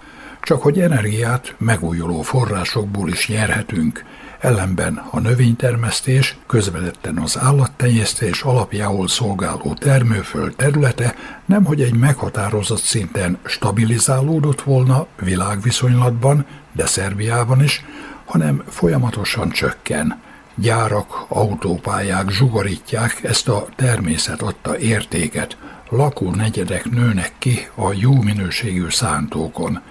csak 0.48 0.62
hogy 0.62 0.80
energiát 0.80 1.56
megújuló 1.58 2.22
forrásokból 2.22 3.10
is 3.10 3.28
nyerhetünk, 3.28 4.04
ellenben 4.40 5.04
a 5.12 5.20
növénytermesztés 5.20 6.38
közvetetten 6.48 7.18
az 7.18 7.38
állattenyésztés 7.40 8.42
alapjául 8.42 9.08
szolgáló 9.08 9.74
termőföld 9.74 10.56
területe 10.56 11.16
nemhogy 11.46 11.82
egy 11.82 11.94
meghatározott 11.94 12.82
szinten 12.82 13.38
stabilizálódott 13.46 14.62
volna 14.62 15.06
világviszonylatban, 15.22 16.46
de 16.72 16.86
Szerbiában 16.86 17.64
is, 17.64 17.84
hanem 18.26 18.64
folyamatosan 18.70 19.50
csökken. 19.50 20.22
Gyárak, 20.56 21.26
autópályák 21.28 22.30
zsugorítják 22.30 23.24
ezt 23.24 23.48
a 23.48 23.68
természet 23.76 24.42
adta 24.42 24.78
értéket, 24.78 25.58
lakónegyedek 25.90 26.90
nőnek 26.90 27.34
ki 27.38 27.68
a 27.76 27.94
jó 27.94 28.22
minőségű 28.22 28.90
szántókon– 28.90 29.80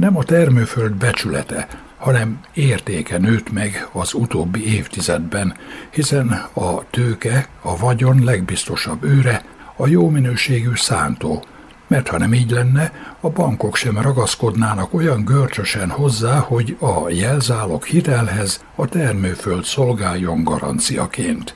nem 0.00 0.16
a 0.16 0.22
termőföld 0.22 0.92
becsülete, 0.92 1.68
hanem 1.96 2.40
értéke 2.54 3.18
nőtt 3.18 3.52
meg 3.52 3.88
az 3.92 4.14
utóbbi 4.14 4.74
évtizedben, 4.74 5.56
hiszen 5.90 6.28
a 6.52 6.90
tőke, 6.90 7.48
a 7.62 7.76
vagyon 7.76 8.24
legbiztosabb 8.24 9.04
őre, 9.04 9.44
a 9.76 9.86
jó 9.86 10.08
minőségű 10.08 10.70
szántó, 10.74 11.44
mert 11.86 12.08
ha 12.08 12.18
nem 12.18 12.34
így 12.34 12.50
lenne, 12.50 12.92
a 13.20 13.28
bankok 13.30 13.76
sem 13.76 13.98
ragaszkodnának 13.98 14.94
olyan 14.94 15.24
görcsösen 15.24 15.90
hozzá, 15.90 16.38
hogy 16.38 16.76
a 16.80 17.08
jelzálog 17.10 17.84
hitelhez 17.84 18.64
a 18.74 18.86
termőföld 18.86 19.64
szolgáljon 19.64 20.44
garanciaként. 20.44 21.54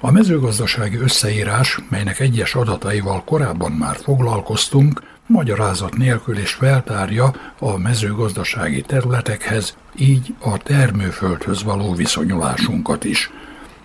A 0.00 0.10
mezőgazdasági 0.10 0.96
összeírás, 0.96 1.78
melynek 1.88 2.20
egyes 2.20 2.54
adataival 2.54 3.24
korábban 3.24 3.72
már 3.72 3.96
foglalkoztunk, 3.96 5.02
magyarázat 5.26 5.96
nélkül 5.96 6.38
is 6.38 6.52
feltárja 6.52 7.34
a 7.58 7.76
mezőgazdasági 7.76 8.80
területekhez, 8.80 9.76
így 9.96 10.34
a 10.40 10.58
termőföldhöz 10.58 11.62
való 11.62 11.94
viszonyulásunkat 11.94 13.04
is. 13.04 13.30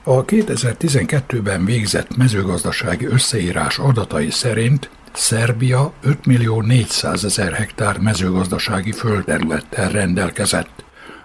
A 0.04 0.26
2012-ben 0.26 1.66
végzett 1.66 2.18
mezőgazdasági 2.18 3.06
összeírás 3.06 3.78
adatai 3.78 4.30
szerint 4.30 4.90
Szerbia 5.14 5.94
5 6.02 6.26
millió 6.26 6.62
400 6.62 7.24
ezer 7.26 7.54
hektár 7.54 7.98
mezőgazdasági 7.98 8.92
földterülettel 8.92 9.90
rendelkezett, 9.90 10.84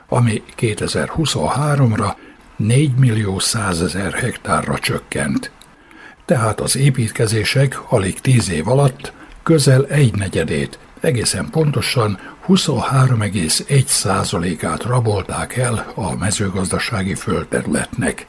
ami 0.09 0.43
2023-ra 0.59 2.15
4 2.57 2.95
millió 2.95 3.39
100 3.39 3.83
ezer 3.83 4.13
hektárra 4.13 4.79
csökkent. 4.79 5.51
Tehát 6.25 6.61
az 6.61 6.77
építkezések 6.77 7.79
alig 7.89 8.21
10 8.21 8.51
év 8.51 8.69
alatt 8.69 9.13
közel 9.47 9.87
egy 9.87 10.15
negyedét, 10.15 10.79
egészen 11.01 11.51
pontosan 11.51 12.19
23,1%-át 12.47 14.83
rabolták 14.83 15.57
el 15.57 15.93
a 15.95 16.17
mezőgazdasági 16.17 17.15
földterületnek. 17.15 18.27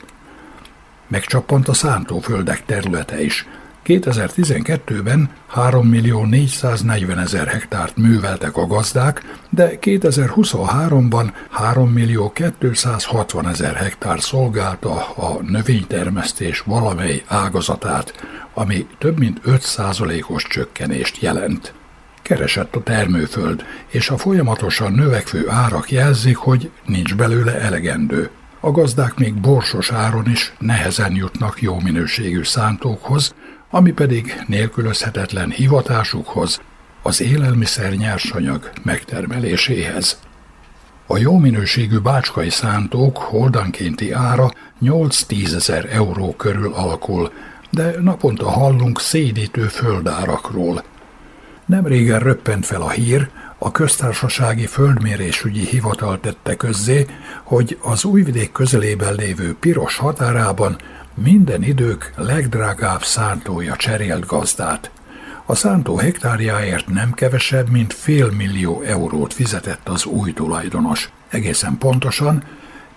Megcsappant 1.08 1.68
a 1.68 1.74
szántóföldek 1.74 2.66
területe 2.66 3.22
is. 3.22 3.48
2012-ben 3.88 5.30
3 5.48 5.88
millió 5.88 6.26
440 6.26 7.20
ezer 7.20 7.48
hektárt 7.48 7.98
műveltek 7.98 8.58
a 8.58 8.68
gazdák, 8.68 9.24
de 9.50 9.72
2023-ban 9.82 11.32
3 11.50 11.90
millió 11.90 12.34
260 12.60 13.48
ezer 13.48 13.76
hektár 13.76 14.22
szolgálta 14.22 15.10
a 15.16 15.42
növénytermesztés 15.42 16.60
valamely 16.60 17.24
ágazatát, 17.28 18.14
ami 18.54 18.88
több 18.98 19.20
mint 19.20 19.42
5%-os 19.46 20.44
csökkenést 20.44 21.22
jelent. 21.22 21.74
Keresett 22.22 22.76
a 22.76 22.84
termőföld, 22.84 23.66
és 23.88 24.10
a 24.10 24.18
folyamatosan 24.18 24.92
növekvő 24.92 25.50
árak 25.50 25.92
jelzik, 25.92 26.36
hogy 26.36 26.72
nincs 26.86 27.16
belőle 27.16 27.60
elegendő. 27.60 28.30
A 28.60 28.72
gazdák 28.72 29.16
még 29.16 29.34
borsos 29.34 29.92
áron 29.92 30.30
is 30.30 30.54
nehezen 30.60 31.16
jutnak 31.16 31.62
jó 31.62 31.80
minőségű 31.80 32.44
szántókhoz, 32.44 33.34
ami 33.70 33.92
pedig 33.92 34.44
nélkülözhetetlen 34.48 35.50
hivatásukhoz, 35.50 36.60
az 37.02 37.22
élelmiszer 37.22 37.92
nyersanyag 37.92 38.72
megtermeléséhez. 38.84 40.20
A 41.08 41.18
jó 41.18 41.38
minőségű 41.38 41.98
bácskai 41.98 42.50
szántók 42.50 43.18
holdankénti 43.18 44.12
ára 44.12 44.52
8-10 44.82 45.56
ezer 45.56 45.88
euró 45.92 46.34
körül 46.36 46.74
alakul, 46.74 47.32
de 47.70 47.94
naponta 48.02 48.50
hallunk 48.50 49.00
szédítő 49.00 49.68
földárakról. 49.68 50.84
Nem 51.66 51.86
régen 51.86 52.20
röppent 52.20 52.66
fel 52.66 52.82
a 52.82 52.90
hír, 52.90 53.30
a 53.58 53.72
köztársasági 53.72 54.66
földmérésügyi 54.66 55.66
hivatal 55.66 56.20
tette 56.20 56.56
közzé, 56.56 57.06
hogy 57.44 57.78
az 57.82 58.06
újvidék 58.06 58.52
közelében 58.52 59.14
lévő 59.16 59.56
piros 59.60 59.98
határában 59.98 60.78
minden 61.24 61.64
idők 61.64 62.14
legdrágább 62.16 63.04
szántója 63.04 63.76
cserélt 63.76 64.26
gazdát. 64.26 64.92
A 65.46 65.56
szántó 65.56 65.98
hektárjáért 65.98 66.88
nem 66.88 67.14
kevesebb, 67.14 67.70
mint 67.70 67.94
fél 67.94 68.32
millió 68.32 68.82
eurót 68.82 69.34
fizetett 69.34 69.90
az 69.90 70.06
új 70.06 70.34
tulajdonos. 70.34 71.12
Egészen 71.30 71.78
pontosan 71.78 72.44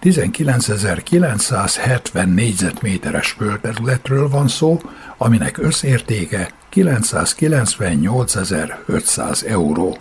19.970 0.03 2.35
négyzetméteres 2.35 3.31
földterületről 3.31 4.29
van 4.29 4.49
szó, 4.49 4.81
aminek 5.17 5.59
összértéke 5.59 6.51
998.500 6.73 9.47
euró. 9.47 9.99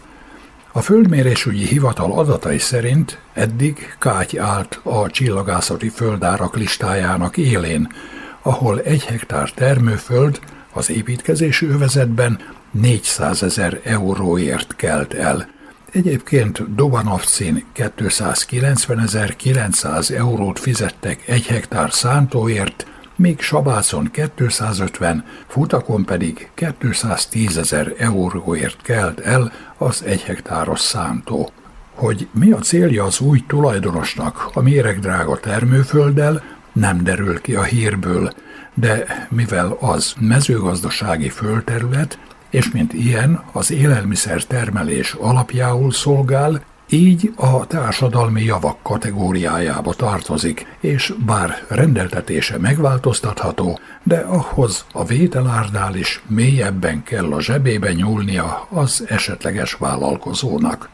A 0.72 0.82
Földmérésügyi 0.82 1.66
Hivatal 1.66 2.12
adatai 2.12 2.58
szerint 2.58 3.20
eddig 3.34 3.96
Káty 4.00 4.38
állt 4.38 4.80
a 4.84 5.10
csillagászati 5.10 5.90
földárak 5.90 6.56
listájának 6.56 7.38
élén, 7.38 7.94
ahol 8.42 8.82
egy 8.82 9.06
hektár 9.06 9.52
termőföld 9.52 10.40
az 10.74 10.90
építkezési 10.90 11.66
övezetben 11.66 12.40
400 12.72 13.44
ezer 13.44 13.82
euróért 13.84 14.76
kelt 14.76 15.14
el. 15.14 15.50
Egyébként 15.92 16.76
Dobanovcin 16.76 17.66
290.900 17.76 20.12
eurót 20.12 20.60
fizettek 20.60 21.28
egy 21.28 21.46
hektár 21.46 21.92
szántóért, 21.92 22.86
míg 23.20 23.40
Sabácon 23.40 24.12
250, 24.12 25.24
Futakon 25.48 26.06
pedig 26.06 26.50
210 26.78 27.58
ezer 27.58 27.94
euróért 27.98 28.82
kelt 28.82 29.20
el 29.20 29.52
az 29.78 30.04
egy 30.04 30.22
hektáros 30.22 30.80
szántó. 30.80 31.52
Hogy 31.96 32.28
mi 32.32 32.52
a 32.52 32.58
célja 32.58 33.04
az 33.04 33.20
új 33.20 33.44
tulajdonosnak 33.48 34.50
a 34.54 34.62
méregdrága 34.62 35.40
termőfölddel, 35.40 36.44
nem 36.74 37.04
derül 37.04 37.42
ki 37.42 37.56
a 37.56 37.64
hírből, 37.64 38.32
de 38.74 39.28
mivel 39.30 39.78
az 39.80 40.14
mezőgazdasági 40.20 41.30
földterület, 41.30 42.20
és 42.50 42.72
mint 42.72 42.94
ilyen 42.94 43.44
az 43.52 43.72
élelmiszer 43.72 44.44
termelés 44.44 45.14
alapjául 45.14 45.92
szolgál, 45.92 46.62
így 46.90 47.34
a 47.36 47.68
társadalmi 47.68 48.44
javak 48.44 48.78
kategóriájába 48.84 49.94
tartozik, 49.94 50.66
és 50.80 51.14
bár 51.26 51.66
rendeltetése 51.68 52.58
megváltoztatható, 52.58 53.80
de 54.04 54.18
ahhoz 54.18 54.86
a 54.92 55.06
vételárdál 55.06 55.96
is 55.96 56.24
mélyebben 56.28 57.04
kell 57.04 57.34
a 57.34 57.42
zsebébe 57.42 57.94
nyúlnia 57.94 58.68
az 58.70 59.06
esetleges 59.08 59.74
vállalkozónak. 59.74 60.90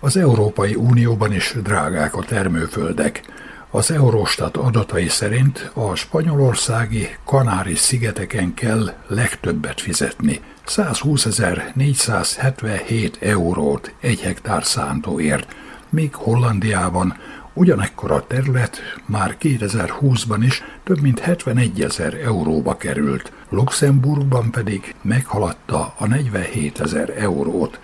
Az 0.00 0.16
Európai 0.16 0.74
Unióban 0.74 1.32
is 1.32 1.54
drágák 1.62 2.16
a 2.16 2.22
termőföldek, 2.22 3.22
az 3.74 3.90
Eurostat 3.90 4.56
adatai 4.56 5.08
szerint 5.08 5.70
a 5.74 5.94
spanyolországi 5.94 7.08
Kanári-szigeteken 7.24 8.54
kell 8.54 8.92
legtöbbet 9.06 9.80
fizetni, 9.80 10.40
120.477 10.66 13.22
eurót 13.22 13.94
egy 14.00 14.20
hektár 14.20 14.64
szántóért, 14.64 15.54
míg 15.88 16.14
Hollandiában 16.14 17.16
ugyanekkor 17.52 18.24
terület 18.26 18.80
már 19.06 19.36
2020-ban 19.40 20.38
is 20.40 20.62
több 20.84 21.00
mint 21.00 21.18
71 21.18 21.82
ezer 21.82 22.14
euróba 22.14 22.76
került, 22.76 23.32
Luxemburgban 23.48 24.50
pedig 24.50 24.94
meghaladta 25.02 25.94
a 25.98 26.06
47 26.06 26.80
ezer 26.80 27.14
eurót. 27.18 27.80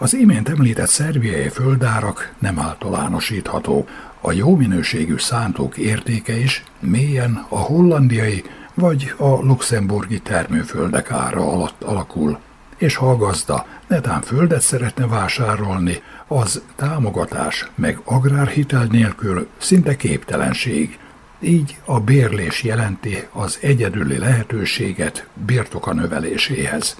Az 0.00 0.14
imént 0.14 0.48
említett 0.48 0.88
szerbiai 0.88 1.48
földárak 1.48 2.34
nem 2.38 2.58
általánosítható. 2.58 3.86
A 4.20 4.32
jó 4.32 4.56
minőségű 4.56 5.16
szántók 5.16 5.76
értéke 5.76 6.38
is 6.38 6.64
mélyen 6.80 7.44
a 7.48 7.58
hollandiai 7.58 8.44
vagy 8.74 9.14
a 9.16 9.28
luxemburgi 9.28 10.20
termőföldek 10.20 11.10
ára 11.10 11.52
alatt 11.52 11.82
alakul. 11.82 12.38
És 12.76 12.96
ha 12.96 13.10
a 13.10 13.16
gazda 13.16 13.66
netán 13.86 14.20
földet 14.20 14.60
szeretne 14.60 15.06
vásárolni, 15.06 16.02
az 16.26 16.62
támogatás 16.76 17.70
meg 17.74 18.00
agrárhitel 18.04 18.84
nélkül 18.84 19.48
szinte 19.56 19.96
képtelenség. 19.96 20.98
Így 21.40 21.78
a 21.84 22.00
bérlés 22.00 22.62
jelenti 22.62 23.26
az 23.32 23.58
egyedüli 23.60 24.18
lehetőséget 24.18 25.26
birtoka 25.46 25.92
növeléséhez. 25.92 26.96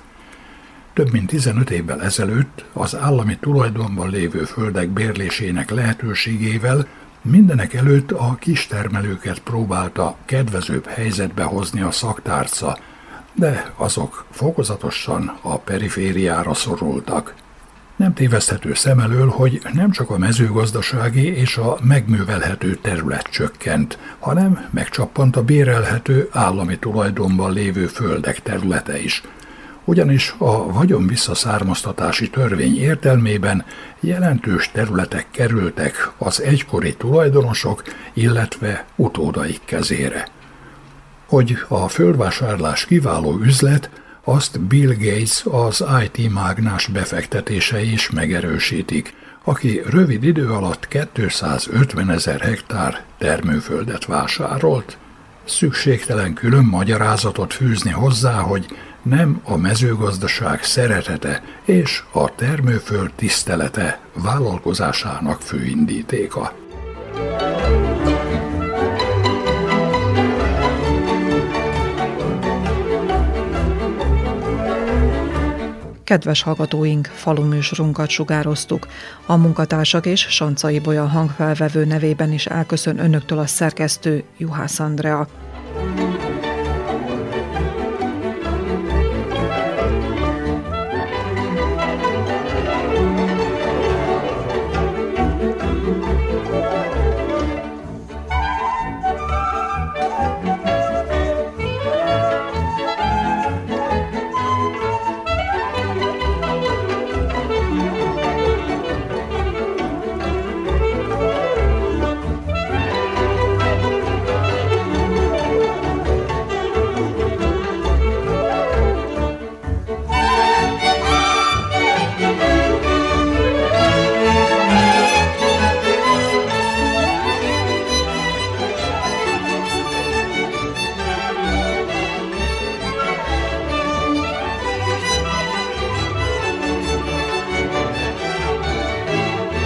Több 0.93 1.13
mint 1.13 1.27
15 1.27 1.71
évvel 1.71 2.03
ezelőtt 2.03 2.65
az 2.73 2.97
állami 2.97 3.37
tulajdonban 3.37 4.11
lévő 4.11 4.45
földek 4.45 4.89
bérlésének 4.89 5.71
lehetőségével 5.71 6.87
mindenek 7.23 7.75
előtt 7.75 8.13
a 8.13 8.37
kistermelőket 8.41 9.39
próbálta 9.39 10.17
kedvezőbb 10.25 10.87
helyzetbe 10.87 11.43
hozni 11.43 11.81
a 11.81 11.91
szaktárca, 11.91 12.79
de 13.35 13.73
azok 13.77 14.27
fokozatosan 14.31 15.39
a 15.43 15.59
perifériára 15.59 16.55
szorultak. 16.55 17.35
Nem 17.97 18.15
téveszthető 18.15 18.75
szem 18.75 18.99
elől, 18.99 19.29
hogy 19.29 19.61
nem 19.73 19.91
csak 19.91 20.11
a 20.11 20.19
mezőgazdasági 20.19 21.37
és 21.37 21.57
a 21.57 21.79
megművelhető 21.83 22.75
terület 22.75 23.29
csökkent, 23.31 23.99
hanem 24.19 24.69
megcsappant 24.71 25.37
a 25.37 25.43
bérelhető 25.43 26.29
állami 26.33 26.79
tulajdonban 26.79 27.53
lévő 27.53 27.87
földek 27.87 28.43
területe 28.43 29.01
is– 29.01 29.23
ugyanis 29.89 30.35
a 30.39 30.73
vagyon 30.73 31.07
visszaszármaztatási 31.07 32.31
törvény 32.31 32.79
értelmében 32.79 33.65
jelentős 34.01 34.71
területek 34.73 35.27
kerültek 35.31 36.11
az 36.19 36.43
egykori 36.43 36.95
tulajdonosok, 36.95 37.83
illetve 38.15 38.85
utódaik 38.97 39.61
kezére. 39.65 40.29
Hogy 41.27 41.59
a 41.69 41.89
földvásárlás 41.89 42.87
kiváló 42.87 43.39
üzlet, 43.43 43.91
azt 44.25 44.61
Bill 44.61 44.95
Gates 44.99 45.45
az 45.45 45.85
IT 46.03 46.33
mágnás 46.33 46.87
befektetései 46.87 47.93
is 47.93 48.11
megerősítik, 48.11 49.15
aki 49.45 49.81
rövid 49.91 50.25
idő 50.25 50.49
alatt 50.49 50.89
250 50.89 52.11
ezer 52.11 52.41
hektár 52.41 53.05
termőföldet 53.19 54.05
vásárolt. 54.05 54.99
Szükségtelen 55.45 56.35
külön 56.35 56.65
magyarázatot 56.65 57.53
fűzni 57.53 57.91
hozzá, 57.91 58.41
hogy 58.41 58.67
nem 59.03 59.41
a 59.45 59.57
mezőgazdaság 59.57 60.63
szeretete 60.63 61.43
és 61.65 62.03
a 62.13 62.35
termőföld 62.35 63.13
tisztelete 63.17 64.01
vállalkozásának 64.15 65.41
fő 65.41 65.65
indítéka. 65.65 66.53
Kedves 76.05 76.43
hallgatóink, 76.43 77.07
faluműsorunkat 77.07 78.09
sugároztuk. 78.09 78.87
A 79.27 79.37
munkatársak 79.37 80.07
és 80.07 80.21
Sancai 80.21 80.79
Bolya 80.79 81.07
hangfelvevő 81.07 81.85
nevében 81.85 82.33
is 82.33 82.47
elköszön 82.47 82.99
önöktől 82.99 83.39
a 83.39 83.47
szerkesztő 83.47 84.25
Juhász 84.37 84.79
Andrea. 84.79 85.29